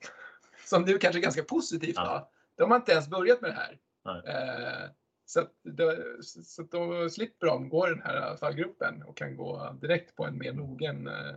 Som 0.65 0.81
nu 0.83 0.97
kanske 0.97 1.19
är 1.19 1.23
ganska 1.23 1.43
positivt 1.43 1.95
Ja. 1.95 2.29
då. 2.55 2.63
De 2.63 2.71
har 2.71 2.77
inte 2.77 2.91
ens 2.91 3.07
börjat 3.07 3.41
med 3.41 3.49
det 3.49 3.55
här. 3.55 3.79
Eh, 4.27 4.89
Så, 5.31 5.39
att, 5.41 5.51
då, 5.63 5.95
så 6.21 6.61
att 6.61 6.71
då 6.71 7.09
slipper 7.09 7.47
de 7.47 7.69
gå 7.69 7.85
den 7.85 8.01
här 8.01 8.35
fallgruppen 8.35 9.03
och 9.03 9.17
kan 9.17 9.35
gå 9.35 9.77
direkt 9.81 10.15
på 10.15 10.25
en 10.25 10.37
mer 10.37 10.53
noggrann 10.53 11.07
eh, 11.07 11.35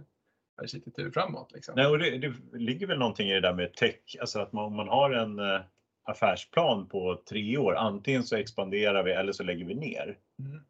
arkitektur 0.62 1.10
framåt. 1.10 1.52
Liksom. 1.52 1.74
Nej, 1.76 1.86
och 1.86 1.98
det, 1.98 2.18
det 2.18 2.34
ligger 2.52 2.86
väl 2.86 2.98
någonting 2.98 3.30
i 3.30 3.34
det 3.34 3.40
där 3.40 3.52
med 3.52 3.74
tech, 3.74 4.16
alltså 4.20 4.40
att 4.40 4.52
man, 4.52 4.64
om 4.64 4.76
man 4.76 4.88
har 4.88 5.10
en 5.10 5.38
eh, 5.38 5.60
affärsplan 6.02 6.88
på 6.88 7.22
tre 7.28 7.58
år, 7.58 7.74
antingen 7.74 8.24
så 8.24 8.36
expanderar 8.36 9.02
vi 9.02 9.12
eller 9.12 9.32
så 9.32 9.42
lägger 9.42 9.64
vi 9.64 9.74
ner. 9.74 10.18
Mm. 10.38 10.60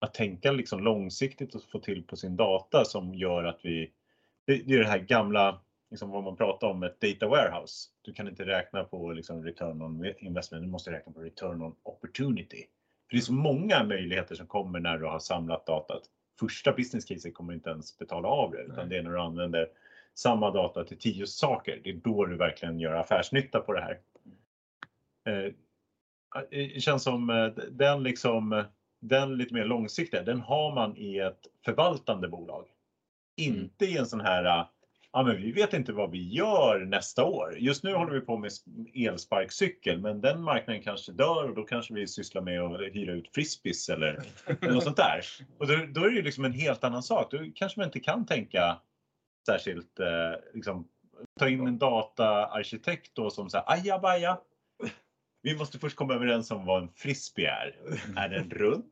Att 0.00 0.14
tänka 0.14 0.52
liksom 0.52 0.84
långsiktigt 0.84 1.54
och 1.54 1.62
få 1.72 1.78
till 1.78 2.06
på 2.06 2.16
sin 2.16 2.36
data 2.36 2.84
som 2.84 3.14
gör 3.14 3.44
att 3.44 3.60
vi, 3.62 3.92
det, 4.46 4.62
det 4.66 4.74
är 4.74 4.78
det 4.78 4.88
här 4.88 4.98
gamla, 4.98 5.60
liksom 5.90 6.10
vad 6.10 6.24
man 6.24 6.36
pratar 6.36 6.66
om, 6.66 6.82
ett 6.82 7.00
data 7.00 7.28
warehouse. 7.28 7.88
Du 8.02 8.12
kan 8.12 8.28
inte 8.28 8.46
räkna 8.46 8.84
på 8.84 9.12
liksom 9.12 9.44
return 9.44 9.82
on 9.82 10.12
investment, 10.18 10.64
du 10.64 10.70
måste 10.70 10.92
räkna 10.92 11.12
på 11.12 11.20
return 11.20 11.62
on 11.62 11.76
opportunity. 11.82 12.66
För 13.08 13.16
det 13.16 13.20
är 13.20 13.22
så 13.22 13.32
många 13.32 13.84
möjligheter 13.84 14.34
som 14.34 14.46
kommer 14.46 14.80
när 14.80 14.98
du 14.98 15.06
har 15.06 15.18
samlat 15.18 15.66
datat. 15.66 16.02
Första 16.40 16.72
business 16.72 17.04
caset 17.04 17.34
kommer 17.34 17.52
inte 17.52 17.70
ens 17.70 17.98
betala 17.98 18.28
av 18.28 18.50
det, 18.50 18.62
utan 18.62 18.76
Nej. 18.76 18.86
det 18.88 18.98
är 18.98 19.02
när 19.02 19.10
du 19.10 19.20
använder 19.20 19.68
samma 20.14 20.50
data 20.50 20.84
till 20.84 20.98
tio 20.98 21.26
saker. 21.26 21.80
Det 21.84 21.90
är 21.90 21.94
då 21.94 22.26
du 22.26 22.36
verkligen 22.36 22.80
gör 22.80 22.94
affärsnytta 22.94 23.60
på 23.60 23.72
det 23.72 23.80
här. 23.80 24.00
Eh, 25.28 25.52
Det 26.50 26.82
känns 26.82 27.02
som 27.02 27.30
eh, 27.30 27.46
den 27.70 28.02
liksom, 28.02 28.64
den 29.00 29.36
lite 29.36 29.54
mer 29.54 29.64
långsiktiga, 29.64 30.22
den 30.22 30.40
har 30.40 30.74
man 30.74 30.96
i 30.96 31.18
ett 31.18 31.46
förvaltande 31.64 32.28
bolag. 32.28 32.66
Inte 33.36 33.84
i 33.84 33.96
en 33.96 34.06
sån 34.06 34.20
här, 34.20 34.44
eh, 34.44 34.66
ja 35.18 35.24
men 35.24 35.36
vi 35.36 35.52
vet 35.52 35.72
inte 35.72 35.92
vad 35.92 36.10
vi 36.10 36.28
gör 36.28 36.84
nästa 36.84 37.24
år. 37.24 37.56
Just 37.58 37.84
nu 37.84 37.94
håller 37.94 38.12
vi 38.12 38.20
på 38.20 38.36
med 38.36 38.50
elsparkcykel, 38.94 40.00
men 40.00 40.20
den 40.20 40.42
marknaden 40.42 40.82
kanske 40.82 41.12
dör 41.12 41.48
och 41.48 41.54
då 41.54 41.64
kanske 41.64 41.94
vi 41.94 42.06
sysslar 42.06 42.42
med 42.42 42.62
att 42.62 42.80
hyra 42.80 43.12
ut 43.12 43.34
frisbees 43.34 43.88
eller, 43.88 44.22
något 44.60 44.84
sånt 44.84 44.96
där. 44.96 45.20
Och 45.58 45.66
då, 45.66 45.74
då 45.88 46.04
är 46.04 46.08
det 46.08 46.16
ju 46.16 46.22
liksom 46.22 46.44
en 46.44 46.52
helt 46.52 46.84
annan 46.84 47.02
sak. 47.02 47.30
Då 47.30 47.38
kanske 47.54 47.80
man 47.80 47.86
inte 47.86 48.00
kan 48.00 48.26
tänka 48.26 48.80
särskilt, 49.46 50.00
eh, 50.00 50.32
liksom, 50.54 50.88
ta 51.40 51.48
in 51.48 51.66
en 51.66 51.78
dataarkitekt 51.78 53.14
då 53.14 53.30
som 53.30 53.50
säger 53.50 53.72
ajabaja. 53.72 54.38
Vi 55.42 55.56
måste 55.56 55.78
först 55.78 55.96
komma 55.96 56.14
överens 56.14 56.50
om 56.50 56.66
vad 56.66 56.82
en 56.82 56.88
frisbee 56.88 57.46
är. 57.46 57.76
Är 58.16 58.28
den 58.28 58.50
rund? 58.50 58.90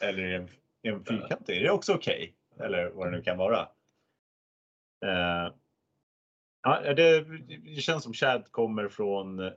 Eller 0.00 0.22
är 0.22 0.32
den, 0.32 0.48
är 0.82 0.92
den 0.92 1.04
fyrkantig? 1.04 1.56
Är 1.56 1.62
det 1.62 1.70
också 1.70 1.94
okej? 1.94 2.34
Eller 2.60 2.90
vad 2.90 3.06
det 3.06 3.10
nu 3.10 3.22
kan 3.22 3.38
vara. 3.38 3.68
Eh, 5.06 5.52
ja, 6.62 6.94
det, 6.94 7.24
det 7.76 7.80
känns 7.80 8.04
som 8.04 8.12
Chad 8.12 8.44
kommer 8.50 8.88
från 8.88 9.50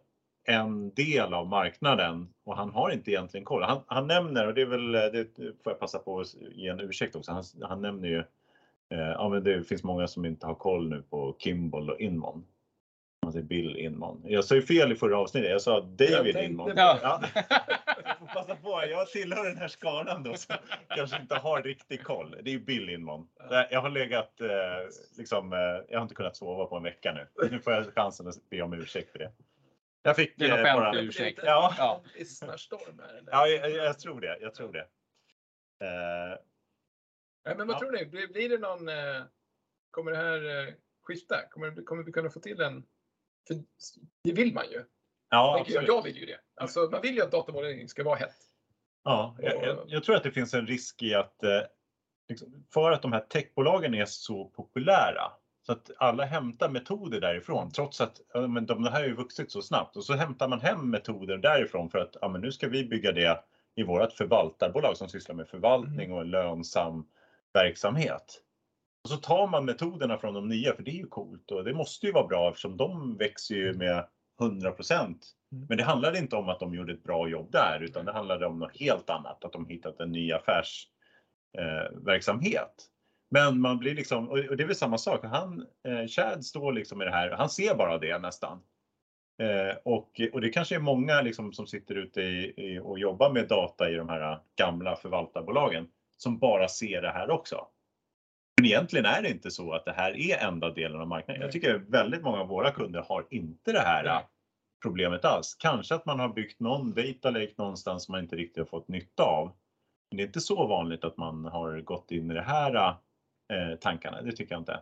en 0.46 0.94
del 0.94 1.34
av 1.34 1.48
marknaden 1.48 2.28
och 2.44 2.58
han 2.58 2.72
har 2.72 2.90
inte 2.90 3.12
egentligen 3.12 3.46
koll. 3.46 3.64
Han, 3.64 3.82
han 3.88 4.08
nämner, 4.08 4.48
och 4.48 4.54
det 4.54 4.62
är 4.62 4.66
väl, 4.66 4.92
det 4.92 5.28
får 5.38 5.72
jag 5.72 5.80
passa 5.80 6.00
på 6.00 6.20
att 6.20 6.34
ge 6.34 6.68
en 6.68 6.80
ursäkt 6.80 7.16
också, 7.16 7.32
han, 7.32 7.44
han 7.62 7.82
nämner 7.82 8.08
ju 8.08 8.20
eh, 8.90 9.00
ja, 9.00 9.30
men 9.30 9.44
det 9.44 9.64
finns 9.64 9.84
många 9.84 10.08
som 10.08 10.26
inte 10.26 10.48
har 10.48 10.56
koll 10.56 10.90
nu 10.90 11.02
på 11.02 11.36
Kimball 11.40 11.90
och 11.90 12.00
Inmon. 12.00 12.46
Man 13.34 13.48
säger 13.48 13.62
Bill 13.64 13.78
Inmon. 13.78 14.22
Jag 14.26 14.46
sa 14.46 14.56
ju 14.56 14.62
fel 14.62 14.92
i 14.92 14.96
förra 14.96 15.18
avsnittet, 15.18 15.50
jag 15.50 15.62
sa 15.62 15.80
David 15.82 16.36
Jag 16.36 16.58
på 16.58 16.68
det. 16.70 16.74
Ja. 16.82 17.24
Jag 18.06 18.18
får 18.20 18.26
passa 18.26 18.56
på, 18.56 18.84
jag 18.90 19.08
tillhör 19.08 19.46
den 19.46 19.58
här 19.58 19.68
skalan 19.68 20.24
då 20.24 20.36
som 20.36 20.56
kanske 20.90 21.22
inte 21.22 21.36
har 21.36 21.62
riktig 21.62 22.04
koll. 22.04 22.32
Det 22.44 22.50
är 22.50 22.52
ju 22.54 22.60
Bill 22.60 22.90
Inmon. 22.90 23.28
Jag 23.72 23.82
har 23.82 23.90
legat, 23.90 24.42
eh, 24.42 24.48
liksom, 25.18 25.54
eh, 25.54 25.60
jag 25.60 25.98
har 26.00 26.02
inte 26.02 26.16
kunnat 26.16 26.36
sova 26.36 26.66
på 26.66 26.76
en 26.78 26.84
vecka 26.84 27.14
nu. 27.14 27.48
Nu 27.52 27.60
får 27.60 27.74
jag 27.74 27.94
chansen 27.94 28.28
att 28.28 28.50
be 28.50 28.62
om 28.62 28.74
ursäkt 28.74 29.12
för 29.12 29.20
det. 29.20 29.32
Jag 30.04 30.16
fick 30.16 30.38
Det 30.38 30.46
är 30.46 30.50
en 30.50 30.56
eh, 30.56 30.62
offentlig 30.62 30.94
bara... 30.94 31.02
ursäkt. 31.02 31.40
Ja. 31.44 31.76
Ja. 31.78 32.02
Här. 32.42 33.24
Ja, 33.32 33.48
jag, 33.48 33.72
jag 33.72 34.00
tror 34.00 34.22
det. 34.22 34.38
Jag 34.42 34.54
tror 34.54 34.74
det. 34.74 34.88
Eh, 35.86 36.38
Nej, 37.46 37.56
men 37.58 37.68
vad 37.68 37.76
Ja. 37.76 37.80
tror 37.80 37.92
ni? 37.92 38.06
Blir, 38.06 38.28
blir 38.28 38.50
det 38.50 38.58
någon... 38.58 38.90
Eh, 38.90 39.24
kommer 39.92 40.12
det 40.12 40.18
här 40.18 40.68
eh, 40.68 40.74
skifta? 41.04 41.36
Kommer, 41.50 41.84
kommer 41.86 42.04
vi 42.04 42.12
kunna 42.12 42.30
få 42.30 42.40
till 42.40 42.62
en... 42.62 42.84
För 43.48 43.56
det 44.24 44.32
vill 44.32 44.54
man 44.54 44.64
ju. 44.72 44.84
ja, 45.30 45.60
absolut. 45.62 45.88
jag 45.88 46.04
vill 46.04 46.18
ju 46.18 46.26
det. 46.26 46.40
Alltså, 46.56 46.80
man 46.92 47.02
vill 47.02 47.16
ju 47.16 47.22
att 47.22 47.32
datamodellering 47.32 47.90
ska 47.90 48.04
vara 48.04 48.16
hett. 48.16 48.36
Ja, 49.04 49.36
jag, 49.40 49.64
jag, 49.64 49.84
jag 49.88 50.04
tror 50.04 50.16
att 50.16 50.24
det 50.24 50.32
finns 50.32 50.54
en 50.54 50.68
risk 50.68 51.04
i 51.04 51.14
att 51.14 51.44
eh, 51.44 51.62
liksom, 52.30 52.66
för 52.74 52.92
att 52.92 53.02
de 53.02 53.14
här 53.14 53.20
techbolagen 53.20 53.94
är 53.94 54.06
så 54.06 54.46
populära 54.46 55.32
så 55.66 55.72
att 55.72 55.92
alla 55.98 56.26
hämtar 56.26 56.70
metoder 56.70 57.20
därifrån 57.20 57.72
trots 57.72 58.02
att 58.02 58.22
ja, 58.34 58.48
men 58.48 58.66
de 58.66 58.84
här 58.84 58.92
har 58.92 59.04
ju 59.04 59.16
vuxit 59.16 59.52
så 59.52 59.62
snabbt 59.62 59.98
och 59.98 60.06
så 60.06 60.14
hämtar 60.14 60.48
man 60.48 60.62
hem 60.62 60.90
metoder 60.90 61.38
därifrån 61.38 61.90
för 61.90 62.00
att 62.00 62.16
ja, 62.22 62.28
men 62.28 62.42
nu 62.42 62.52
ska 62.52 62.68
vi 62.68 62.84
bygga 62.84 63.12
det 63.12 63.44
i 63.76 63.84
vårt 63.84 64.14
förvaltarbolag 64.14 64.98
som 64.98 65.10
sysslar 65.10 65.36
med 65.36 65.48
förvaltning 65.48 66.14
och 66.14 66.26
lönsam 66.26 67.06
verksamhet. 67.54 68.42
Och 69.04 69.10
så 69.10 69.18
tar 69.18 69.48
man 69.48 69.66
metoderna 69.66 70.18
från 70.18 70.34
de 70.34 70.48
nya 70.48 70.76
för 70.76 70.84
det 70.84 70.92
är 70.92 70.96
ju 70.96 71.08
coolt 71.08 71.52
och 71.52 71.64
det 71.64 71.74
måste 71.74 72.06
ju 72.06 72.12
vara 72.12 72.28
bra 72.28 72.50
eftersom 72.50 72.78
de 72.78 73.18
växer 73.18 73.56
ju 73.56 73.74
med 73.74 74.08
100 74.42 74.74
Mm. 75.54 75.66
Men 75.70 75.78
det 75.78 75.84
handlade 75.84 76.20
inte 76.20 76.36
om 76.36 76.50
att 76.50 76.60
de 76.60 76.74
gjorde 76.74 76.94
ett 76.94 77.04
bra 77.04 77.28
jobb 77.28 77.52
där 77.52 77.84
utan 77.84 78.06
det 78.06 78.12
handlade 78.12 78.46
om 78.46 78.60
något 78.60 78.78
helt 78.78 79.10
annat, 79.10 79.46
att 79.46 79.54
de 79.54 79.66
hittat 79.66 80.00
en 80.00 80.12
ny 80.12 80.32
affärsverksamhet. 80.32 82.56
Eh. 82.56 82.64
Men 83.32 83.62
man 83.62 83.80
blir 83.80 83.96
liksom, 83.96 84.30
och 84.30 84.38
det 84.38 84.64
är 84.64 84.68
väl 84.68 84.76
samma 84.76 84.98
sak, 84.98 85.24
han, 85.24 85.66
eh, 85.88 86.08
Chad 86.08 86.46
står 86.46 86.74
liksom 86.74 87.02
i 87.02 87.06
det 87.06 87.12
här, 87.12 87.30
han 87.30 87.50
ser 87.50 87.76
bara 87.76 87.98
det 87.98 88.20
nästan. 88.20 88.60
Eh, 89.42 89.78
och, 89.86 90.22
och 90.34 90.42
det 90.42 90.50
kanske 90.50 90.76
är 90.76 90.80
många 90.80 91.22
liksom 91.22 91.54
som 91.54 91.68
sitter 91.68 91.96
ute 91.96 92.22
i, 92.22 92.54
i, 92.58 92.80
och 92.80 93.00
jobbar 93.00 93.30
med 93.30 93.48
data 93.48 93.90
i 93.90 93.96
de 93.96 94.10
här 94.10 94.40
gamla 94.56 94.96
förvaltarbolagen 94.96 95.88
som 96.18 96.40
bara 96.40 96.68
ser 96.68 97.02
det 97.02 97.12
här 97.12 97.30
också. 97.30 97.68
Men 98.58 98.66
egentligen 98.66 99.06
är 99.06 99.22
det 99.22 99.30
inte 99.30 99.52
så 99.52 99.74
att 99.74 99.86
det 99.86 99.92
här 99.92 100.18
är 100.18 100.48
enda 100.48 100.70
delen 100.70 101.02
av 101.02 101.08
marknaden. 101.08 101.42
Jag 101.42 101.52
tycker 101.52 101.74
väldigt 101.78 102.22
många 102.22 102.40
av 102.40 102.48
våra 102.48 102.72
kunder 102.72 103.06
har 103.10 103.28
inte 103.30 103.72
det 103.72 103.80
här 103.80 104.24
problemet 104.84 105.26
alls. 105.26 105.56
Kanske 105.60 105.96
att 105.96 106.06
man 106.06 106.20
har 106.20 106.30
byggt 106.30 106.60
någon 106.60 106.94
data 106.94 107.30
lake 107.30 107.54
någonstans 107.58 108.06
som 108.06 108.12
man 108.12 108.22
inte 108.22 108.36
riktigt 108.36 108.58
har 108.58 108.66
fått 108.66 108.88
nytta 108.88 109.24
av. 109.24 109.52
Men 110.10 110.18
det 110.18 110.24
är 110.24 110.28
inte 110.28 110.42
så 110.42 110.68
vanligt 110.68 111.04
att 111.04 111.18
man 111.18 111.46
har 111.46 111.82
gått 111.82 112.12
in 112.12 112.32
i 112.32 112.34
det 112.34 112.42
här 112.42 112.88
eh, 113.54 113.76
tankarna. 113.82 114.22
Det 114.22 114.32
tycker 114.32 114.56
jag 114.56 114.62
inte. 114.62 114.80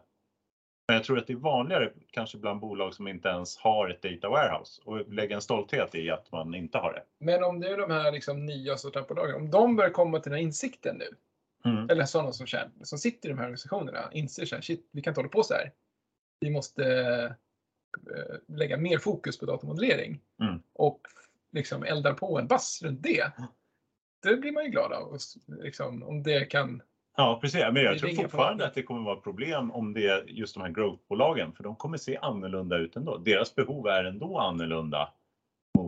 Men 0.88 0.96
jag 0.96 1.04
tror 1.04 1.18
att 1.18 1.28
det 1.28 1.34
är 1.34 1.38
vanligare 1.38 1.92
kanske 2.12 2.38
bland 2.38 2.60
bolag 2.60 2.94
som 2.94 3.08
inte 3.08 3.30
ens 3.30 3.58
har 3.58 3.90
ett 3.90 4.02
data 4.02 4.30
warehouse 4.30 4.82
och 4.86 5.14
lägger 5.14 5.36
en 5.36 5.42
stolthet 5.42 5.96
i 5.96 6.10
att 6.10 6.32
man 6.32 6.56
inte 6.56 6.78
har 6.78 6.94
det. 6.94 7.04
Men 7.26 7.44
om 7.44 7.60
det 7.60 7.70
är 7.70 7.78
de 7.78 7.92
här 7.92 8.12
liksom 8.12 8.46
nya 8.46 8.78
startupbolagen, 8.78 9.36
om 9.36 9.52
de 9.52 9.76
börjar 9.76 9.92
komma 9.92 10.20
till 10.20 10.30
den 10.30 10.38
här 10.38 10.46
insikten 10.46 10.96
nu, 10.96 11.08
Mm. 11.66 11.90
eller 11.90 12.06
sådana 12.06 12.32
som, 12.32 12.48
som 12.82 12.98
sitter 12.98 13.30
i 13.30 13.32
de 13.32 13.38
här 13.38 13.46
organisationerna, 13.46 14.10
inser 14.12 14.46
så 14.46 14.56
här, 14.56 14.62
shit, 14.62 14.90
vi 14.92 15.02
kan 15.02 15.12
inte 15.12 15.20
hålla 15.20 15.30
på 15.30 15.44
så 15.44 15.54
här. 15.54 15.72
Vi 16.40 16.50
måste 16.50 16.86
eh, 18.16 18.36
lägga 18.48 18.78
mer 18.78 18.98
fokus 18.98 19.40
på 19.40 19.46
datamodellering 19.46 20.22
Mm. 20.42 20.62
och 20.74 21.02
liksom 21.52 21.84
eldar 21.84 22.14
på 22.14 22.40
en 22.40 22.48
bass 22.48 22.82
runt 22.84 23.04
det. 23.04 23.32
Det 24.22 24.38
blir 24.38 24.52
man 24.52 24.64
ju 24.64 24.70
glad 24.70 24.94
av, 24.94 25.04
och 25.04 25.20
liksom, 25.48 26.04
om 26.04 26.24
det 26.24 26.46
kan 26.46 26.82
Ja, 27.18 27.40
precis. 27.42 27.62
Men 27.74 27.84
jag 27.84 28.00
tror 28.00 28.10
fortfarande 28.10 28.66
att 28.66 28.74
det 28.74 28.84
kommer 28.84 29.02
vara 29.02 29.16
problem 29.16 29.72
om 29.72 29.94
det 29.94 30.08
är 30.08 30.24
just 30.28 30.54
de 30.54 30.64
här 30.64 30.70
growthbolagen, 30.70 31.54
för 31.54 31.64
de 31.64 31.76
kommer 31.76 31.98
se 31.98 32.18
annorlunda 32.18 32.78
ut 32.78 32.96
ändå. 32.96 33.18
Deras 33.18 33.56
behov 33.56 33.88
är 33.88 34.04
ändå 34.04 34.38
annorlunda 34.38 35.14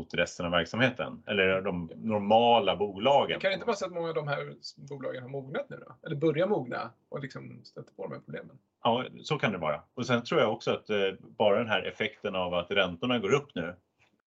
mot 0.03 0.13
resten 0.13 0.45
av 0.45 0.51
verksamheten 0.51 1.23
eller 1.27 1.61
de 1.61 1.91
normala 1.95 2.75
bolagen. 2.75 3.39
Det 3.39 3.41
kan 3.41 3.53
inte 3.53 3.65
vara 3.65 3.75
så 3.75 3.85
att 3.85 3.93
många 3.93 4.09
av 4.09 4.15
de 4.15 4.27
här 4.27 4.55
bolagen 4.89 5.23
har 5.23 5.29
mognat 5.29 5.69
nu 5.69 5.83
då? 5.87 6.07
Eller 6.07 6.15
börjar 6.15 6.47
mogna 6.47 6.91
och 7.09 7.19
liksom 7.19 7.61
stöter 7.63 7.93
på 7.93 8.03
de 8.03 8.11
här 8.11 8.19
problemen? 8.19 8.57
Ja, 8.83 9.05
så 9.21 9.37
kan 9.37 9.51
det 9.51 9.57
vara. 9.57 9.81
Och 9.93 10.05
sen 10.05 10.23
tror 10.23 10.41
jag 10.41 10.53
också 10.53 10.71
att 10.71 10.89
eh, 10.89 10.97
bara 11.19 11.57
den 11.57 11.67
här 11.67 11.83
effekten 11.83 12.35
av 12.35 12.53
att 12.53 12.71
räntorna 12.71 13.19
går 13.19 13.33
upp 13.33 13.55
nu 13.55 13.75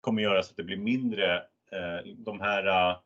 kommer 0.01 0.23
göra 0.23 0.43
så 0.43 0.51
att 0.51 0.57
det 0.57 0.63
blir 0.63 0.77
mindre 0.77 1.37
eh, 1.73 2.13
de 2.17 2.41
här, 2.41 2.67
eh, 2.67 2.97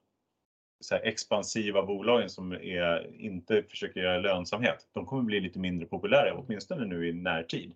så 0.81 0.95
här 0.95 1.03
expansiva 1.03 1.83
bolagen 1.83 2.31
som 2.31 2.53
är, 2.53 3.21
inte 3.21 3.63
försöker 3.63 4.01
göra 4.01 4.19
lönsamhet. 4.19 4.89
De 4.93 5.07
kommer 5.07 5.23
bli 5.23 5.41
lite 5.41 5.59
mindre 5.59 5.87
populära, 5.87 6.35
åtminstone 6.35 6.85
nu 6.85 7.09
i 7.09 7.13
närtid. 7.13 7.73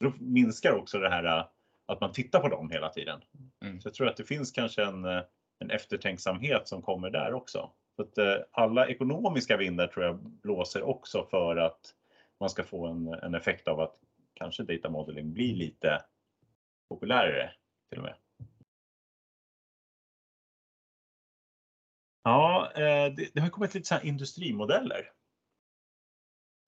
Då 0.00 0.12
minskar 0.18 0.72
också 0.72 0.98
det 0.98 1.08
här 1.08 1.46
att 1.86 2.00
man 2.00 2.12
tittar 2.12 2.40
på 2.40 2.48
dem 2.48 2.70
hela 2.70 2.88
tiden. 2.88 3.20
Mm. 3.64 3.80
Så 3.80 3.88
jag 3.88 3.94
tror 3.94 4.08
att 4.08 4.16
det 4.16 4.24
finns 4.24 4.52
kanske 4.52 4.84
en, 4.84 5.04
eh, 5.04 5.22
en 5.58 5.70
eftertänksamhet 5.70 6.68
som 6.68 6.82
kommer 6.82 7.10
där 7.10 7.34
också. 7.34 7.72
Så 7.96 8.02
att, 8.02 8.18
eh, 8.18 8.36
alla 8.50 8.88
ekonomiska 8.88 9.56
vindar 9.56 9.86
tror 9.86 10.04
jag 10.04 10.18
blåser 10.22 10.82
också 10.82 11.26
för 11.30 11.56
att 11.56 11.94
man 12.40 12.50
ska 12.50 12.64
få 12.64 12.86
en, 12.86 13.08
en 13.08 13.34
effekt 13.34 13.68
av 13.68 13.80
att 13.80 13.94
kanske 14.34 14.62
data 14.62 14.90
modeling 14.90 15.32
blir 15.32 15.54
lite 15.54 16.02
populärare 16.88 17.52
till 17.90 17.98
och 17.98 18.04
med. 18.04 18.14
Ja, 22.22 22.72
eh, 22.74 23.14
det, 23.14 23.34
det 23.34 23.40
har 23.40 23.48
kommit 23.48 23.74
lite 23.74 23.86
så 23.86 23.94
här 23.94 24.06
industrimodeller. 24.06 25.10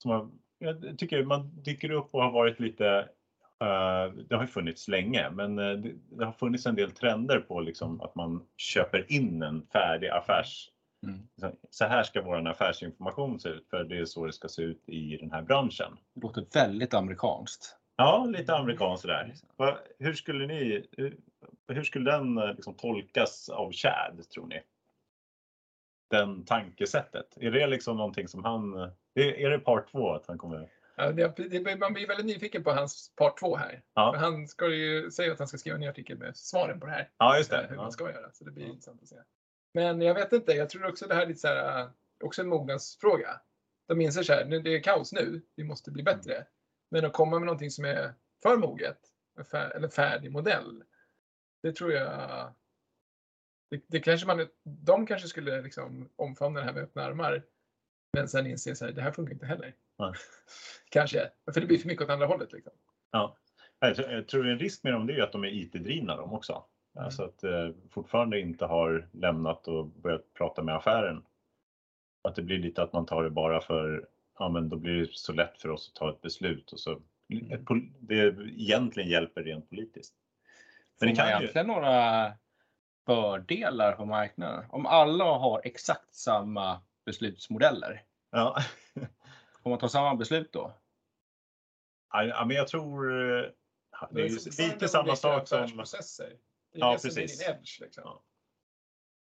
Som 0.03 0.11
har, 0.11 0.30
jag 0.59 0.99
tycker 0.99 1.24
man 1.24 1.62
dyker 1.62 1.90
upp 1.90 2.14
och 2.14 2.22
har 2.22 2.32
varit 2.32 2.61
lite 2.61 3.09
det 4.29 4.35
har 4.35 4.41
ju 4.43 4.47
funnits 4.47 4.89
länge, 4.89 5.31
men 5.31 5.59
eh, 5.59 5.73
det, 6.09 6.25
har 6.25 6.33
funnits 6.33 6.67
en 6.67 6.75
del 6.75 6.91
trender 6.91 7.41
på 7.41 7.61
liksom 7.61 8.01
att 8.01 8.15
man 8.15 8.47
köper 8.57 9.13
in 9.13 9.43
en 9.43 9.67
färdig 9.73 10.09
affärs... 10.09 10.71
Mm. 11.07 11.27
Så 11.71 11.85
här 11.85 12.03
ska 12.03 12.23
vår 12.23 12.49
affärsinformation 12.49 13.41
se 13.41 13.49
ut, 13.49 13.69
för 13.71 13.85
det 13.85 13.99
är 13.99 14.05
så 14.05 14.27
det 14.27 14.33
ska 14.33 14.49
se 14.49 14.63
ut 14.63 14.89
i 14.89 15.17
den 15.17 15.33
här 15.33 15.43
branschen. 15.43 15.97
Det 16.15 16.21
låter 16.21 16.45
väldigt 16.55 16.95
amerikanskt. 16.95 17.77
Ja, 17.97 18.25
lite 18.25 18.55
amerikanskt 18.55 19.03
sådär. 19.03 19.35
Va- 19.57 19.79
Hur 19.99 20.15
skulle 20.15 20.47
ni, 20.47 20.87
hur, 21.69 21.83
skulle 21.83 22.11
den 22.11 22.39
eh, 22.39 22.55
liksom 22.55 22.75
tolkas 22.75 23.49
av 23.49 23.73
Chad, 23.73 24.29
tror 24.35 24.47
ni? 24.47 24.61
Den 26.11 26.45
tankesättet. 26.45 27.37
Är 27.41 27.51
det 27.51 27.67
liksom 27.67 27.97
någonting 27.97 28.29
som 28.29 28.45
han, 28.45 28.75
är, 29.15 29.39
är 29.39 29.51
det 29.51 29.59
part 29.59 29.91
två 29.91 30.13
att 30.13 30.27
han 30.27 30.39
kommer? 30.39 30.69
Ja, 30.99 31.12
det, 31.12 31.78
man 31.78 31.92
blir 31.92 32.07
väldigt 32.07 32.26
nyfiken 32.26 32.64
på 32.64 32.70
hans 32.70 33.12
part 33.16 33.38
två 33.38 33.57
här. 33.57 33.82
Ja. 33.94 34.12
För 34.12 34.18
han 34.20 34.49
ska 34.49 34.68
ju 34.68 35.11
säga 35.11 35.32
att 35.32 35.38
han 35.38 35.49
ska 35.49 35.59
skriva 35.59 35.74
en 35.74 35.80
ny 35.80 35.88
artikel 35.88 36.18
med 36.18 36.36
svaren 36.36 36.80
på 36.80 36.86
det 36.86 36.92
här. 36.92 37.11
Ja, 37.18 37.36
just 37.38 37.51
det. 37.51 37.66
Hur 37.68 37.76
Ja. 37.76 37.82
man 37.82 37.92
ska 37.92 38.11
göra. 38.12 38.32
Så 38.32 38.44
det 38.44 38.51
blir 38.51 38.64
Ja. 38.64 38.68
intressant 38.70 39.03
att 39.03 39.09
se. 39.09 39.16
Men 39.74 40.01
jag 40.01 40.14
vet 40.14 40.32
inte, 40.32 40.53
jag 40.53 40.70
tror 40.70 40.86
också 40.86 41.07
det 41.07 41.14
här 41.14 41.22
är 41.22 41.26
lite 41.26 41.40
så 41.40 41.49
här, 41.49 41.90
också 42.24 42.42
en 42.42 42.49
mognadsfråga. 42.49 43.40
De 43.88 44.01
inser 44.01 44.22
så 44.22 44.32
här, 44.32 44.44
det 44.44 44.70
är 44.76 44.82
kaos 44.82 45.12
nu, 45.12 45.42
vi 45.57 45.64
måste 45.64 45.90
bli 45.90 46.03
bättre. 46.03 46.47
Men 46.90 47.05
att 47.05 47.12
komma 47.12 47.38
med 47.38 47.47
någonting 47.47 47.70
som 47.70 47.84
är 47.84 48.14
för 48.42 48.57
moget, 48.57 48.99
fär, 49.51 49.70
eller 49.70 49.88
färdig 49.88 50.30
modell, 50.32 50.84
det 51.62 51.72
tror 51.72 51.92
jag 51.92 52.55
det, 53.70 53.82
det 53.86 54.01
kanske 54.01 54.26
man, 54.26 54.47
de 54.62 55.07
kanske 55.07 55.28
skulle 55.28 55.62
liksom 55.62 56.11
omfamna 56.16 56.61
det 56.61 56.66
här 56.66 56.72
med 56.72 56.82
öppna 56.82 57.03
armar. 57.05 57.42
Men 58.12 58.28
sen 58.28 58.47
inse 58.47 58.76
så 58.76 58.84
här, 58.84 58.92
det 58.92 59.03
här 59.03 59.12
funkar 59.12 59.32
inte 59.34 59.47
heller. 59.47 59.74
Nej. 59.99 60.12
Kanske, 60.88 61.30
för 61.55 61.61
det 61.61 61.66
blir 61.66 61.78
för 61.78 61.88
mycket 61.88 62.05
åt 62.05 62.11
andra 62.11 62.26
hållet. 62.26 62.53
Liksom. 62.53 62.72
Ja. 63.11 63.36
Jag 63.78 63.97
tror- 63.97 64.11
jag 64.11 64.28
tror 64.28 64.49
en 64.49 64.59
risk 64.59 64.82
med 64.82 64.92
dem 64.92 65.07
det 65.07 65.12
är 65.18 65.22
att 65.22 65.32
de 65.32 65.44
är 65.44 65.49
IT-drivna 65.49 66.16
de 66.16 66.32
också. 66.32 66.64
Mm. 66.97 67.05
Alltså 67.05 67.24
att 67.24 67.44
eh, 67.44 67.68
fortfarande 67.90 68.40
inte 68.40 68.64
har 68.66 69.09
lämnat 69.12 69.68
och 69.68 69.86
börjat 69.86 70.34
prata 70.34 70.62
med 70.62 70.74
affären. 70.76 71.22
Att 72.22 72.34
det 72.36 72.42
blir 72.42 72.59
lite 72.59 72.82
att 72.82 72.92
man 72.92 73.07
tar 73.07 73.22
det 73.24 73.30
bara 73.30 73.61
för, 73.61 74.09
ja 74.38 74.49
men 74.49 74.68
då 74.68 74.76
blir 74.76 75.01
det 75.01 75.09
så 75.12 75.32
lätt 75.32 75.59
för 75.61 75.68
oss 75.68 75.88
att 75.88 75.94
ta 75.99 76.11
ett 76.11 76.20
beslut 76.20 76.72
och 76.72 76.80
så 76.80 77.01
pol- 77.64 77.92
det 78.01 78.14
egentligen 78.57 79.09
hjälper 79.11 79.42
rent 79.42 79.68
politiskt. 79.70 80.14
Får 80.99 81.07
Men 81.07 81.14
det 81.14 81.20
man 81.22 81.28
kan 81.30 81.38
ju, 81.38 81.44
egentligen 81.44 81.66
några 81.66 82.32
fördelar 83.07 83.92
på 83.92 84.05
marknaden? 84.05 84.64
Om 84.70 84.86
alla 84.86 85.24
har 85.24 85.61
exakt 85.64 86.14
samma 86.14 86.80
beslutsmodeller, 87.05 88.03
ja. 88.30 88.57
Får 89.67 89.71
man 89.71 89.79
ta 89.79 89.89
samma 89.89 90.14
beslut 90.14 90.53
då? 90.53 90.73
ja, 92.12 92.45
men 92.47 92.57
jag 92.57 92.69
tror, 92.69 93.11
eh, 93.11 93.45
det 94.11 94.21
är 94.21 94.29
ju 94.29 94.39
fortfarande 94.39 94.75
lite 94.75 94.89
samma 94.89 95.17
sak 95.17 95.49
som, 95.49 95.59
affärsprocesser. 95.59 96.29
Det 96.73 96.79
är 96.79 96.81
Ja, 96.81 96.93
det 96.93 96.99
som 96.99 97.09
precis. 97.09 97.41
är 97.41 97.47
din 97.47 97.55
edge. 97.57 97.81
Liksom. 97.81 98.03
Ja. 98.05 98.25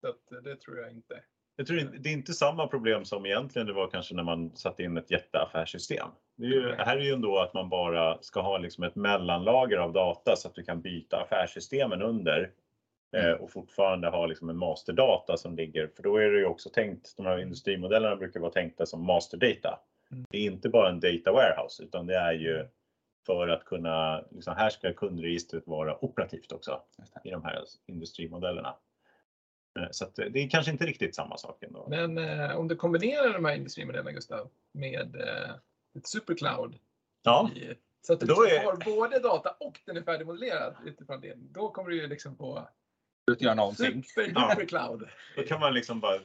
Så 0.00 0.08
att, 0.08 0.32
eh, 0.32 0.38
det 0.38 0.56
tror 0.56 0.78
jag 0.78 0.90
inte. 0.90 1.22
jag 1.56 1.66
tror 1.66 1.76
det 1.98 2.08
är 2.08 2.12
inte 2.12 2.32
samma 2.32 2.66
problem 2.66 3.04
som 3.04 3.26
egentligen 3.26 3.66
det 3.66 3.72
var 3.72 3.90
kanske 3.90 4.14
när 4.14 4.22
man 4.22 4.56
satte 4.56 4.82
in 4.82 4.96
ett 4.96 5.10
jätteaffärssystem. 5.10 6.08
Det 6.36 6.44
är 6.44 6.50
ju, 6.50 6.74
här 6.74 6.96
är 6.96 7.02
ju 7.02 7.12
ändå 7.12 7.38
att 7.38 7.54
man 7.54 7.68
bara 7.68 8.22
ska 8.22 8.40
ha 8.40 8.58
liksom 8.58 8.84
ett 8.84 8.94
mellanlager 8.94 9.76
av 9.76 9.92
data 9.92 10.36
så 10.36 10.48
att 10.48 10.54
du 10.54 10.62
kan 10.64 10.82
byta 10.82 11.20
affärssystemen 11.20 12.02
under 12.02 12.52
eh, 13.16 13.32
och 13.32 13.50
fortfarande 13.50 14.08
ha 14.08 14.26
liksom 14.26 14.48
en 14.48 14.58
masterdata 14.58 15.36
som 15.36 15.56
ligger, 15.56 15.86
för 15.96 16.02
då 16.02 16.16
är 16.16 16.30
det 16.30 16.38
ju 16.38 16.46
också 16.46 16.70
tänkt, 16.70 17.16
de 17.16 17.26
här 17.26 17.38
industrimodellerna 17.38 18.16
brukar 18.16 18.40
vara 18.40 18.52
tänkta 18.52 18.86
som 18.86 19.06
masterdata. 19.06 19.78
Mm. 20.12 20.24
Det 20.30 20.38
är 20.38 20.42
inte 20.42 20.68
bara 20.68 20.88
en 20.88 21.00
data 21.00 21.32
warehouse 21.32 21.82
utan 21.82 22.06
det 22.06 22.16
är 22.16 22.32
ju 22.32 22.66
för 23.26 23.48
att 23.48 23.64
kunna, 23.64 24.24
liksom, 24.30 24.56
här 24.56 24.70
ska 24.70 24.92
kundregistret 24.92 25.66
vara 25.66 26.04
operativt 26.04 26.52
också 26.52 26.82
i 27.24 27.30
de 27.30 27.44
här 27.44 27.64
industrimodellerna. 27.86 28.74
Eh, 29.78 29.88
Så 29.90 30.04
att 30.04 30.18
eh, 30.18 30.26
det 30.26 30.38
är 30.40 30.48
kanske 30.50 30.72
inte 30.72 30.86
riktigt 30.86 31.14
samma 31.14 31.36
sak 31.36 31.62
ändå. 31.62 31.86
Men 31.90 32.18
eh, 32.18 32.56
om 32.56 32.68
du 32.68 32.76
kombinerar 32.76 33.32
de 33.32 33.44
här 33.44 33.54
industrimodellerna 33.56 34.12
Gustav 34.12 34.50
med 34.72 35.16
eh, 35.16 35.50
ett 35.98 36.06
supercloud 36.06 36.78
Ja, 37.22 37.50
i, 37.56 37.74
så 38.00 38.12
att 38.12 38.20
du 38.20 38.26
Då 38.26 38.42
liksom 38.42 38.58
är- 38.60 38.64
har 38.64 38.96
både 38.96 39.18
data 39.18 39.56
och 39.60 39.80
den 39.86 39.96
är 39.96 40.02
färdigmodellerad 40.02 40.74
utifrån 40.86 41.20
det. 41.20 41.34
Då 41.36 41.68
kommer 41.70 41.90
du 41.90 41.96
ju 42.00 42.06
liksom 42.06 42.36
få 42.36 42.68
Inte 43.30 43.44
göra 43.44 43.54
någonting. 43.54 44.04
super 44.04 44.64
cloud. 44.66 45.08
då 45.36 45.42
kan 45.42 45.60
man 45.60 45.74
liksom 45.74 46.00
bara 46.00 46.20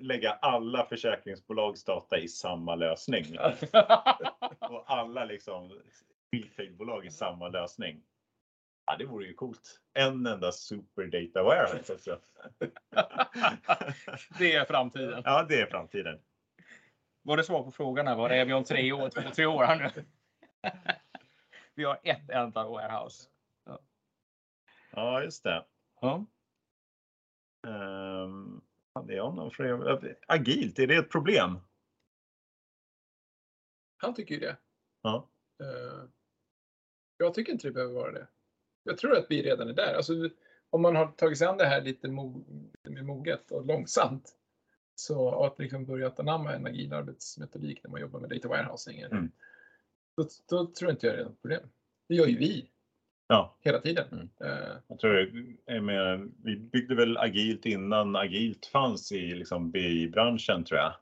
lägga 0.00 0.32
alla 0.32 0.86
försäkringsbolags 0.86 1.84
data 1.84 2.18
i 2.18 2.28
samma 2.28 2.74
lösning. 2.74 3.38
Och 4.60 4.84
alla 4.86 5.24
liksom 5.24 5.80
prepaidbolag 6.30 7.06
i 7.06 7.10
samma 7.10 7.48
lösning. 7.48 8.02
Ja, 8.86 8.96
det 8.96 9.04
vore 9.04 9.26
ju 9.26 9.34
coolt. 9.34 9.80
En 9.94 10.26
enda 10.26 10.52
super 10.52 11.06
data 11.06 11.42
warehouse. 11.42 11.92
Alltså. 11.92 12.20
Det 14.38 14.54
är 14.54 14.64
framtiden. 14.64 15.22
Ja, 15.24 15.46
det 15.48 15.60
är 15.60 15.66
framtiden. 15.66 16.20
Var 17.22 17.36
det 17.36 17.44
svar 17.44 17.62
på 17.62 17.70
frågan 17.70 18.06
här? 18.06 18.16
Var 18.16 18.30
är 18.30 18.44
vi 18.44 18.52
om 18.52 18.64
tre 18.64 18.92
år? 18.92 19.08
Två, 19.08 19.20
tre 19.34 19.46
år 19.46 19.64
här 19.64 19.92
nu? 19.94 20.04
Vi 21.74 21.84
har 21.84 22.00
ett 22.02 22.30
enda 22.30 22.68
warehouse. 22.68 23.28
Ja, 24.90 25.22
just 25.22 25.44
det. 25.44 25.64
Ja. 26.00 26.24
Um, 27.66 28.62
hade 28.94 29.14
jag 29.14 29.34
någon 29.34 29.50
fråga? 29.50 30.00
Agilt, 30.26 30.78
är 30.78 30.86
det 30.86 30.96
ett 30.96 31.10
problem? 31.10 31.58
Han 33.96 34.14
tycker 34.14 34.34
ju 34.34 34.40
det. 34.40 34.56
Ja. 35.02 35.28
Eh, 35.62 36.08
jag 37.16 37.34
tycker 37.34 37.52
inte 37.52 37.68
det 37.68 37.72
behöver 37.72 37.94
vara 37.94 38.12
det. 38.12 38.28
Jag 38.82 38.98
tror 38.98 39.16
att 39.16 39.26
vi 39.30 39.42
redan 39.42 39.68
är 39.68 39.72
där. 39.72 39.94
Alltså, 39.94 40.12
om 40.70 40.82
man 40.82 40.96
har 40.96 41.06
tagit 41.06 41.38
sig 41.38 41.46
an 41.46 41.56
det 41.56 41.66
här 41.66 41.82
lite 41.82 42.08
mer 42.08 43.02
moget 43.02 43.50
och 43.50 43.66
långsamt. 43.66 44.36
Så 44.94 45.28
och 45.28 45.46
att 45.46 45.58
liksom 45.58 45.86
börjat 45.86 46.20
anamma 46.20 46.54
en 46.54 46.66
agil 46.66 46.92
arbetsmetodik 46.92 47.84
när 47.84 47.90
man 47.90 48.00
jobbar 48.00 48.20
med 48.20 48.30
data 48.30 48.48
warehousing. 48.48 49.00
Mm. 49.00 49.30
Då, 50.16 50.28
då 50.48 50.66
tror 50.66 50.90
inte 50.90 51.06
jag 51.06 51.16
det 51.16 51.20
är 51.20 51.24
något 51.24 51.42
problem. 51.42 51.68
Det 52.08 52.14
gör 52.14 52.26
ju 52.26 52.38
vi 52.38 52.70
Ja, 53.26 53.56
hela 53.60 53.78
tiden. 53.78 54.04
Mm. 54.12 54.28
Eh, 54.40 54.76
jag 54.88 54.98
tror 54.98 55.16
är 55.66 55.80
med, 55.80 56.32
vi 56.44 56.56
byggde 56.56 56.94
väl 56.94 57.16
agilt 57.16 57.66
innan 57.66 58.16
agilt 58.16 58.66
fanns 58.66 59.12
i 59.12 59.34
liksom 59.34 59.70
BI-branschen 59.70 60.64
tror 60.64 60.80
jag. 60.80 60.94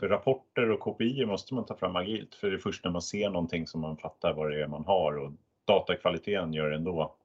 För 0.00 0.08
rapporter 0.08 0.70
och 0.70 0.80
KPI 0.80 1.26
måste 1.26 1.54
man 1.54 1.66
ta 1.66 1.76
fram 1.76 1.96
agilt 1.96 2.34
för 2.34 2.50
det 2.50 2.56
är 2.56 2.58
först 2.58 2.84
när 2.84 2.90
man 2.90 3.02
ser 3.02 3.30
någonting 3.30 3.66
som 3.66 3.80
man 3.80 3.96
fattar 3.96 4.32
vad 4.32 4.50
det 4.50 4.62
är 4.62 4.68
man 4.68 4.84
har 4.84 5.18
och 5.18 5.32
datakvaliteten 5.66 6.52
gör 6.52 6.70
det 6.70 6.76
ändå 6.76 7.16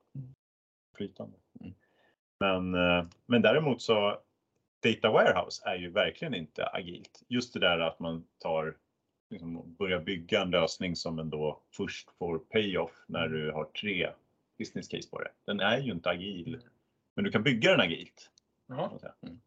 flytande. 0.97 1.37
Mm. 1.59 1.73
Men, 2.39 2.73
eh, 2.75 3.05
men 3.25 3.41
däremot 3.41 3.81
så 3.81 4.21
Data 4.83 5.11
Warehouse 5.11 5.69
är 5.69 5.75
ju 5.75 5.89
verkligen 5.89 6.33
inte 6.33 6.65
agilt. 6.65 7.23
Just 7.27 7.53
det 7.53 7.59
där 7.59 7.79
att 7.79 7.99
man 7.99 8.27
tar 8.39 8.77
liksom, 9.31 9.57
och 9.57 9.67
börjar 9.67 9.99
bygga 9.99 10.41
en 10.41 10.49
lösning 10.51 10.95
som 10.95 11.19
ändå 11.19 11.59
först 11.71 12.09
får 12.17 12.39
payoff 12.39 13.03
när 13.07 13.27
du 13.27 13.51
har 13.51 13.65
tre 13.65 14.11
business 14.57 14.87
case 14.87 15.09
på 15.09 15.19
det. 15.19 15.31
Den 15.45 15.59
är 15.59 15.77
ju 15.77 15.91
inte 15.91 16.09
agil. 16.09 16.61
Men 17.15 17.25
du 17.25 17.31
kan 17.31 17.43
bygga 17.43 17.71
den 17.71 17.79
agilt. 17.81 18.31
Mm. 18.69 19.39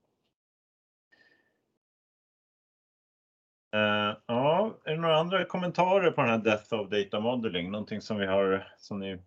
Eh, 3.75 4.17
ja, 4.27 4.75
är 4.85 4.91
det 4.91 5.01
några 5.01 5.17
andra 5.19 5.45
kommentarer 5.45 6.11
på 6.11 6.21
den 6.21 6.31
här 6.31 6.39
Death 6.39 6.75
of 6.75 6.91
Data 6.91 7.21
Modeling? 7.21 7.71
Någonting 7.71 8.01
som 8.01 8.17
vi 8.19 8.27
har, 8.27 8.73
som 8.79 8.99
ni, 9.01 9.19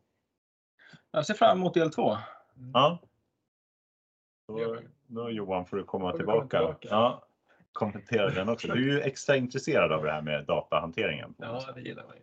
Jag 1.12 1.26
ser 1.26 1.34
fram 1.34 1.58
emot 1.58 1.74
del 1.74 1.92
två. 1.92 2.18
ja? 2.74 3.00
Gör 4.60 4.76
Då, 4.76 4.82
då 5.08 5.30
Johan 5.30 5.66
får 5.66 5.78
du 5.78 5.84
komma 5.84 6.14
tillbaka. 6.14 6.58
tillbaka. 6.58 6.88
Ja, 6.92 7.27
kommentera 7.74 8.30
den 8.30 8.50
också. 8.50 8.68
Du 8.68 8.74
är 8.74 8.96
ju 8.96 9.02
extra 9.02 9.36
intresserad 9.36 9.92
av 9.92 10.04
det 10.04 10.12
här 10.12 10.22
med 10.22 10.46
datahanteringen. 10.46 11.36
ja, 11.38 11.72
det 11.76 11.82
gillar 11.82 12.04
man 12.04 12.16
ju. 12.16 12.22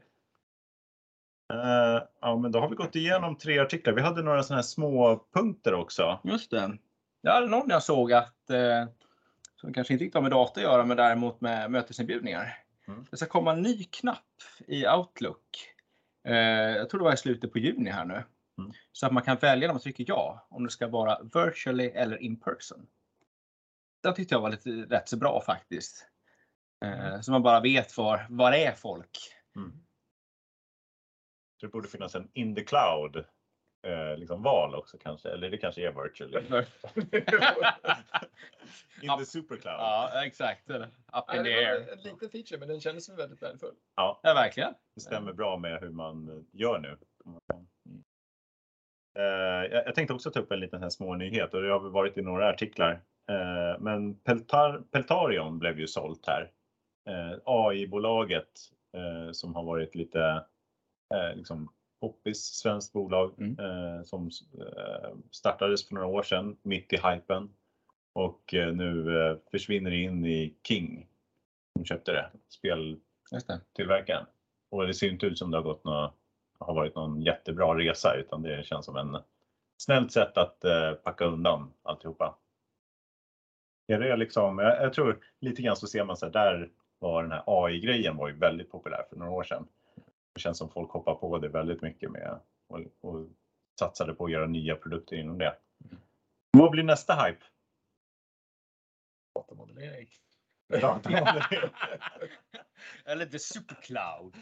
Eh, 1.53 2.03
ja, 2.20 2.36
men 2.36 2.53
då 2.53 2.61
har 2.61 2.68
vi 2.68 2.76
gått 2.76 2.97
igenom 2.97 3.36
tre 3.36 3.59
artiklar. 3.59 3.95
Vi 3.95 4.01
hade 4.01 4.22
några 4.22 4.42
sådana 4.42 4.59
här 4.59 4.62
små 4.62 5.24
punkter 5.34 5.74
också. 5.74 6.20
Just 6.24 6.51
det. 6.51 6.78
Jag 7.20 7.32
hade 7.32 7.47
någon 7.47 7.70
jag 7.70 7.82
såg 7.82 8.12
att 8.12 8.51
eh, 8.51 8.84
som 9.57 9.72
kanske 9.72 9.92
inte 9.92 10.05
riktigt 10.05 10.14
har 10.14 10.22
med 10.22 10.30
data 10.30 10.61
att 10.61 10.64
göra, 10.64 10.84
men 10.84 10.97
däremot 10.97 11.40
med 11.40 11.70
mötesinbjudningar. 11.70 12.59
Mm. 12.88 13.07
Det 13.11 13.16
ska 13.16 13.26
komma 13.26 13.53
en 13.53 13.62
ny 13.62 13.84
knapp 13.84 14.24
i 14.66 14.86
Outlook. 14.86 15.74
Eh, 16.28 16.36
jag 16.76 16.90
tror 16.90 16.99
det 16.99 17.05
var 17.05 17.12
i 17.12 17.16
slutet 17.16 17.53
på 17.53 17.59
juni 17.59 17.90
här 17.90 18.05
nu. 18.05 18.22
Mm. 18.59 18.72
Så 18.92 19.07
att 19.07 19.12
man 19.12 19.22
kan 19.22 19.36
välja 19.36 19.68
när 19.68 19.74
man 19.74 19.80
trycker 19.80 20.05
ja, 20.09 20.47
om 20.51 20.64
det 20.64 20.70
ska 20.70 20.88
vara 20.88 21.18
virtually 21.22 21.86
eller 21.86 22.22
in 22.22 22.40
person. 22.40 22.86
Det 24.05 24.13
tyckte 24.13 24.35
jag 24.35 24.41
var 24.41 24.51
lite 24.51 24.71
rätt 24.71 25.09
så 25.09 25.17
bra 25.17 25.41
faktiskt. 25.47 26.09
Eh, 26.85 27.21
så 27.21 27.33
man 27.33 27.43
bara 27.43 27.61
vet 27.61 27.97
var, 27.97 28.27
var 28.31 28.53
är 28.53 28.73
folk? 28.73 29.19
Mm. 29.57 29.73
Det 31.61 31.69
borde 31.69 31.89
finnas 31.89 32.15
en 32.15 32.31
in 32.35 32.55
the 32.55 32.65
cloud 32.65 33.17
eh, 33.87 34.17
liksom 34.17 34.43
val 34.43 34.75
också 34.75 34.99
kanske. 34.99 35.29
Eller 35.29 35.51
det 35.51 35.59
kanske 35.59 35.89
är 35.89 36.03
virtually. 36.03 36.39
In 39.03 39.19
the 39.19 39.25
supercloud. 39.25 39.75
ja, 39.79 40.25
exakt. 40.27 40.71
Up 40.71 41.35
in 41.35 41.45
the 41.45 41.55
air. 41.55 41.93
en 41.93 41.99
liten 41.99 42.31
feature, 42.31 42.59
men 42.59 42.69
den 42.69 42.81
kändes 42.81 43.09
väldigt 43.09 43.43
värdefull. 43.43 43.75
Ja, 43.95 44.21
Ja, 44.23 44.35
verkligen. 44.35 44.75
det 44.95 45.01
stämmer 45.01 45.33
bra 45.33 45.57
med 45.57 45.81
hur 45.81 45.91
man 45.91 46.47
gör 46.53 46.79
nu. 46.79 46.99
Eh, 49.19 49.73
jag 49.73 49.95
tänkte 49.95 50.15
också 50.15 50.31
ta 50.31 50.41
upp 50.41 50.53
en 50.53 50.61
liten 50.61 50.83
här 50.83 50.91
små 50.91 51.15
nyhet 51.17 51.55
och 51.55 51.63
det 51.63 51.73
har 51.73 51.81
väl 51.81 51.91
varit 51.91 52.19
i 52.19 52.23
några 52.23 52.49
artiklar. 52.49 53.03
Eh, 53.31 53.81
men 53.81 54.14
Peltar, 54.14 54.83
Peltarion 54.91 55.59
blev 55.59 55.79
ju 55.79 55.87
sålt 55.87 56.27
här. 56.27 56.51
Eh, 57.09 57.39
AI-bolaget 57.45 58.49
eh, 58.97 59.33
som 59.33 59.55
har 59.55 59.62
varit 59.62 59.95
lite 59.95 60.43
liksom 61.35 61.68
poppis, 62.01 62.45
svenskt 62.45 62.93
bolag 62.93 63.35
Mm. 63.39 64.05
som 64.05 64.31
startades 65.31 65.89
för 65.89 65.95
några 65.95 66.07
år 66.07 66.22
sedan 66.22 66.57
mitt 66.62 66.93
i 66.93 66.97
hypen 66.97 67.55
och 68.12 68.41
nu 68.53 69.05
försvinner 69.51 69.91
in 69.91 70.27
i 70.27 70.55
King. 70.68 71.09
De 71.75 71.85
köpte 71.85 72.12
det, 72.12 72.31
det. 72.62 72.99
speltillverkaren. 73.41 74.27
Och 74.70 74.87
det 74.87 74.95
ser 74.95 75.09
inte 75.09 75.27
ut 75.27 75.39
som 75.39 75.51
det 75.51 75.57
har 75.57 75.62
gått 75.62 75.85
nå 75.85 76.14
har 76.59 76.75
varit 76.75 76.95
någon 76.95 77.22
jättebra 77.22 77.79
resa 77.79 78.14
utan 78.14 78.43
det 78.43 78.66
känns 78.66 78.87
som 78.87 78.97
en 78.97 79.18
snällt 79.77 80.12
sätt 80.12 80.37
att 80.39 80.64
packa 81.03 81.25
undan 81.25 81.72
alltihopa. 81.83 82.37
Är 83.87 83.99
det 83.99 84.16
liksom, 84.16 84.59
jag, 84.59 84.82
jag 84.82 84.93
tror 84.93 85.18
lite 85.41 85.62
grann 85.62 85.76
så 85.76 85.87
ser 85.87 86.05
man 86.05 86.16
så 86.16 86.26
här, 86.26 86.32
där 86.32 86.70
var 86.99 87.22
den 87.22 87.32
här 87.32 87.43
AI-grejen 87.47 88.16
var 88.16 88.28
ju 88.28 88.35
väldigt 88.35 88.70
populär 88.70 89.03
för 89.09 89.16
några 89.16 89.32
år 89.32 89.43
sedan. 89.43 89.66
Det 90.35 90.41
känns 90.41 90.59
som 90.59 90.70
folk 90.70 90.91
hoppar 90.91 91.14
på 91.14 91.39
det 91.39 91.49
väldigt 91.49 91.82
mycket 91.82 92.11
med 92.11 92.39
och, 92.68 92.80
och 93.01 93.28
satsade 93.78 94.14
på 94.14 94.24
att 94.24 94.30
göra 94.30 94.47
nya 94.47 94.76
produkter 94.76 95.16
inom 95.16 95.39
det. 95.39 95.57
Vad 96.51 96.70
blir 96.70 96.82
nästa 96.82 97.14
hype? 97.14 97.45
Datamodellering. 99.35 100.09
Eller 103.05 103.26
the 103.26 103.39
supercloud. 103.39 104.37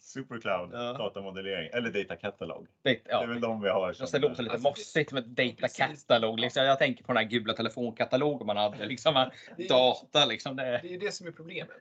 Supercloud, 0.00 0.70
Ja. 0.72 0.92
datamodellering 0.92 1.70
eller 1.72 1.90
data 1.90 2.16
catalog. 2.16 2.66
Det, 2.82 2.90
Det 3.04 3.10
är 3.10 3.20
ja. 3.20 3.26
väl 3.26 3.40
de 3.40 3.60
vi 3.62 3.68
har. 3.68 4.12
Det 4.12 4.18
låter 4.18 4.42
lite 4.42 4.52
Alltså, 4.54 4.68
mossigt 4.68 5.12
med 5.12 5.24
data 5.28 5.56
precis. 5.60 5.78
catalog. 5.78 6.40
Liksom. 6.40 6.62
Jag 6.64 6.78
tänker 6.78 7.04
på 7.04 7.12
den 7.12 7.22
här 7.22 7.30
gula 7.30 7.52
telefonkatalogen 7.52 8.46
man 8.46 8.56
hade. 8.56 8.86
Liksom, 8.86 9.14
Det 9.56 9.64
är- 9.64 9.68
data 9.68 10.24
liksom. 10.26 10.56
Det, 10.56 10.62
Det 10.62 10.88
är 10.88 10.92
ju 10.92 10.98
det 10.98 11.12
som 11.12 11.26
är 11.26 11.32
problemet. 11.32 11.76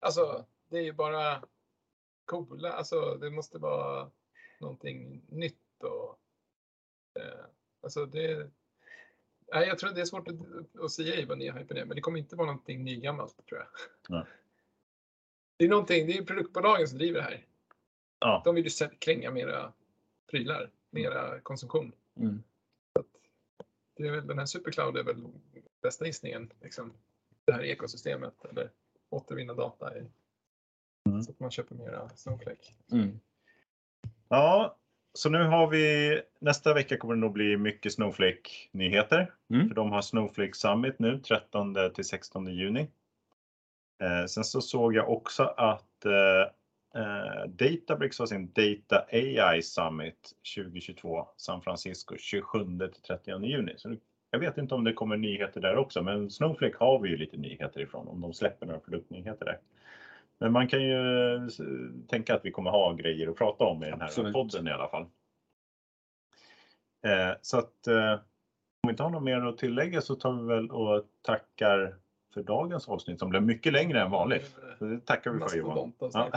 Alltså, 0.00 0.44
det 0.70 0.78
är 0.78 0.82
ju 0.82 0.92
bara 0.92 1.42
coola, 2.24 2.72
alltså 2.72 3.14
det 3.14 3.30
måste 3.30 3.58
vara 3.58 4.10
någonting 4.60 5.22
nytt 5.28 5.82
och 5.82 6.18
eh, 7.22 7.44
alltså 7.82 8.06
det 8.06 8.50
Nej, 9.54 9.68
jag 9.68 9.78
tror 9.78 9.90
det 9.90 10.00
är 10.00 10.04
svårt 10.04 10.28
att, 10.28 10.34
att 10.84 10.90
säga 10.92 11.26
vad 11.26 11.38
nya 11.38 11.52
hypen 11.52 11.76
är, 11.76 11.84
men 11.84 11.94
det 11.94 12.00
kommer 12.00 12.18
inte 12.18 12.36
vara 12.36 12.46
någonting 12.46 12.84
nygammalt 12.84 13.46
tror 13.48 13.60
jag. 13.60 13.68
Nej. 14.08 14.24
Det 15.56 15.64
är 15.64 15.68
någonting, 15.68 16.06
det 16.06 16.18
är 16.18 16.24
produktbolagen 16.24 16.88
som 16.88 16.98
driver 16.98 17.18
det 17.18 17.24
här. 17.24 17.44
Ja. 18.18 18.42
De 18.44 18.54
vill 18.54 18.64
ju 18.64 18.88
kränga 18.98 19.30
mera 19.30 19.72
prylar, 20.30 20.70
mera 20.90 21.40
konsumtion. 21.40 21.92
mm. 22.16 22.42
Det 23.96 24.06
är 24.06 24.10
väl, 24.10 24.26
den 24.26 24.38
här 24.38 24.46
Supercloud 24.46 24.96
är 24.96 25.02
väl 25.04 25.26
bästa 25.82 26.06
gissningen. 26.06 26.52
Liksom. 26.62 26.92
Det 27.44 27.52
här 27.52 27.64
ekosystemet 27.64 28.44
eller 28.44 28.70
återvinna 29.10 29.54
data 29.54 29.98
i, 29.98 30.02
Mm. 31.08 31.22
så 31.22 31.30
att 31.30 31.40
man 31.40 31.50
köper 31.50 31.74
mera 31.74 32.08
Snowflake. 32.08 32.72
Mm. 32.92 33.20
Ja, 34.28 34.76
så 35.12 35.30
nu 35.30 35.44
har 35.44 35.66
vi 35.70 36.20
nästa 36.38 36.74
vecka 36.74 36.96
kommer 36.96 37.14
det 37.14 37.20
nog 37.20 37.32
bli 37.32 37.56
mycket 37.56 37.92
Snowflake-nyheter. 37.92 39.34
Mm. 39.50 39.68
För 39.68 39.74
de 39.74 39.90
har 39.92 40.02
Snowflake 40.02 40.54
Summit 40.54 40.98
nu 40.98 41.18
13 41.20 41.76
till 41.94 42.04
16 42.04 42.46
juni. 42.46 42.86
Eh, 44.02 44.26
sen 44.26 44.44
så 44.44 44.60
såg 44.60 44.94
jag 44.94 45.10
också 45.10 45.42
att 45.42 46.04
eh, 46.04 47.02
eh, 47.02 47.46
Databricks 47.46 48.18
har 48.18 48.26
sin 48.26 48.52
Data 48.52 49.06
AI 49.10 49.62
Summit 49.62 50.32
2022 50.56 51.28
San 51.36 51.62
Francisco 51.62 52.16
27 52.18 52.58
till 52.78 53.02
30 53.02 53.44
juni. 53.44 53.74
Så 53.76 53.96
jag 54.30 54.38
vet 54.38 54.58
inte 54.58 54.74
om 54.74 54.84
det 54.84 54.92
kommer 54.92 55.16
nyheter 55.16 55.60
där 55.60 55.76
också, 55.76 56.02
men 56.02 56.30
Snowflake 56.30 56.76
har 56.78 56.98
vi 56.98 57.08
ju 57.08 57.16
lite 57.16 57.36
nyheter 57.36 57.80
ifrån 57.80 58.08
om 58.08 58.20
de 58.20 58.32
släpper 58.32 58.66
några 58.66 58.80
produktnyheter 58.80 59.44
där. 59.44 59.58
Men 60.38 60.52
man 60.52 60.68
kan 60.68 60.82
ju 60.82 61.50
tänka 62.08 62.34
att 62.34 62.44
vi 62.44 62.50
kommer 62.50 62.70
ha 62.70 62.92
grejer 62.92 63.28
att 63.28 63.36
prata 63.36 63.64
om 63.64 63.82
i 63.84 63.90
den 63.90 64.00
här 64.00 64.06
Absolut. 64.06 64.32
podden 64.32 64.68
i 64.68 64.70
alla 64.70 64.88
fall. 64.88 65.06
Eh, 67.04 67.36
så 67.42 67.58
att 67.58 67.86
eh, 67.86 68.12
om 68.12 68.88
vi 68.88 68.90
inte 68.90 69.02
har 69.02 69.10
något 69.10 69.22
mer 69.22 69.40
att 69.40 69.58
tillägga 69.58 70.00
så 70.00 70.14
tar 70.14 70.32
vi 70.32 70.48
väl 70.48 70.70
och 70.70 71.04
tackar 71.22 71.96
för 72.34 72.42
dagens 72.42 72.88
avsnitt 72.88 73.18
som 73.18 73.30
blev 73.30 73.42
mycket 73.42 73.72
längre 73.72 74.02
än 74.02 74.10
vanligt. 74.10 74.56
Så 74.78 74.84
det 74.84 75.00
tackar 75.00 75.30
vi 75.30 75.48
för 75.48 75.56
Johan. 75.56 75.92
Ja. 75.98 76.30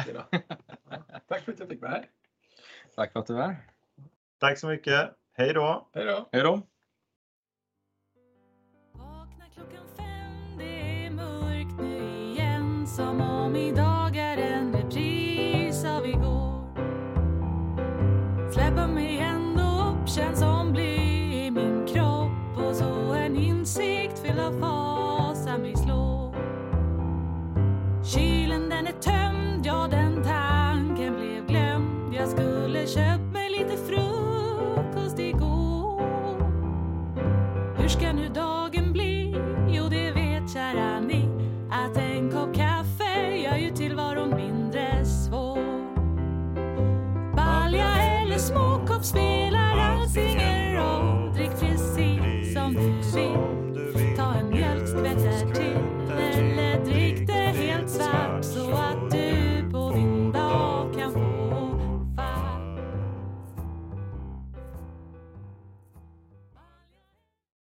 Tack 1.27 1.41
för 1.41 1.51
att 1.51 1.59
jag 1.59 1.67
fick 1.67 1.81
vara 1.81 1.91
här. 1.91 2.05
Tack 2.95 3.11
för 3.11 3.19
att 3.19 3.27
du 3.27 3.33
var 3.33 3.41
här. 3.41 3.57
Tack 4.39 4.59
så 4.59 4.67
mycket. 4.67 5.11
Hej 5.33 5.53
då! 5.53 5.89
Hej 5.93 6.05
då! 6.05 6.29
Hej 6.31 6.43
då. 6.43 6.61
Vakna 8.93 9.45
klockan 9.53 9.87
fem, 9.97 10.57
det 10.57 11.05
är 11.05 11.11
mörkt 11.11 11.81
nu 11.81 12.31
igen 12.31 12.87
Som 12.87 13.21
om 13.21 13.55
idag 13.55 13.86